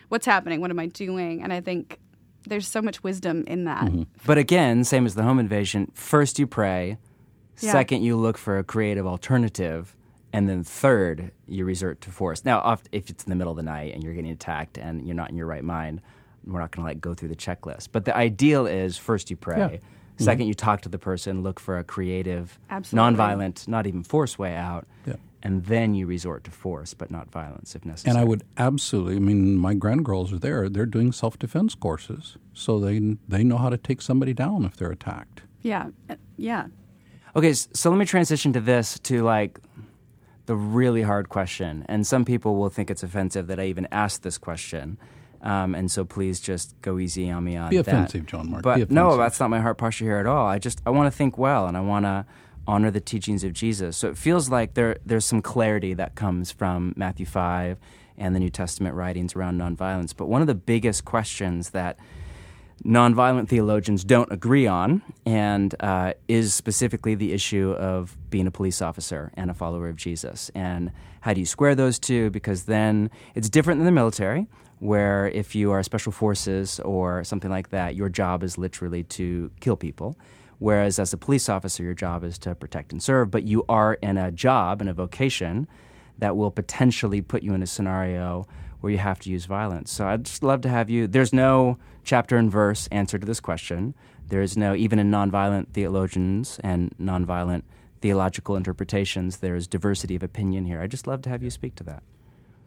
what's 0.08 0.26
happening? 0.26 0.60
What 0.60 0.70
am 0.70 0.78
I 0.78 0.86
doing? 0.86 1.42
And 1.42 1.52
I 1.52 1.60
think 1.60 1.98
there's 2.46 2.68
so 2.68 2.82
much 2.82 3.02
wisdom 3.02 3.44
in 3.46 3.64
that. 3.64 3.84
Mm-hmm. 3.84 4.02
But 4.26 4.38
again, 4.38 4.84
same 4.84 5.06
as 5.06 5.14
the 5.14 5.22
home 5.22 5.38
invasion, 5.38 5.90
first 5.94 6.38
you 6.38 6.46
pray, 6.46 6.98
Yeah. 7.60 7.72
second 7.72 8.02
you 8.02 8.16
look 8.16 8.36
for 8.36 8.58
a 8.58 8.64
creative 8.64 9.06
alternative, 9.06 9.96
and 10.34 10.48
then 10.48 10.62
third 10.64 11.30
you 11.46 11.64
resort 11.64 12.00
to 12.02 12.10
force. 12.10 12.44
Now, 12.44 12.78
if 12.92 13.08
it's 13.10 13.24
in 13.24 13.30
the 13.30 13.36
middle 13.36 13.52
of 13.52 13.56
the 13.56 13.62
night 13.62 13.94
and 13.94 14.02
you're 14.02 14.14
getting 14.14 14.30
attacked 14.32 14.76
and 14.78 15.06
you're 15.06 15.14
not 15.16 15.30
in 15.30 15.36
your 15.36 15.46
right 15.46 15.64
mind, 15.64 16.00
we're 16.44 16.60
not 16.60 16.70
going 16.72 16.84
to 16.84 16.88
like 16.90 17.00
go 17.00 17.14
through 17.14 17.28
the 17.28 17.36
checklist. 17.36 17.88
But 17.92 18.04
the 18.04 18.14
ideal 18.16 18.66
is 18.66 18.98
first 18.98 19.30
you 19.30 19.36
pray, 19.36 19.58
Yeah. 19.58 19.68
Mm-hmm. 20.18 20.42
2nd 20.42 20.46
you 20.46 20.54
talk 20.54 20.82
to 20.82 20.88
the 20.88 20.98
person, 20.98 21.42
look 21.42 21.58
for 21.58 21.78
a 21.78 21.84
creative, 21.84 22.58
Absolutely. 22.70 23.16
nonviolent, 23.16 23.66
not 23.66 23.86
even 23.86 24.02
force 24.04 24.38
way 24.38 24.54
out, 24.54 24.86
Yeah. 25.06 25.16
and 25.42 25.64
then 25.64 25.94
you 25.94 26.06
resort 26.06 26.44
to 26.44 26.50
force, 26.52 26.94
but 26.94 27.10
not 27.10 27.30
violence 27.32 27.74
if 27.74 27.84
necessary. 27.84 28.10
And 28.12 28.18
I 28.20 28.24
would 28.24 28.44
absolutely. 28.56 29.16
I 29.16 29.18
mean, 29.20 29.56
my 29.56 29.74
grandgirls 29.74 30.32
are 30.32 30.38
there. 30.38 30.68
They're 30.68 30.86
doing 30.86 31.10
self 31.12 31.36
defense 31.38 31.74
courses, 31.74 32.36
so 32.52 32.78
they 32.78 33.16
they 33.28 33.42
know 33.42 33.58
how 33.58 33.70
to 33.70 33.76
take 33.76 34.00
somebody 34.02 34.32
down 34.34 34.64
if 34.64 34.76
they're 34.76 34.92
attacked. 34.92 35.42
Yeah, 35.62 35.88
Uh, 36.10 36.14
yeah. 36.36 36.66
Okay, 37.36 37.52
so 37.52 37.90
let 37.90 37.98
me 37.98 38.04
transition 38.04 38.52
to 38.52 38.60
this 38.60 38.98
to 39.00 39.22
like 39.24 39.58
the 40.46 40.56
really 40.56 41.02
hard 41.02 41.28
question. 41.28 41.84
And 41.88 42.06
some 42.06 42.24
people 42.24 42.56
will 42.56 42.68
think 42.68 42.90
it's 42.90 43.02
offensive 43.02 43.46
that 43.46 43.58
I 43.58 43.66
even 43.66 43.88
asked 43.90 44.22
this 44.22 44.38
question. 44.38 44.98
Um, 45.42 45.74
and 45.74 45.90
so 45.90 46.04
please 46.04 46.40
just 46.40 46.74
go 46.80 46.98
easy 46.98 47.30
on 47.30 47.44
me 47.44 47.56
on 47.56 47.70
Be 47.70 47.76
that. 47.76 47.86
offensive, 47.86 48.26
John 48.26 48.50
Mark. 48.50 48.62
But 48.62 48.90
no, 48.90 49.16
that's 49.16 49.38
not 49.38 49.50
my 49.50 49.60
heart 49.60 49.76
posture 49.76 50.04
here 50.06 50.16
at 50.16 50.26
all. 50.26 50.46
I 50.46 50.58
just 50.58 50.80
I 50.86 50.90
want 50.90 51.06
to 51.06 51.16
think 51.16 51.36
well 51.36 51.66
and 51.66 51.76
I 51.76 51.80
want 51.80 52.06
to 52.06 52.24
honor 52.66 52.90
the 52.90 53.00
teachings 53.00 53.44
of 53.44 53.52
Jesus. 53.52 53.96
So 53.96 54.08
it 54.08 54.16
feels 54.16 54.48
like 54.48 54.72
there 54.74 54.96
there's 55.04 55.26
some 55.26 55.42
clarity 55.42 55.92
that 55.94 56.14
comes 56.14 56.50
from 56.50 56.94
Matthew 56.96 57.26
5 57.26 57.78
and 58.16 58.34
the 58.34 58.40
New 58.40 58.48
Testament 58.48 58.94
writings 58.94 59.36
around 59.36 59.58
nonviolence. 59.58 60.14
But 60.16 60.26
one 60.26 60.40
of 60.40 60.46
the 60.46 60.54
biggest 60.54 61.04
questions 61.04 61.70
that 61.70 61.98
nonviolent 62.84 63.48
theologians 63.48 64.04
don't 64.04 64.30
agree 64.32 64.66
on, 64.66 65.02
and 65.24 65.74
uh, 65.80 66.14
is 66.28 66.54
specifically 66.54 67.14
the 67.14 67.32
issue 67.32 67.72
of 67.72 68.16
being 68.30 68.46
a 68.46 68.50
police 68.50 68.82
officer 68.82 69.32
and 69.34 69.50
a 69.50 69.54
follower 69.54 69.88
of 69.88 69.96
Jesus. 69.96 70.50
And 70.54 70.92
how 71.20 71.32
do 71.34 71.40
you 71.40 71.46
square 71.46 71.74
those 71.74 71.98
two? 71.98 72.30
Because 72.30 72.64
then 72.64 73.10
it's 73.34 73.48
different 73.48 73.78
than 73.78 73.86
the 73.86 73.92
military, 73.92 74.46
where 74.80 75.28
if 75.28 75.54
you 75.54 75.70
are 75.70 75.82
special 75.82 76.12
forces 76.12 76.80
or 76.80 77.24
something 77.24 77.50
like 77.50 77.70
that, 77.70 77.94
your 77.94 78.08
job 78.08 78.42
is 78.42 78.58
literally 78.58 79.02
to 79.04 79.50
kill 79.60 79.76
people. 79.76 80.18
Whereas 80.58 80.98
as 80.98 81.12
a 81.12 81.16
police 81.16 81.48
officer, 81.48 81.82
your 81.82 81.94
job 81.94 82.24
is 82.24 82.38
to 82.38 82.54
protect 82.54 82.92
and 82.92 83.02
serve, 83.02 83.30
but 83.30 83.44
you 83.44 83.64
are 83.68 83.94
in 83.94 84.16
a 84.16 84.30
job 84.30 84.80
and 84.80 84.90
a 84.90 84.94
vocation 84.94 85.68
that 86.18 86.36
will 86.36 86.50
potentially 86.50 87.20
put 87.20 87.42
you 87.42 87.54
in 87.54 87.62
a 87.62 87.66
scenario 87.66 88.46
where 88.84 88.92
you 88.92 88.98
have 88.98 89.18
to 89.18 89.30
use 89.30 89.46
violence. 89.46 89.90
So 89.90 90.06
I'd 90.06 90.26
just 90.26 90.42
love 90.42 90.60
to 90.60 90.68
have 90.68 90.90
you. 90.90 91.06
There's 91.06 91.32
no 91.32 91.78
chapter 92.04 92.36
and 92.36 92.52
verse 92.52 92.86
answer 92.88 93.18
to 93.18 93.24
this 93.24 93.40
question. 93.40 93.94
There 94.28 94.42
is 94.42 94.58
no, 94.58 94.74
even 94.74 94.98
in 94.98 95.10
nonviolent 95.10 95.68
theologians 95.68 96.60
and 96.62 96.94
nonviolent 97.00 97.62
theological 98.02 98.56
interpretations, 98.56 99.38
there 99.38 99.56
is 99.56 99.66
diversity 99.66 100.16
of 100.16 100.22
opinion 100.22 100.66
here. 100.66 100.82
I'd 100.82 100.90
just 100.90 101.06
love 101.06 101.22
to 101.22 101.30
have 101.30 101.42
you 101.42 101.48
speak 101.48 101.74
to 101.76 101.84
that. 101.84 102.02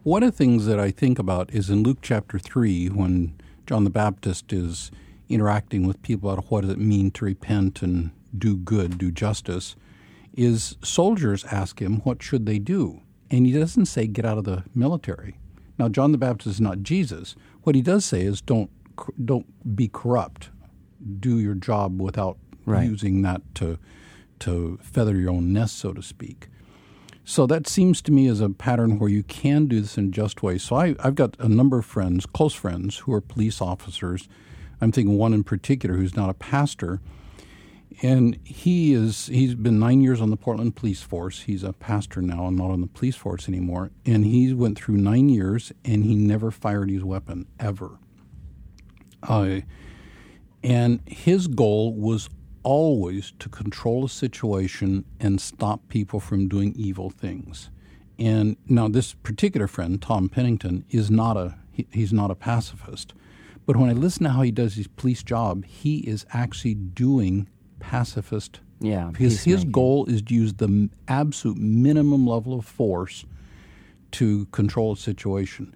One 0.02 0.24
of 0.24 0.32
the 0.32 0.36
things 0.36 0.66
that 0.66 0.80
I 0.80 0.90
think 0.90 1.20
about 1.20 1.54
is 1.54 1.70
in 1.70 1.84
Luke 1.84 1.98
chapter 2.02 2.36
3, 2.36 2.88
when 2.88 3.38
John 3.68 3.84
the 3.84 3.90
Baptist 3.90 4.52
is 4.52 4.90
interacting 5.28 5.86
with 5.86 6.02
people 6.02 6.30
about 6.30 6.50
what 6.50 6.62
does 6.62 6.70
it 6.70 6.80
mean 6.80 7.12
to 7.12 7.26
repent 7.26 7.80
and 7.80 8.10
do 8.36 8.56
good, 8.56 8.98
do 8.98 9.12
justice, 9.12 9.76
is 10.34 10.76
soldiers 10.82 11.44
ask 11.44 11.80
him, 11.80 12.00
what 12.00 12.24
should 12.24 12.44
they 12.44 12.58
do? 12.58 13.02
And 13.30 13.46
he 13.46 13.52
doesn't 13.52 13.86
say, 13.86 14.08
get 14.08 14.24
out 14.24 14.38
of 14.38 14.44
the 14.44 14.64
military. 14.74 15.36
Now, 15.78 15.88
John 15.88 16.12
the 16.12 16.18
Baptist 16.18 16.46
is 16.56 16.60
not 16.60 16.82
Jesus. 16.82 17.36
What 17.62 17.74
he 17.74 17.82
does 17.82 18.04
say 18.04 18.22
is 18.22 18.40
don't 18.40 18.70
don't 19.24 19.76
be 19.76 19.88
corrupt. 19.88 20.50
Do 21.20 21.38
your 21.38 21.54
job 21.54 22.00
without 22.00 22.36
Right. 22.66 22.88
using 22.88 23.22
that 23.22 23.42
to 23.56 23.78
to 24.40 24.78
feather 24.82 25.16
your 25.16 25.30
own 25.30 25.52
nest, 25.52 25.76
so 25.78 25.92
to 25.92 26.02
speak. 26.02 26.48
So 27.24 27.46
that 27.46 27.66
seems 27.66 28.00
to 28.02 28.12
me 28.12 28.26
as 28.28 28.40
a 28.40 28.48
pattern 28.50 28.98
where 28.98 29.10
you 29.10 29.22
can 29.22 29.66
do 29.66 29.80
this 29.80 29.98
in 29.98 30.06
a 30.06 30.10
just 30.10 30.42
way. 30.42 30.58
So 30.58 30.76
I, 30.76 30.94
I've 31.00 31.14
got 31.14 31.36
a 31.38 31.48
number 31.48 31.78
of 31.78 31.84
friends, 31.86 32.24
close 32.24 32.54
friends, 32.54 32.98
who 32.98 33.12
are 33.12 33.20
police 33.20 33.60
officers. 33.60 34.28
I'm 34.80 34.92
thinking 34.92 35.18
one 35.18 35.34
in 35.34 35.44
particular 35.44 35.96
who's 35.96 36.16
not 36.16 36.30
a 36.30 36.34
pastor, 36.34 37.00
and 38.02 38.38
he 38.44 38.92
is 38.92 39.26
he's 39.26 39.54
been 39.54 39.78
nine 39.78 40.00
years 40.00 40.20
on 40.20 40.30
the 40.30 40.36
Portland 40.36 40.76
Police 40.76 41.02
Force. 41.02 41.42
He's 41.42 41.64
a 41.64 41.72
pastor 41.72 42.22
now 42.22 42.46
and 42.46 42.56
not 42.56 42.70
on 42.70 42.80
the 42.80 42.86
police 42.86 43.16
force 43.16 43.48
anymore. 43.48 43.90
And 44.06 44.24
he 44.24 44.52
went 44.54 44.78
through 44.78 44.98
nine 44.98 45.28
years 45.28 45.72
and 45.84 46.04
he 46.04 46.14
never 46.14 46.50
fired 46.50 46.90
his 46.90 47.02
weapon 47.02 47.46
ever. 47.58 47.98
Uh, 49.22 49.60
and 50.62 51.00
his 51.06 51.48
goal 51.48 51.92
was 51.92 52.28
always 52.62 53.32
to 53.40 53.48
control 53.48 54.04
a 54.04 54.08
situation 54.08 55.04
and 55.18 55.40
stop 55.40 55.88
people 55.88 56.20
from 56.20 56.48
doing 56.48 56.74
evil 56.76 57.10
things. 57.10 57.70
And 58.18 58.56
now 58.66 58.88
this 58.88 59.14
particular 59.14 59.66
friend, 59.66 60.00
Tom 60.00 60.28
Pennington, 60.28 60.84
is 60.90 61.10
not 61.10 61.36
a 61.36 61.56
he, 61.72 61.86
he's 61.92 62.12
not 62.12 62.30
a 62.30 62.36
pacifist. 62.36 63.12
But 63.66 63.76
when 63.76 63.90
I 63.90 63.92
listen 63.92 64.22
to 64.24 64.30
how 64.30 64.42
he 64.42 64.50
does 64.52 64.76
his 64.76 64.86
police 64.86 65.22
job, 65.22 65.64
he 65.64 65.98
is 65.98 66.24
actually 66.32 66.74
doing 66.74 67.48
pacifist 67.80 68.60
Yeah, 68.80 69.10
because 69.12 69.44
his 69.44 69.64
goal 69.64 70.06
is 70.06 70.22
to 70.22 70.34
use 70.34 70.54
the 70.54 70.88
absolute 71.06 71.58
minimum 71.58 72.26
level 72.26 72.58
of 72.58 72.64
force 72.64 73.24
to 74.12 74.46
control 74.46 74.92
a 74.92 74.96
situation. 74.96 75.74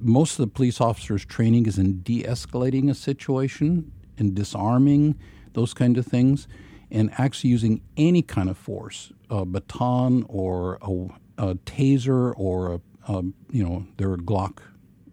Most 0.00 0.38
of 0.38 0.44
the 0.44 0.46
police 0.48 0.80
officers' 0.80 1.24
training 1.24 1.66
is 1.66 1.78
in 1.78 2.02
de 2.02 2.22
escalating 2.24 2.90
a 2.90 2.94
situation 2.94 3.90
and 4.18 4.34
disarming, 4.34 5.16
those 5.54 5.72
kind 5.72 5.96
of 5.96 6.06
things, 6.06 6.46
and 6.90 7.10
actually 7.18 7.50
using 7.50 7.80
any 7.96 8.22
kind 8.22 8.50
of 8.50 8.58
force 8.58 9.12
a 9.30 9.44
baton 9.44 10.24
or 10.28 10.78
a, 10.82 10.90
a 11.38 11.54
taser 11.54 12.34
or 12.36 12.74
a, 12.74 12.80
a, 13.12 13.22
you 13.50 13.64
know, 13.64 13.86
their 13.96 14.16
Glock 14.16 14.58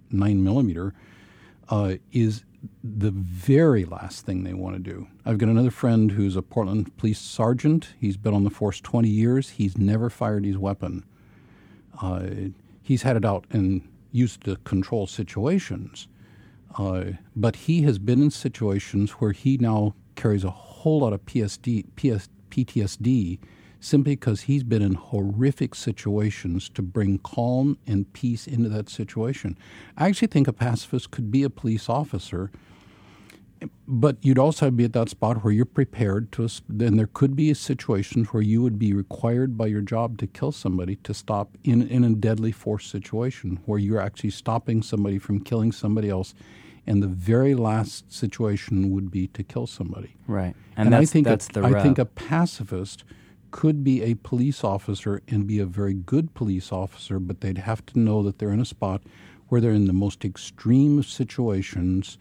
9 0.10 0.44
millimeter 0.44 0.94
uh, 1.70 1.96
is 2.12 2.44
the 2.84 3.12
very 3.12 3.86
last 3.86 4.26
thing 4.26 4.44
they 4.44 4.54
want 4.54 4.76
to 4.76 4.82
do. 4.82 5.08
I've 5.26 5.38
got 5.38 5.50
another 5.50 5.72
friend 5.72 6.12
who's 6.12 6.36
a 6.36 6.42
Portland 6.42 6.96
police 6.98 7.20
sergeant. 7.20 7.94
He's 8.00 8.18
been 8.18 8.34
on 8.34 8.44
the 8.44 8.50
force 8.50 8.80
20 8.82 9.10
years. 9.10 9.52
He's 9.52 9.78
never 9.78 10.10
fired 10.10 10.46
his 10.46 10.58
weapon. 10.58 11.04
Uh, 12.02 12.28
he's 12.82 13.04
had 13.04 13.18
it 13.18 13.26
out 13.26 13.46
and 13.52 13.88
used 14.12 14.44
to 14.46 14.56
control 14.58 15.08
situations. 15.08 16.08
Uh, 16.78 17.06
but 17.36 17.56
he 17.56 17.82
has 17.84 17.98
been 17.98 18.22
in 18.22 18.32
situations 18.32 19.12
where 19.12 19.32
he 19.32 19.58
now 19.58 19.96
carries 20.16 20.44
a 20.44 20.50
whole 20.50 21.00
lot 21.00 21.14
of 21.14 21.26
PSD, 21.26 21.86
PS, 21.96 22.30
PTSD 22.50 23.40
simply 23.80 24.16
because 24.16 24.42
he's 24.42 24.64
been 24.64 24.82
in 24.82 24.94
horrific 24.94 25.76
situations 25.76 26.70
to 26.70 26.82
bring 26.82 27.18
calm 27.20 27.78
and 27.86 28.12
peace 28.14 28.48
into 28.48 28.70
that 28.70 28.90
situation. 28.90 29.58
I 29.98 30.08
actually 30.08 30.30
think 30.30 30.48
a 30.48 30.54
pacifist 30.54 31.12
could 31.12 31.32
be 31.32 31.44
a 31.44 31.50
police 31.50 31.90
officer 31.90 32.52
but 33.88 34.18
you'd 34.22 34.38
also 34.38 34.70
be 34.70 34.84
at 34.84 34.94
that 34.94 35.10
spot 35.10 35.44
where 35.44 35.54
you're 35.54 35.66
prepared 35.66 36.32
to, 36.34 36.50
then 36.68 36.98
there 36.98 37.08
could 37.08 37.36
be 37.36 37.54
situations 37.54 38.28
where 38.28 38.44
you 38.44 38.62
would 38.62 38.78
be 38.78 38.94
required 38.94 39.58
by 39.58 39.68
your 39.68 39.82
job 39.82 40.18
to 40.20 40.28
kill 40.28 40.52
somebody 40.52 40.98
to 40.98 41.14
stop 41.14 41.58
in, 41.64 41.88
in 41.88 42.04
a 42.04 42.10
deadly 42.10 42.52
force 42.52 42.86
situation 42.86 43.60
where 43.66 43.80
you're 43.80 44.02
actually 44.02 44.30
stopping 44.30 44.82
somebody 44.82 45.18
from 45.18 45.40
killing 45.40 45.72
somebody 45.72 46.10
else. 46.10 46.34
And 46.86 47.04
the 47.04 47.08
very 47.08 47.56
last 47.56 48.12
situation 48.12 48.92
would 48.92 49.12
be 49.12 49.28
to 49.28 49.44
kill 49.44 49.68
somebody. 49.68 50.16
Right. 50.28 50.56
And, 50.76 50.94
that's, 50.94 51.10
I 51.10 51.12
think 51.12 51.26
that's 51.26 51.50
a, 51.50 51.54
the 51.54 51.64
I 51.64 51.82
think 51.82 51.98
a 51.98 52.06
pacifist 52.06 53.04
could 53.52 53.84
be 53.84 54.04
a 54.04 54.16
police 54.16 54.64
officer 54.64 55.22
and 55.28 55.48
be 55.48 55.60
a 55.60 55.66
very 55.66 55.94
good 55.94 56.34
police 56.34 56.72
officer, 56.72 57.20
but 57.20 57.42
they'd 57.42 57.60
have 57.60 57.86
to 57.88 58.00
know 58.00 58.24
that 58.24 58.40
they're 58.40 58.52
in 58.52 58.60
a 58.60 58.66
spot 58.66 59.02
where 59.48 59.62
they're 59.62 59.72
in 59.72 59.88
the 59.88 59.94
most 59.94 60.26
extreme 60.26 61.00
of 61.00 61.06
situations 61.06 62.18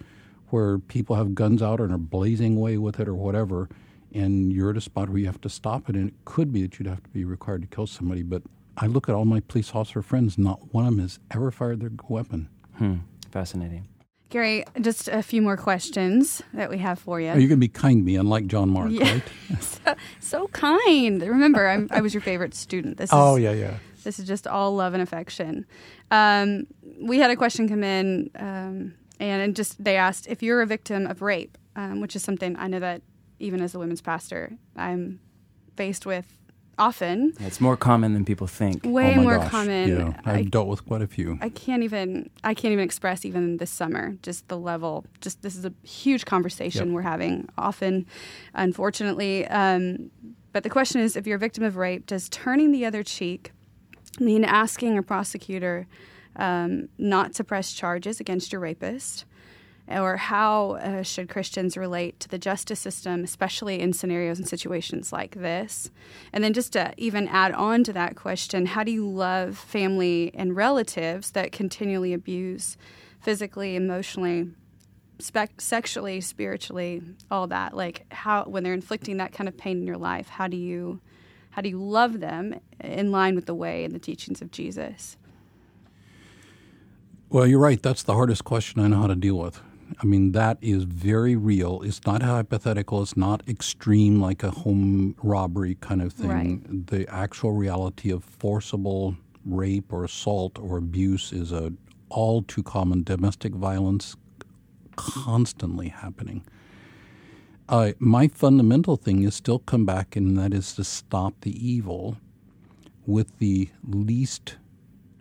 where 0.51 0.79
people 0.79 1.17
have 1.17 1.35
guns 1.35 1.61
out 1.61 1.81
and 1.81 1.93
are 1.93 1.99
blazing 1.99 2.57
away 2.57 2.79
with 2.79 3.01
it 3.01 3.09
or 3.09 3.15
whatever, 3.15 3.69
and 4.12 4.53
you're 4.53 4.71
at 4.71 4.77
a 4.77 4.81
spot 4.81 5.09
where 5.09 5.19
you 5.19 5.27
have 5.27 5.41
to 5.41 5.49
stop 5.49 5.89
it, 5.89 5.97
and 5.97 6.09
it 6.09 6.15
could 6.25 6.53
be 6.53 6.62
that 6.62 6.79
you'd 6.79 6.89
have 6.89 7.03
to 7.03 7.11
be 7.11 7.25
required 7.25 7.62
to 7.62 7.69
kill 7.69 7.87
somebody. 7.87 8.23
But 8.23 8.43
I 8.77 8.87
look 8.87 9.09
at 9.09 9.15
all 9.15 9.25
my 9.25 9.41
police 9.41 9.75
officer 9.75 10.03
friends, 10.03 10.39
not 10.39 10.73
one 10.73 10.87
of 10.87 10.93
them 10.93 11.01
has 11.01 11.19
ever 11.33 11.51
fired 11.51 11.81
their 11.81 11.91
weapon. 12.09 12.49
Hmm. 12.77 12.97
Fascinating. 13.31 13.89
Gerry, 14.31 14.65
just 14.81 15.09
a 15.09 15.23
few 15.23 15.41
more 15.41 15.57
questions 15.57 16.43
that 16.53 16.69
we 16.69 16.79
have 16.79 16.99
for 16.99 17.21
you. 17.21 17.29
Are 17.29 17.39
you 17.39 17.47
going 17.49 17.59
to 17.61 17.65
be 17.65 17.69
kind 17.69 18.01
to 18.01 18.05
me, 18.05 18.17
unlike 18.17 18.47
John 18.49 18.71
Mark, 18.71 18.91
Yeah. 18.91 19.11
right? 19.12 19.23
so, 19.62 19.95
so 20.21 20.49
kind. 20.49 21.23
Remember, 21.23 21.69
I'm, 21.69 21.87
I 21.91 22.01
was 22.01 22.12
your 22.12 22.21
favorite 22.23 22.53
student. 22.55 22.97
This 22.97 23.11
Oh, 23.12 23.37
is, 23.37 23.43
yeah, 23.45 23.53
yeah. 23.53 23.75
This 24.03 24.19
is 24.19 24.27
just 24.27 24.47
all 24.49 24.75
love 24.75 24.95
and 24.95 25.03
affection. 25.03 25.65
Um, 26.11 26.67
we 27.01 27.19
had 27.19 27.31
a 27.31 27.37
question 27.37 27.69
come 27.69 27.85
in, 27.85 28.31
um, 28.37 28.95
and, 29.21 29.43
and 29.43 29.57
just 29.57 29.83
they 29.83 29.97
asked 29.97 30.27
if 30.29 30.43
you're 30.43 30.61
a 30.61 30.67
victim 30.67 31.07
of 31.07 31.23
rape, 31.23 31.57
um, 31.77 32.01
which 32.01 32.17
is 32.17 32.23
something 32.23 32.57
I 32.57 32.67
know 32.69 32.81
that 32.81 33.03
even 33.39 33.61
as 33.61 33.75
a 33.75 33.79
women's 33.79 34.01
pastor, 34.01 34.53
I'm 34.77 35.21
faced 35.77 36.05
with 36.07 36.27
often. 36.79 37.33
It's 37.41 37.61
more 37.61 37.77
common 37.77 38.15
than 38.15 38.25
people 38.25 38.47
think. 38.47 38.85
Way 38.85 39.12
oh 39.12 39.17
my 39.17 39.23
more 39.23 39.37
gosh. 39.39 39.51
common. 39.51 39.89
Yeah, 39.89 40.21
I've 40.25 40.37
I, 40.37 40.43
dealt 40.43 40.69
with 40.69 40.85
quite 40.87 41.03
a 41.03 41.07
few. 41.07 41.39
I 41.41 41.49
can't 41.49 41.83
even 41.83 42.31
I 42.45 42.55
can't 42.55 42.73
even 42.73 42.85
express 42.85 43.25
even 43.25 43.57
this 43.59 43.71
summer 43.71 44.17
just 44.23 44.49
the 44.49 44.59
level. 44.59 45.05
Just 45.21 45.43
this 45.43 45.57
is 45.57 45.65
a 45.65 45.73
huge 45.83 46.25
conversation 46.25 46.87
Yep. 46.89 46.95
we're 46.95 47.03
having 47.03 47.49
often, 47.57 48.07
unfortunately. 48.55 49.47
Um, 49.47 50.11
but 50.53 50.62
the 50.62 50.71
question 50.71 51.01
is, 51.01 51.17
if 51.17 51.27
you're 51.27 51.37
a 51.37 51.41
victim 51.41 51.65
of 51.65 51.77
rape, 51.77 52.07
does 52.07 52.29
turning 52.29 52.73
the 52.73 52.85
other 52.87 53.03
cheek 53.03 53.53
mean 54.19 54.45
asking 54.45 54.97
a 54.97 55.03
prosecutor 55.03 55.87
um, 56.37 56.89
not 56.99 57.35
to 57.35 57.45
press 57.45 57.73
charges 57.73 58.21
against 58.21 58.53
your 58.53 58.61
rapist? 58.61 59.25
Or 59.88 60.16
how 60.16 60.72
uh, 60.72 61.03
should 61.03 61.29
Christians 61.29 61.77
relate 61.77 62.18
to 62.20 62.29
the 62.29 62.38
justice 62.38 62.81
system, 62.81 63.22
especially 63.22 63.81
in 63.81 63.92
scenarios 63.92 64.38
and 64.38 64.49
situations 64.49 65.12
like 65.12 65.37
this? 65.37 65.90
And 66.33 66.42
then, 66.42 66.53
just 66.53 66.72
to 66.72 66.92
even 66.96 67.29
add 67.29 67.53
on 67.53 67.85
to 67.85 67.92
that 67.92 68.16
question, 68.16 68.66
how 68.66 68.83
do 68.83 68.90
you 68.90 69.09
love 69.09 69.57
family 69.57 70.33
and 70.35 70.57
relatives 70.57 71.31
that 71.33 71.53
continually 71.53 72.12
abuse 72.12 72.77
physically, 73.20 73.77
emotionally, 73.77 74.51
spec- 75.20 75.61
sexually, 75.61 76.20
spiritually, 76.20 77.03
all 77.31 77.46
that? 77.46 77.77
Like, 77.77 78.12
how 78.12 78.42
when 78.44 78.64
they're 78.64 78.75
inflicting 78.75 79.18
that 79.18 79.33
kind 79.33 79.49
of 79.49 79.57
pain 79.57 79.79
in 79.79 79.87
your 79.87 79.99
life, 79.99 80.29
how 80.29 80.49
do 80.49 80.57
you 80.57 81.01
how 81.51 81.62
do 81.62 81.70
you 81.70 81.83
love 81.83 82.20
them 82.20 82.61
in 82.81 83.11
line 83.11 83.35
with 83.35 83.46
the 83.46 83.55
way 83.55 83.85
and 83.85 83.94
the 83.94 83.99
teachings 83.99 84.42
of 84.42 84.51
Jesus? 84.51 85.16
Well, 87.31 87.46
you're 87.46 87.59
right. 87.59 87.83
That's 87.83 88.03
the 88.03 88.12
hardest 88.14 88.44
question 88.44 88.81
I 88.81 88.88
know 88.88 89.01
how 89.01 89.07
to 89.07 89.14
deal 89.14 89.37
with. 89.37 89.62
I 90.01 90.05
mean, 90.05 90.33
that 90.33 90.59
is 90.61 90.85
very 90.85 91.37
real. 91.37 91.83
It's 91.83 92.05
not 92.07 92.22
hypothetical. 92.22 93.03
It's 93.03 93.16
not 93.16 93.42
extreme 93.49 94.20
like 94.20 94.42
a 94.42 94.51
home 94.51 95.14
robbery 95.22 95.77
kind 95.77 96.03
of 96.03 96.12
thing. 96.12 96.29
Right. 96.29 96.87
The 96.87 97.09
actual 97.12 97.53
reality 97.53 98.11
of 98.11 98.25
forcible 98.25 99.16
rape 99.44 99.92
or 99.92 100.05
assault 100.05 100.59
or 100.59 100.77
abuse 100.77 101.33
is 101.33 101.53
a 101.53 101.72
all 102.09 102.42
too 102.42 102.62
common 102.62 103.03
domestic 103.03 103.53
violence 103.53 104.16
constantly 104.96 105.88
happening. 105.88 106.44
Uh, 107.68 107.92
my 107.99 108.29
fundamental 108.29 108.96
thing 108.96 109.25
is 109.25 109.35
still 109.35 109.59
come 109.59 109.85
back, 109.85 110.14
and 110.14 110.38
that 110.38 110.55
is 110.55 110.75
to 110.75 110.85
stop 110.85 111.40
the 111.40 111.66
evil 111.66 112.16
with 113.07 113.38
the 113.38 113.68
least 113.88 114.57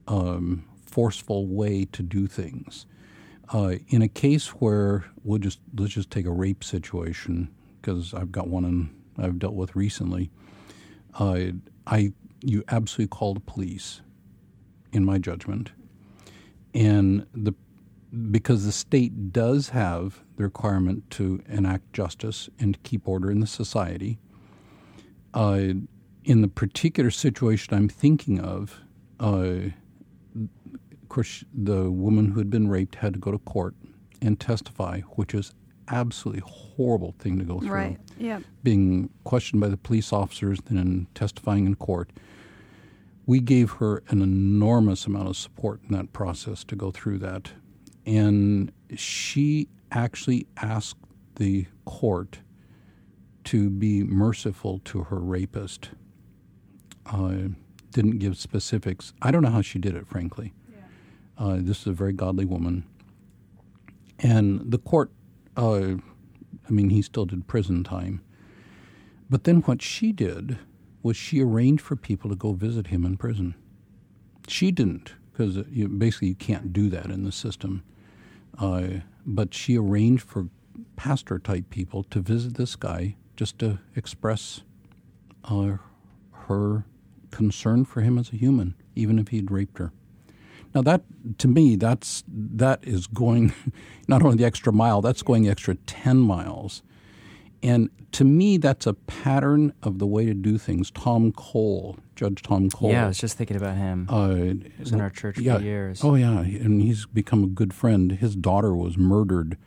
um, 0.07 0.63
forceful 0.85 1.47
way 1.47 1.85
to 1.85 2.03
do 2.03 2.27
things. 2.27 2.85
Uh, 3.53 3.75
in 3.89 4.01
a 4.01 4.07
case 4.07 4.47
where 4.47 5.05
we'll 5.23 5.39
just 5.39 5.59
let's 5.77 5.93
just 5.93 6.09
take 6.09 6.25
a 6.25 6.31
rape 6.31 6.63
situation 6.63 7.49
because 7.79 8.13
I've 8.13 8.31
got 8.31 8.47
one 8.47 8.65
in, 8.65 8.89
I've 9.23 9.37
dealt 9.37 9.53
with 9.53 9.75
recently. 9.75 10.31
Uh, 11.19 11.51
I 11.85 12.13
you 12.41 12.63
absolutely 12.67 13.15
call 13.15 13.33
the 13.33 13.39
police, 13.39 14.01
in 14.91 15.05
my 15.05 15.17
judgment, 15.17 15.71
and 16.73 17.25
the 17.33 17.53
because 18.31 18.65
the 18.65 18.71
state 18.71 19.31
does 19.33 19.69
have 19.69 20.21
the 20.37 20.43
requirement 20.43 21.09
to 21.11 21.41
enact 21.49 21.91
justice 21.91 22.49
and 22.59 22.81
keep 22.83 23.07
order 23.07 23.29
in 23.29 23.41
the 23.41 23.47
society. 23.47 24.17
Uh, 25.33 25.73
in 26.23 26.41
the 26.41 26.47
particular 26.47 27.11
situation 27.11 27.73
I'm 27.73 27.89
thinking 27.89 28.39
of, 28.39 28.79
uh, 29.19 29.55
of 31.05 31.09
course, 31.09 31.43
the 31.53 31.91
woman 31.91 32.31
who 32.31 32.39
had 32.39 32.49
been 32.49 32.67
raped 32.67 32.95
had 32.95 33.13
to 33.13 33.19
go 33.19 33.31
to 33.31 33.37
court 33.37 33.75
and 34.23 34.39
testify, 34.39 35.01
which 35.01 35.35
is 35.35 35.53
absolutely 35.89 36.41
horrible 36.43 37.13
thing 37.19 37.37
to 37.37 37.45
go 37.45 37.59
through. 37.59 37.69
Right. 37.69 37.99
Yeah. 38.17 38.39
Being 38.63 39.11
questioned 39.23 39.61
by 39.61 39.67
the 39.67 39.77
police 39.77 40.11
officers 40.11 40.57
and 40.67 40.79
then 40.79 41.07
testifying 41.13 41.67
in 41.67 41.75
court. 41.75 42.09
we 43.25 43.39
gave 43.39 43.71
her 43.73 44.03
an 44.09 44.21
enormous 44.21 45.05
amount 45.05 45.27
of 45.27 45.37
support 45.37 45.81
in 45.87 45.95
that 45.95 46.13
process 46.13 46.63
to 46.65 46.75
go 46.75 46.91
through 46.91 47.19
that. 47.19 47.51
And 48.05 48.71
she 48.95 49.67
actually 49.91 50.47
asked 50.57 50.97
the 51.35 51.65
court 51.85 52.39
to 53.45 53.69
be 53.69 54.03
merciful 54.03 54.79
to 54.85 55.03
her 55.03 55.19
rapist. 55.19 55.89
Uh, 57.05 57.49
didn't 57.91 58.19
give 58.19 58.37
specifics. 58.37 59.13
I 59.21 59.31
don't 59.31 59.43
know 59.43 59.49
how 59.49 59.61
she 59.61 59.79
did 59.79 59.95
it, 59.95 60.07
frankly. 60.07 60.53
Uh, 61.37 61.57
this 61.59 61.81
is 61.81 61.87
a 61.87 61.91
very 61.91 62.13
godly 62.13 62.45
woman. 62.45 62.85
And 64.19 64.71
the 64.71 64.77
court, 64.77 65.11
uh, 65.57 65.95
I 66.67 66.71
mean, 66.71 66.89
he 66.89 67.01
still 67.01 67.25
did 67.25 67.47
prison 67.47 67.83
time. 67.83 68.21
But 69.29 69.43
then 69.43 69.61
what 69.61 69.81
she 69.81 70.11
did 70.11 70.57
was 71.03 71.17
she 71.17 71.41
arranged 71.41 71.81
for 71.81 71.95
people 71.95 72.29
to 72.29 72.35
go 72.35 72.53
visit 72.53 72.87
him 72.87 73.05
in 73.05 73.17
prison. 73.17 73.55
She 74.47 74.71
didn't, 74.71 75.13
because 75.31 75.57
you, 75.69 75.87
basically 75.87 76.29
you 76.29 76.35
can't 76.35 76.71
do 76.71 76.89
that 76.89 77.07
in 77.07 77.23
the 77.23 77.31
system. 77.31 77.83
Uh, 78.57 78.87
but 79.25 79.53
she 79.53 79.77
arranged 79.77 80.23
for 80.23 80.47
pastor 80.95 81.39
type 81.39 81.69
people 81.69 82.03
to 82.03 82.19
visit 82.19 82.55
this 82.55 82.75
guy 82.75 83.15
just 83.35 83.59
to 83.59 83.79
express 83.95 84.61
uh, 85.43 85.77
her 86.31 86.85
concern 87.31 87.83
for 87.83 88.01
him 88.01 88.17
as 88.17 88.31
a 88.31 88.37
human, 88.37 88.75
even 88.95 89.19
if 89.19 89.29
he'd 89.29 89.51
raped 89.51 89.77
her. 89.77 89.91
Now 90.75 90.81
that 90.81 91.01
to 91.39 91.47
me, 91.47 91.77
that's 91.77 92.23
that 92.27 92.83
is 92.83 93.07
going 93.07 93.53
not 94.07 94.21
only 94.21 94.37
the 94.37 94.45
extra 94.45 94.71
mile, 94.71 95.01
that's 95.01 95.23
going 95.23 95.49
extra 95.49 95.75
ten 95.75 96.19
miles 96.19 96.83
and 97.65 97.89
to 98.11 98.23
me, 98.23 98.57
that's 98.57 98.85
a 98.85 98.93
pattern 98.93 99.73
of 99.81 99.97
the 99.97 100.05
way 100.05 100.27
to 100.27 100.35
do 100.35 100.59
things. 100.59 100.91
Tom 100.91 101.31
Kohl, 101.31 101.97
Judge 102.15 102.43
Tom 102.43 102.69
Kohl. 102.69 102.91
Yeah, 102.91 103.05
I 103.05 103.07
was 103.07 103.17
just 103.17 103.37
thinking 103.39 103.57
about 103.57 103.75
him. 103.75 104.05
Uh, 104.07 104.35
he 104.35 104.71
was 104.77 104.91
in 104.91 105.01
our 105.01 105.09
church 105.09 105.39
yeah, 105.39 105.57
for 105.57 105.63
years. 105.63 106.03
Oh, 106.03 106.13
yeah. 106.13 106.41
And 106.41 106.79
he's 106.79 107.07
become 107.07 107.43
a 107.43 107.47
good 107.47 107.73
friend. 107.73 108.11
His 108.11 108.35
daughter 108.35 108.75
was 108.75 108.99
murdered 108.99 109.57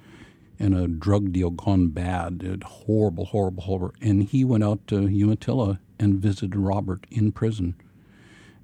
in 0.61 0.75
a 0.75 0.87
drug 0.87 1.33
deal 1.33 1.51
gone 1.51 1.89
bad. 1.89 2.43
It, 2.45 2.63
horrible, 2.63 3.27
horrible, 3.27 3.65
horrible. 3.65 3.95
And 4.01 4.23
he 4.23 4.45
went 4.45 4.63
out 4.63 4.87
to 4.87 5.09
Umatilla 5.09 5.81
and 5.99 6.21
visited 6.21 6.55
Robert 6.55 7.05
in 7.11 7.33
prison 7.33 7.75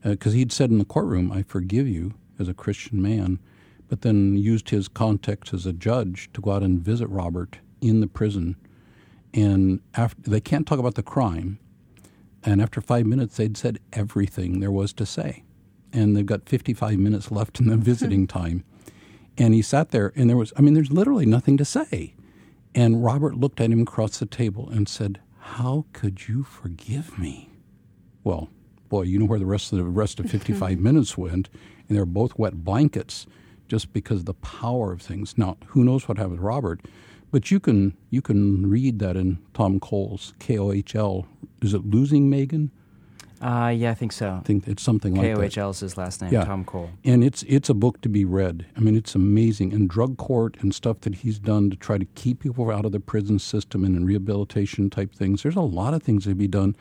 because 0.05 0.33
uh, 0.33 0.37
he'd 0.37 0.53
said 0.53 0.71
in 0.71 0.79
the 0.79 0.85
courtroom, 0.85 1.33
I 1.33 1.43
forgive 1.43 1.89
you 1.89 2.15
as 2.39 2.49
a 2.49 2.55
Christian 2.55 3.01
man, 3.01 3.39
but 3.89 4.03
then 4.03 4.37
used 4.37 4.71
his 4.71 4.89
context 4.89 5.53
as 5.53 5.67
a 5.67 5.73
judge 5.73 6.31
to 6.33 6.41
go 6.41 6.53
out 6.53 6.63
and 6.63 6.81
visit 6.81 7.09
Robert 7.09 7.59
in 7.81 8.01
the 8.01 8.07
prison 8.07 8.57
and 9.35 9.81
after, 9.95 10.31
they 10.31 10.41
can't 10.41 10.67
talk 10.67 10.79
about 10.79 10.95
the 10.95 11.03
crime. 11.03 11.59
And 12.45 12.63
after 12.63 12.81
five 12.81 13.05
minutes, 13.05 13.37
they'd 13.37 13.57
said 13.57 13.81
everything 13.93 14.61
there 14.61 14.71
was 14.71 14.93
to 14.95 15.05
say. 15.05 15.43
And 15.93 16.17
they've 16.17 16.25
got 16.25 16.49
55 16.49 16.99
minutes 16.99 17.31
left 17.31 17.59
in 17.59 17.67
the 17.67 17.77
visiting 17.91 18.27
time. 18.27 18.65
And 19.37 19.53
he 19.53 19.63
sat 19.63 19.91
there, 19.91 20.13
and 20.15 20.31
there 20.31 20.37
was, 20.37 20.53
I 20.57 20.61
mean, 20.61 20.75
there's 20.75 20.93
literally 20.93 21.27
nothing 21.27 21.57
to 21.57 21.65
say. 21.65 22.15
And 22.75 23.05
Robert 23.05 23.35
looked 23.35 23.61
at 23.61 23.71
him 23.71 23.83
across 23.83 24.19
the 24.19 24.27
table 24.27 24.69
and 24.71 24.89
said, 24.89 25.21
How 25.39 25.87
could 25.93 26.29
you 26.29 26.45
forgive 26.45 27.19
me? 27.19 27.51
Well, 28.23 28.51
boy, 28.89 29.03
you 29.03 29.19
know 29.19 29.27
where 29.27 29.41
the 29.41 29.47
rest 29.47 29.73
of 29.73 29.79
the 29.79 29.85
rest 29.85 30.21
of 30.21 30.31
55 30.31 30.79
minutes 30.79 31.19
went, 31.19 31.49
and 31.89 31.97
they're 31.97 32.07
both 32.07 32.39
wet 32.39 32.65
blankets 32.65 33.27
just 33.69 33.93
because 33.93 34.21
of 34.21 34.27
the 34.27 34.35
power 34.35 34.93
of 34.93 35.03
things. 35.03 35.37
Now, 35.37 35.57
who 35.69 35.85
knows 35.85 36.09
what 36.09 36.19
happened 36.19 36.39
with 36.39 36.41
Robert? 36.41 36.81
But 37.31 37.51
you 37.51 37.59
can 37.59 37.97
you 38.11 38.23
can 38.23 38.69
read 38.71 39.01
that 39.01 39.17
in 39.17 39.39
Tom 39.55 39.81
Kohl's 39.81 40.35
K 40.39 40.59
O 40.59 40.71
H 40.71 40.95
L. 40.95 41.27
Is 41.63 41.75
it 41.75 41.85
losing 41.85 42.31
Megan? 42.31 42.71
Uh, 43.45 43.69
yeah, 43.69 43.91
I 43.91 43.95
think 43.95 44.13
so. 44.13 44.39
I 44.41 44.41
think 44.41 44.67
it's 44.67 44.83
something 44.83 45.15
like 45.15 45.23
that. 45.23 45.35
K-O-H-L 45.35 45.71
is 45.71 45.81
his 45.81 45.99
last 45.99 46.23
name, 46.23 46.33
yeah. 46.33 46.45
Tom 46.45 46.65
Kohl. 46.65 46.89
And 47.05 47.23
it's 47.23 47.43
it's 47.43 47.69
a 47.69 47.75
book 47.75 48.01
to 48.01 48.09
be 48.09 48.25
read. 48.25 48.65
I 48.75 48.81
mean, 48.81 48.97
it's 48.97 49.15
amazing. 49.15 49.75
And 49.75 49.87
drug 49.89 50.17
court 50.17 50.57
and 50.61 50.75
stuff 50.75 51.01
that 51.01 51.17
he's 51.17 51.39
done 51.39 51.69
to 51.69 51.77
try 51.77 51.99
to 51.99 52.07
keep 52.15 52.41
people 52.41 52.71
out 52.71 52.87
of 52.87 52.93
the 52.93 53.01
prison 53.01 53.39
system 53.39 53.85
and 53.85 53.97
in 53.97 54.07
rehabilitation 54.07 54.89
type 54.89 55.15
things. 55.15 55.43
There's 55.43 55.57
a 55.57 55.61
lot 55.61 55.93
of 55.93 56.03
things 56.03 56.25
to 56.25 56.35
be 56.35 56.49
done 56.49 56.75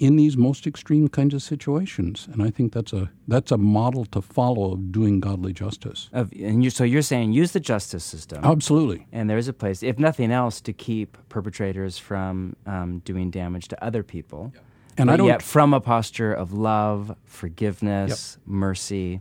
in 0.00 0.16
these 0.16 0.34
most 0.34 0.66
extreme 0.66 1.08
kinds 1.08 1.34
of 1.34 1.42
situations. 1.42 2.26
And 2.32 2.42
I 2.42 2.50
think 2.50 2.72
that's 2.72 2.92
a 2.92 3.10
that's 3.28 3.52
a 3.52 3.58
model 3.58 4.06
to 4.06 4.22
follow 4.22 4.72
of 4.72 4.90
doing 4.90 5.20
godly 5.20 5.52
justice. 5.52 6.08
Of, 6.12 6.32
and 6.32 6.64
you, 6.64 6.70
so 6.70 6.84
you're 6.84 7.02
saying 7.02 7.32
use 7.32 7.52
the 7.52 7.60
justice 7.60 8.02
system. 8.02 8.42
Absolutely. 8.42 9.06
And 9.12 9.28
there's 9.28 9.46
a 9.46 9.52
place, 9.52 9.82
if 9.82 9.98
nothing 9.98 10.32
else, 10.32 10.60
to 10.62 10.72
keep 10.72 11.18
perpetrators 11.28 11.98
from 11.98 12.56
um, 12.66 13.00
doing 13.04 13.30
damage 13.30 13.68
to 13.68 13.84
other 13.84 14.02
people. 14.02 14.52
Yeah. 14.54 14.60
And 14.96 15.06
but 15.06 15.12
I 15.12 15.16
don't, 15.18 15.26
yet 15.28 15.42
from 15.42 15.74
a 15.74 15.80
posture 15.80 16.32
of 16.32 16.52
love, 16.52 17.14
forgiveness, 17.24 18.38
yep. 18.38 18.46
mercy. 18.46 19.20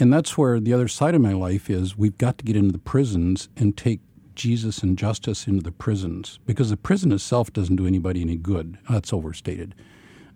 And 0.00 0.12
that's 0.12 0.38
where 0.38 0.60
the 0.60 0.72
other 0.72 0.86
side 0.86 1.16
of 1.16 1.20
my 1.20 1.32
life 1.32 1.68
is 1.68 1.98
we've 1.98 2.16
got 2.18 2.38
to 2.38 2.44
get 2.44 2.54
into 2.54 2.70
the 2.70 2.78
prisons 2.78 3.48
and 3.56 3.76
take 3.76 4.00
Jesus 4.38 4.82
and 4.82 4.96
justice 4.96 5.46
into 5.46 5.62
the 5.62 5.72
prisons 5.72 6.38
because 6.46 6.70
the 6.70 6.76
prison 6.76 7.12
itself 7.12 7.52
doesn't 7.52 7.76
do 7.76 7.86
anybody 7.86 8.22
any 8.22 8.36
good. 8.36 8.78
That's 8.88 9.12
overstated. 9.12 9.74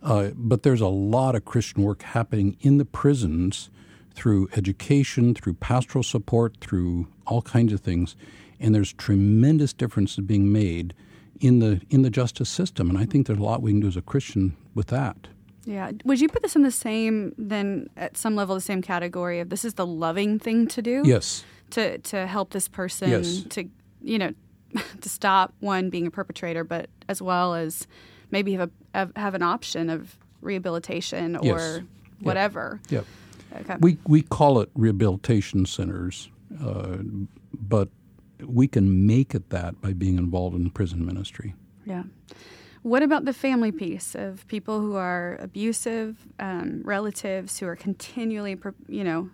Uh, 0.03 0.30
but 0.34 0.64
there's 0.64 0.80
a 0.80 0.88
lot 0.88 1.34
of 1.34 1.44
Christian 1.44 1.82
work 1.82 2.03
happening 2.03 2.57
in 2.61 2.78
the 2.78 2.84
prisons 2.84 3.70
through 4.14 4.48
education, 4.57 5.34
through 5.34 5.55
pastoral 5.55 6.03
support, 6.03 6.59
through 6.61 7.07
all 7.26 7.42
kinds 7.42 7.72
of 7.72 7.80
things, 7.80 8.16
and 8.61 8.74
there's 8.74 8.92
tremendous 8.92 9.72
differences 9.72 10.24
being 10.24 10.53
made 10.53 10.94
in 11.40 11.61
the 11.61 11.80
in 11.88 12.03
the 12.03 12.11
justice 12.11 12.48
system. 12.48 12.90
And 12.90 12.98
I 12.98 13.05
think 13.05 13.26
there's 13.26 13.38
a 13.38 13.42
lot 13.42 13.62
we 13.62 13.70
can 13.70 13.80
do 13.80 13.88
as 13.88 13.96
a 13.96 14.03
Christian 14.03 14.57
with 14.74 14.88
that. 14.88 15.28
Yeah. 15.64 15.92
Would 16.05 16.20
you 16.20 16.28
put 16.28 16.42
this 16.42 16.57
in 16.57 16.62
the 16.62 16.72
same, 16.72 17.34
then 17.38 17.88
at 17.96 18.16
some 18.16 18.34
level, 18.34 18.55
the 18.55 18.61
same 18.61 18.82
category 18.82 19.38
of 19.38 19.48
this 19.48 19.64
is 19.64 19.74
the 19.74 19.86
loving 19.86 20.38
thing 20.38 20.66
to 20.68 20.82
do? 20.82 21.03
Yes. 21.05 21.44
To 21.70 21.98
to 21.98 22.26
help 22.26 22.50
this 22.50 22.68
person 22.68 23.11
yes. 23.11 23.44
to 23.50 23.68
you 24.03 24.18
know, 24.18 24.32
to 25.00 25.09
stop 25.09 25.55
one 25.61 25.90
being 25.90 26.07
a 26.07 26.11
perpetrator, 26.11 26.64
but 26.64 26.88
as 27.09 27.20
well 27.20 27.55
as 27.55 27.86
maybe 28.30 28.55
have 28.55 28.70
a 28.94 29.09
have 29.16 29.34
an 29.34 29.42
option 29.42 29.90
of 29.90 30.16
rehabilitation 30.40 31.36
or 31.36 31.44
yes. 31.44 31.80
whatever. 32.20 32.80
Yep. 32.88 33.07
Okay. 33.61 33.76
We 33.80 33.98
we 34.07 34.22
call 34.22 34.61
it 34.61 34.70
rehabilitation 34.74 35.66
centers, 35.66 36.30
uh, 36.62 36.98
but 37.53 37.88
we 38.44 38.66
can 38.66 39.07
make 39.07 39.34
it 39.34 39.50
that 39.50 39.80
by 39.80 39.92
being 39.92 40.18
involved 40.18 40.57
in 40.57 40.70
prison 40.70 41.05
ministry. 41.05 41.55
Yeah. 41.84 42.05
What 42.82 43.05
about 43.05 43.24
the 43.24 43.32
family 43.32 43.70
piece 43.70 44.16
of 44.16 44.46
people 44.48 44.80
who 44.80 44.96
are 44.96 45.36
abusive, 45.40 46.16
um, 46.40 46.82
relatives 46.84 47.61
who 47.61 47.66
are 47.66 47.76
continually, 47.76 48.59
you 48.88 49.05
know, 49.05 49.30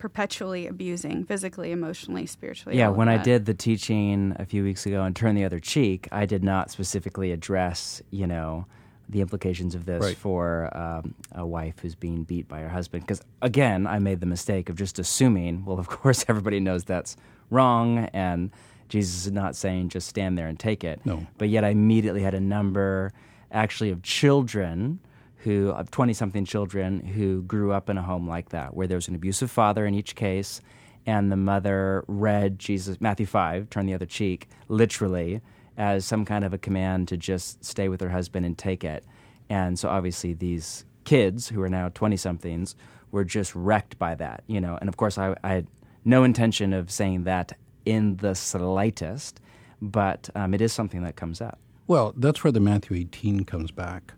perpetually 0.00 0.66
abusing 0.66 1.24
physically, 1.24 1.70
emotionally, 1.70 2.26
spiritually. 2.26 2.76
Yeah, 2.76 2.88
when 2.88 3.08
I 3.08 3.18
did 3.18 3.46
the 3.46 3.54
teaching 3.54 4.34
a 4.38 4.44
few 4.44 4.64
weeks 4.64 4.86
ago 4.86 5.02
on 5.02 5.14
Turn 5.14 5.36
the 5.36 5.44
Other 5.44 5.60
Cheek, 5.60 6.08
I 6.10 6.26
did 6.26 6.42
not 6.42 6.70
specifically 6.70 7.30
address, 7.30 8.02
you 8.10 8.26
know, 8.26 8.66
the 9.08 9.20
implications 9.20 9.74
of 9.74 9.86
this 9.86 10.02
right. 10.02 10.16
for 10.16 10.76
um, 10.76 11.14
a 11.32 11.46
wife 11.46 11.74
who's 11.80 11.94
being 11.94 12.24
beat 12.24 12.48
by 12.48 12.60
her 12.60 12.68
husband. 12.68 13.04
Because 13.04 13.20
again, 13.42 13.86
I 13.86 13.98
made 13.98 14.20
the 14.20 14.26
mistake 14.26 14.68
of 14.68 14.76
just 14.76 14.98
assuming, 14.98 15.64
well, 15.64 15.78
of 15.78 15.88
course, 16.00 16.24
everybody 16.28 16.58
knows 16.58 16.84
that's 16.84 17.16
wrong, 17.50 18.08
and 18.12 18.50
Jesus 18.88 19.26
is 19.26 19.32
not 19.32 19.54
saying 19.54 19.90
just 19.90 20.08
stand 20.08 20.38
there 20.38 20.48
and 20.48 20.58
take 20.58 20.82
it. 20.82 21.00
No. 21.04 21.26
But 21.38 21.50
yet 21.50 21.64
I 21.64 21.68
immediately 21.68 22.22
had 22.22 22.34
a 22.34 22.40
number, 22.40 23.12
actually, 23.52 23.90
of 23.90 24.02
children 24.02 24.98
who 25.42 25.70
of 25.70 25.90
20 25.90 26.12
something 26.12 26.44
children 26.44 27.00
who 27.00 27.42
grew 27.42 27.72
up 27.72 27.88
in 27.88 27.96
a 27.96 28.02
home 28.02 28.28
like 28.28 28.50
that 28.50 28.74
where 28.74 28.86
there 28.86 28.96
was 28.96 29.08
an 29.08 29.14
abusive 29.14 29.50
father 29.50 29.86
in 29.86 29.94
each 29.94 30.14
case 30.14 30.60
and 31.06 31.32
the 31.32 31.36
mother 31.36 32.04
read 32.08 32.58
Jesus 32.58 33.00
Matthew 33.00 33.26
5 33.26 33.70
turn 33.70 33.86
the 33.86 33.94
other 33.94 34.06
cheek 34.06 34.48
literally 34.68 35.40
as 35.78 36.04
some 36.04 36.24
kind 36.24 36.44
of 36.44 36.52
a 36.52 36.58
command 36.58 37.08
to 37.08 37.16
just 37.16 37.64
stay 37.64 37.88
with 37.88 38.00
her 38.02 38.10
husband 38.10 38.44
and 38.44 38.58
take 38.58 38.84
it. 38.84 39.04
And 39.48 39.78
so 39.78 39.88
obviously 39.88 40.34
these 40.34 40.84
kids 41.04 41.48
who 41.48 41.62
are 41.62 41.70
now 41.70 41.88
20 41.88 42.18
somethings 42.18 42.76
were 43.10 43.24
just 43.24 43.54
wrecked 43.54 43.98
by 43.98 44.14
that 44.16 44.44
you 44.46 44.60
know. 44.60 44.76
And 44.78 44.88
of 44.88 44.98
course 44.98 45.16
I, 45.16 45.34
I 45.42 45.48
had 45.54 45.66
no 46.04 46.22
intention 46.22 46.74
of 46.74 46.90
saying 46.90 47.24
that 47.24 47.56
in 47.86 48.16
the 48.16 48.34
slightest 48.34 49.40
but 49.80 50.28
um, 50.34 50.52
it 50.52 50.60
is 50.60 50.74
something 50.74 51.02
that 51.04 51.16
comes 51.16 51.40
up. 51.40 51.58
Well 51.86 52.12
that's 52.14 52.44
where 52.44 52.52
the 52.52 52.60
Matthew 52.60 52.98
18 52.98 53.44
comes 53.44 53.70
back 53.70 54.12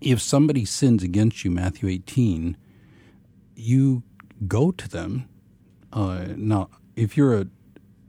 if 0.00 0.20
somebody 0.20 0.64
sins 0.64 1.02
against 1.02 1.44
you, 1.44 1.50
Matthew 1.50 1.88
18, 1.88 2.56
you 3.54 4.02
go 4.46 4.70
to 4.70 4.88
them. 4.88 5.28
Uh, 5.92 6.26
now, 6.36 6.68
if 6.96 7.16
you're 7.16 7.40
a, 7.40 7.46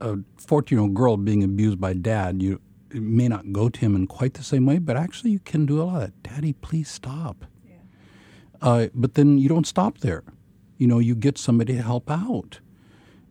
a 0.00 0.18
14 0.38 0.76
year 0.76 0.82
old 0.82 0.94
girl 0.94 1.16
being 1.16 1.42
abused 1.42 1.80
by 1.80 1.92
dad, 1.92 2.42
you 2.42 2.60
may 2.92 3.28
not 3.28 3.52
go 3.52 3.68
to 3.68 3.80
him 3.80 3.94
in 3.94 4.06
quite 4.06 4.34
the 4.34 4.42
same 4.42 4.66
way, 4.66 4.78
but 4.78 4.96
actually 4.96 5.30
you 5.30 5.38
can 5.40 5.66
do 5.66 5.82
a 5.82 5.84
lot 5.84 6.02
of 6.02 6.22
Daddy, 6.22 6.52
please 6.52 6.88
stop. 6.88 7.44
Yeah. 7.64 7.74
Uh, 8.62 8.86
but 8.94 9.14
then 9.14 9.38
you 9.38 9.48
don't 9.48 9.66
stop 9.66 9.98
there. 9.98 10.24
You 10.78 10.86
know, 10.86 10.98
you 10.98 11.14
get 11.14 11.38
somebody 11.38 11.74
to 11.74 11.82
help 11.82 12.10
out. 12.10 12.60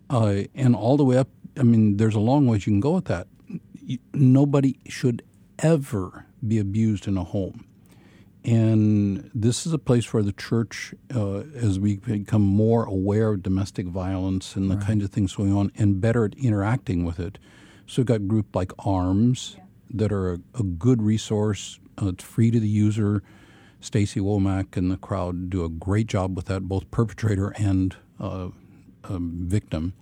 Uh, 0.09 0.43
and 0.53 0.75
all 0.75 0.97
the 0.97 1.05
way 1.05 1.17
up, 1.17 1.29
I 1.57 1.63
mean, 1.63 1.97
there's 1.97 2.15
a 2.15 2.19
long 2.19 2.47
ways 2.47 2.67
you 2.67 2.73
can 2.73 2.79
go 2.79 2.91
with 2.91 3.05
that. 3.05 3.27
nobody 4.13 4.77
should 4.87 5.23
ever 5.59 6.25
be 6.45 6.59
abused 6.59 7.07
in 7.07 7.17
a 7.17 7.23
home 7.23 7.65
And 8.45 9.31
this 9.33 9.65
is 9.65 9.73
a 9.73 9.79
place 9.79 10.13
where 10.13 10.21
the 10.21 10.31
church, 10.31 10.93
uh, 11.15 11.39
as 11.55 11.79
we 11.79 11.97
become 11.97 12.43
more 12.43 12.85
aware 12.85 13.29
of 13.29 13.41
domestic 13.41 13.87
violence 13.87 14.55
and 14.55 14.69
the 14.69 14.77
right. 14.77 14.85
kinds 14.85 15.03
of 15.03 15.09
things 15.09 15.35
going 15.35 15.51
on, 15.51 15.71
and 15.75 15.99
better 15.99 16.25
at 16.25 16.35
interacting 16.35 17.05
with 17.05 17.19
it. 17.19 17.39
So 17.87 18.01
we've 18.01 18.07
got 18.07 18.27
groups 18.27 18.53
like 18.53 18.71
ARMS 18.79 19.55
yeah. 19.57 19.63
that 19.95 20.11
are 20.11 20.33
a, 20.33 20.39
a 20.59 20.63
good 20.63 21.01
resource. 21.01 21.79
Uh, 21.99 22.09
it's 22.09 22.23
free 22.23 22.51
to 22.51 22.59
the 22.59 22.67
user. 22.67 23.23
Stacy 23.79 24.19
Womack 24.19 24.77
and 24.77 24.91
the 24.91 24.97
crowd 24.97 25.49
do 25.49 25.63
a 25.63 25.69
great 25.69 26.07
job 26.07 26.35
with 26.35 26.45
that, 26.45 26.67
both 26.67 26.89
perpetrator 26.91 27.49
and 27.57 27.95
uh, 28.19 28.49
um, 29.05 29.33
victim. 29.41 29.93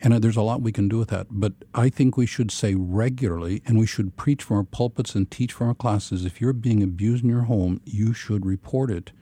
And 0.00 0.14
uh, 0.14 0.18
there's 0.18 0.36
a 0.36 0.42
lot 0.42 0.62
we 0.62 0.72
can 0.72 0.88
do 0.88 0.98
with 0.98 1.08
that. 1.08 1.26
But 1.30 1.54
I 1.74 1.88
think 1.88 2.16
we 2.16 2.26
should 2.26 2.50
say 2.50 2.74
regularly, 2.74 3.62
and 3.66 3.78
we 3.78 3.86
should 3.86 4.16
preach 4.16 4.42
from 4.42 4.58
our 4.58 4.64
pulpits 4.64 5.14
and 5.14 5.30
teach 5.30 5.52
from 5.52 5.68
our 5.68 5.74
classes 5.74 6.24
if 6.24 6.40
you're 6.40 6.52
being 6.52 6.82
abused 6.82 7.24
in 7.24 7.30
your 7.30 7.42
home, 7.42 7.80
you 7.84 8.12
should 8.12 8.46
report 8.46 8.90
it 8.90 9.12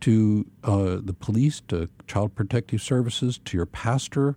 to 0.00 0.46
uh, 0.64 0.98
the 1.02 1.14
police, 1.18 1.62
to 1.68 1.88
Child 2.06 2.34
Protective 2.34 2.82
Services, 2.82 3.38
to 3.44 3.56
your 3.56 3.66
pastor, 3.66 4.36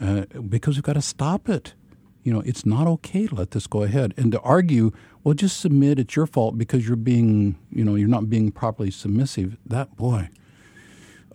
uh, 0.00 0.22
because 0.48 0.76
we've 0.76 0.82
got 0.82 0.94
to 0.94 1.02
stop 1.02 1.48
it. 1.48 1.74
You 2.22 2.32
know, 2.32 2.40
it's 2.40 2.66
not 2.66 2.86
okay 2.86 3.26
to 3.26 3.34
let 3.34 3.52
this 3.52 3.66
go 3.66 3.84
ahead. 3.84 4.12
And 4.16 4.32
to 4.32 4.40
argue, 4.40 4.92
well, 5.24 5.34
just 5.34 5.60
submit, 5.60 5.98
it's 5.98 6.14
your 6.14 6.26
fault 6.26 6.58
because 6.58 6.86
you're 6.86 6.96
being, 6.96 7.58
you 7.70 7.84
know, 7.84 7.94
you're 7.94 8.08
not 8.08 8.28
being 8.28 8.50
properly 8.50 8.90
submissive, 8.90 9.56
that, 9.64 9.96
boy, 9.96 10.28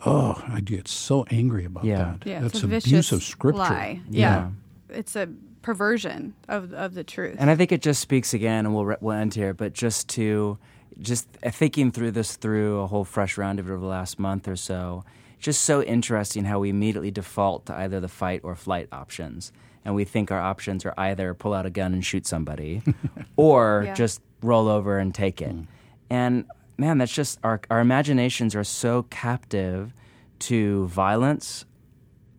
oh, 0.06 0.44
I 0.48 0.62
get 0.62 0.88
so 0.88 1.26
angry 1.30 1.66
about 1.66 1.86
yeah. 1.86 2.16
that. 2.20 2.28
Yeah, 2.28 2.42
That's 2.42 2.64
abuse 2.64 3.12
of 3.12 3.24
scripture. 3.24 3.60
Lie. 3.60 4.02
Yeah. 4.10 4.50
yeah. 4.90 4.98
It's 4.98 5.16
a 5.16 5.30
perversion 5.62 6.36
of, 6.48 6.74
of 6.74 6.94
the 6.94 7.04
truth. 7.04 7.38
And 7.40 7.50
I 7.50 7.56
think 7.56 7.72
it 7.72 7.82
just 7.82 8.02
speaks 8.02 8.34
again, 8.34 8.66
and 8.66 8.76
we'll, 8.76 8.96
we'll 9.02 9.16
end 9.16 9.34
here, 9.34 9.54
but 9.54 9.74
just 9.74 10.10
to, 10.10 10.58
just 11.00 11.28
thinking 11.30 11.92
through 11.92 12.12
this 12.12 12.36
through 12.36 12.82
a 12.82 12.88
whole 12.88 13.06
fresh 13.06 13.38
round 13.38 13.60
of 13.60 13.70
it 13.70 13.72
over 13.72 13.82
the 13.82 13.88
last 13.88 14.20
month 14.20 14.48
or 14.48 14.56
so, 14.56 15.04
just 15.40 15.64
so 15.64 15.82
interesting 15.82 16.46
how 16.46 16.60
we 16.60 16.70
immediately 16.70 17.12
default 17.12 17.66
to 17.66 17.76
either 17.76 18.00
the 18.00 18.08
fight 18.08 18.42
or 18.44 18.56
flight 18.56 18.88
options. 18.92 19.52
And 19.86 19.96
we 19.96 20.06
think 20.06 20.32
our 20.32 20.40
options 20.40 20.86
are 20.86 20.94
either 20.98 21.34
pull 21.34 21.54
out 21.54 21.66
a 21.66 21.70
gun 21.70 21.94
and 21.94 22.06
shoot 22.06 22.26
somebody 22.26 22.82
or 23.36 23.84
yeah. 23.86 23.94
just 23.94 24.22
roll 24.42 24.70
over 24.70 24.98
and 24.98 25.14
take 25.14 25.42
it. 25.42 25.54
Mm. 25.54 25.68
And 26.10 26.46
man, 26.78 26.98
that's 26.98 27.14
just 27.14 27.40
our, 27.44 27.62
our 27.70 27.80
imaginations 27.80 28.56
are 28.56 28.64
so 28.64 29.04
captive 29.04 29.94
to 30.40 30.88
violence 30.88 31.66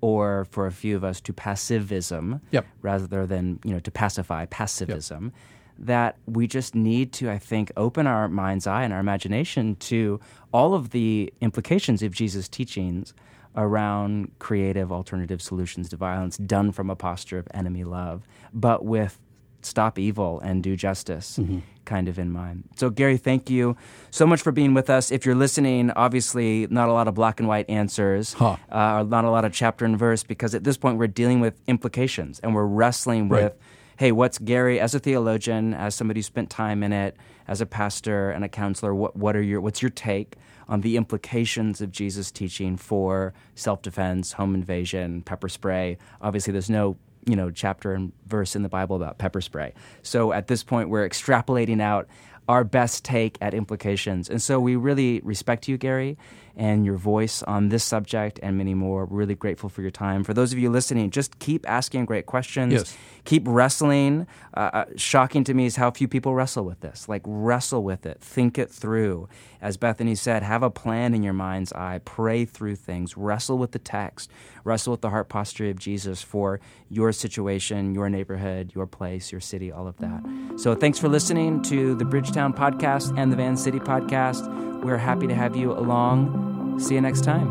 or 0.04 0.44
for 0.50 0.66
a 0.66 0.70
few 0.70 0.96
of 0.96 1.02
us 1.02 1.18
to 1.18 1.32
passivism 1.32 2.38
yep. 2.50 2.66
rather 2.82 3.26
than 3.26 3.58
you 3.64 3.72
know 3.72 3.80
to 3.80 3.90
pacify 3.90 4.44
passivism 4.44 5.22
yep. 5.22 5.32
that 5.78 6.18
we 6.26 6.46
just 6.46 6.74
need 6.74 7.10
to 7.10 7.30
i 7.30 7.38
think 7.38 7.72
open 7.78 8.06
our 8.06 8.28
mind's 8.28 8.66
eye 8.66 8.82
and 8.82 8.92
our 8.92 9.00
imagination 9.00 9.74
to 9.76 10.20
all 10.52 10.74
of 10.74 10.90
the 10.90 11.32
implications 11.40 12.02
of 12.02 12.12
jesus 12.12 12.50
teachings 12.50 13.14
around 13.56 14.30
creative 14.40 14.92
alternative 14.92 15.40
solutions 15.40 15.88
to 15.88 15.96
violence 15.96 16.36
done 16.36 16.70
from 16.70 16.90
a 16.90 16.96
posture 16.96 17.38
of 17.38 17.48
enemy 17.54 17.82
love 17.82 18.24
but 18.52 18.84
with 18.84 19.18
stop 19.62 19.98
evil 19.98 20.38
and 20.40 20.62
do 20.62 20.76
justice 20.76 21.38
mm-hmm. 21.38 21.60
Kind 21.84 22.08
of 22.08 22.18
in 22.18 22.30
mind. 22.30 22.64
So, 22.76 22.88
Gerry, 22.88 23.18
thank 23.18 23.50
you 23.50 23.76
so 24.10 24.26
much 24.26 24.40
for 24.40 24.52
being 24.52 24.72
with 24.72 24.88
us. 24.88 25.12
If 25.12 25.26
you're 25.26 25.34
listening, 25.34 25.90
obviously, 25.90 26.66
not 26.70 26.88
a 26.88 26.92
lot 26.92 27.08
of 27.08 27.14
black 27.14 27.40
and 27.40 27.48
white 27.48 27.68
answers, 27.68 28.32
huh. 28.32 28.56
uh, 28.70 29.04
not 29.06 29.24
a 29.24 29.30
lot 29.30 29.44
of 29.44 29.52
chapter 29.52 29.84
and 29.84 29.98
verse, 29.98 30.22
because 30.22 30.54
at 30.54 30.64
this 30.64 30.78
point 30.78 30.96
we're 30.96 31.08
dealing 31.08 31.40
with 31.40 31.60
implications 31.66 32.40
and 32.40 32.54
we're 32.54 32.64
wrestling 32.64 33.28
right. 33.28 33.44
with. 33.44 33.58
Hey, 33.96 34.12
what's 34.12 34.38
Gerry 34.38 34.80
as 34.80 34.94
a 34.94 34.98
theologian, 34.98 35.72
as 35.72 35.94
somebody 35.94 36.18
who 36.18 36.22
spent 36.22 36.50
time 36.50 36.82
in 36.82 36.92
it, 36.92 37.16
as 37.46 37.60
a 37.60 37.66
pastor 37.66 38.30
and 38.30 38.44
a 38.44 38.48
counselor? 38.48 38.92
What, 38.94 39.14
what 39.14 39.36
are 39.36 39.42
your 39.42 39.60
what's 39.60 39.82
your 39.82 39.90
take 39.90 40.36
on 40.66 40.80
the 40.80 40.96
implications 40.96 41.80
of 41.80 41.92
Jesus' 41.92 42.32
teaching 42.32 42.76
for 42.76 43.34
self-defense, 43.54 44.32
home 44.32 44.54
invasion, 44.54 45.22
pepper 45.22 45.48
spray? 45.48 45.98
Obviously, 46.20 46.50
there's 46.50 46.70
no 46.70 46.96
you 47.26 47.36
know 47.36 47.50
chapter 47.50 47.94
and 47.94 48.12
verse 48.26 48.56
in 48.56 48.62
the 48.62 48.68
Bible 48.68 48.96
about 48.96 49.18
pepper 49.18 49.40
spray. 49.40 49.74
So 50.02 50.32
at 50.32 50.48
this 50.48 50.62
point, 50.62 50.88
we're 50.88 51.08
extrapolating 51.08 51.80
out 51.80 52.08
our 52.48 52.64
best 52.64 53.04
take 53.04 53.38
at 53.40 53.54
implications, 53.54 54.28
and 54.28 54.42
so 54.42 54.60
we 54.60 54.76
really 54.76 55.20
respect 55.24 55.68
you, 55.68 55.78
Gerry, 55.78 56.18
and 56.56 56.84
your 56.86 56.96
voice 56.96 57.42
on 57.42 57.68
this 57.68 57.84
subject 57.84 58.38
and 58.42 58.56
many 58.56 58.74
more. 58.74 59.04
We're 59.06 59.18
really 59.18 59.34
grateful 59.34 59.68
for 59.68 59.82
your 59.82 59.90
time. 59.90 60.24
For 60.24 60.34
those 60.34 60.52
of 60.52 60.58
you 60.58 60.70
listening, 60.70 61.10
just 61.10 61.38
keep 61.38 61.68
asking 61.68 62.04
great 62.04 62.26
questions. 62.26 62.72
Yes. 62.72 62.96
Keep 63.24 63.44
wrestling. 63.46 64.26
Uh, 64.54 64.70
uh, 64.72 64.84
shocking 64.96 65.44
to 65.44 65.54
me 65.54 65.66
is 65.66 65.76
how 65.76 65.90
few 65.90 66.06
people 66.06 66.34
wrestle 66.34 66.64
with 66.64 66.80
this. 66.80 67.08
Like, 67.08 67.22
wrestle 67.24 67.82
with 67.82 68.06
it, 68.06 68.20
think 68.20 68.58
it 68.58 68.70
through. 68.70 69.28
As 69.60 69.76
Bethany 69.76 70.14
said, 70.14 70.42
have 70.42 70.62
a 70.62 70.70
plan 70.70 71.14
in 71.14 71.22
your 71.22 71.32
mind's 71.32 71.72
eye, 71.72 72.00
pray 72.04 72.44
through 72.44 72.76
things, 72.76 73.16
wrestle 73.16 73.56
with 73.56 73.72
the 73.72 73.78
text, 73.78 74.30
wrestle 74.62 74.92
with 74.92 75.00
the 75.00 75.10
heart 75.10 75.28
posture 75.28 75.70
of 75.70 75.78
Jesus 75.78 76.22
for 76.22 76.60
your 76.88 77.12
situation, 77.12 77.94
your 77.94 78.10
neighborhood, 78.10 78.72
your 78.74 78.86
place, 78.86 79.32
your 79.32 79.40
city, 79.40 79.72
all 79.72 79.86
of 79.86 79.96
that. 79.98 80.22
So, 80.56 80.74
thanks 80.74 80.98
for 80.98 81.08
listening 81.08 81.62
to 81.62 81.94
the 81.94 82.04
Bridgetown 82.04 82.52
podcast 82.52 83.18
and 83.18 83.32
the 83.32 83.36
Van 83.36 83.56
City 83.56 83.80
podcast. 83.80 84.73
We're 84.84 84.98
happy 84.98 85.26
to 85.26 85.34
have 85.34 85.56
you 85.56 85.72
along. 85.72 86.78
See 86.78 86.94
you 86.94 87.00
next 87.00 87.24
time. 87.24 87.48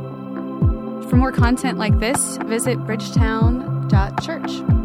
For 1.09 1.15
more 1.15 1.31
content 1.31 1.79
like 1.79 1.99
this, 1.99 2.37
visit 2.45 2.77
bridgetown.church. 2.85 4.82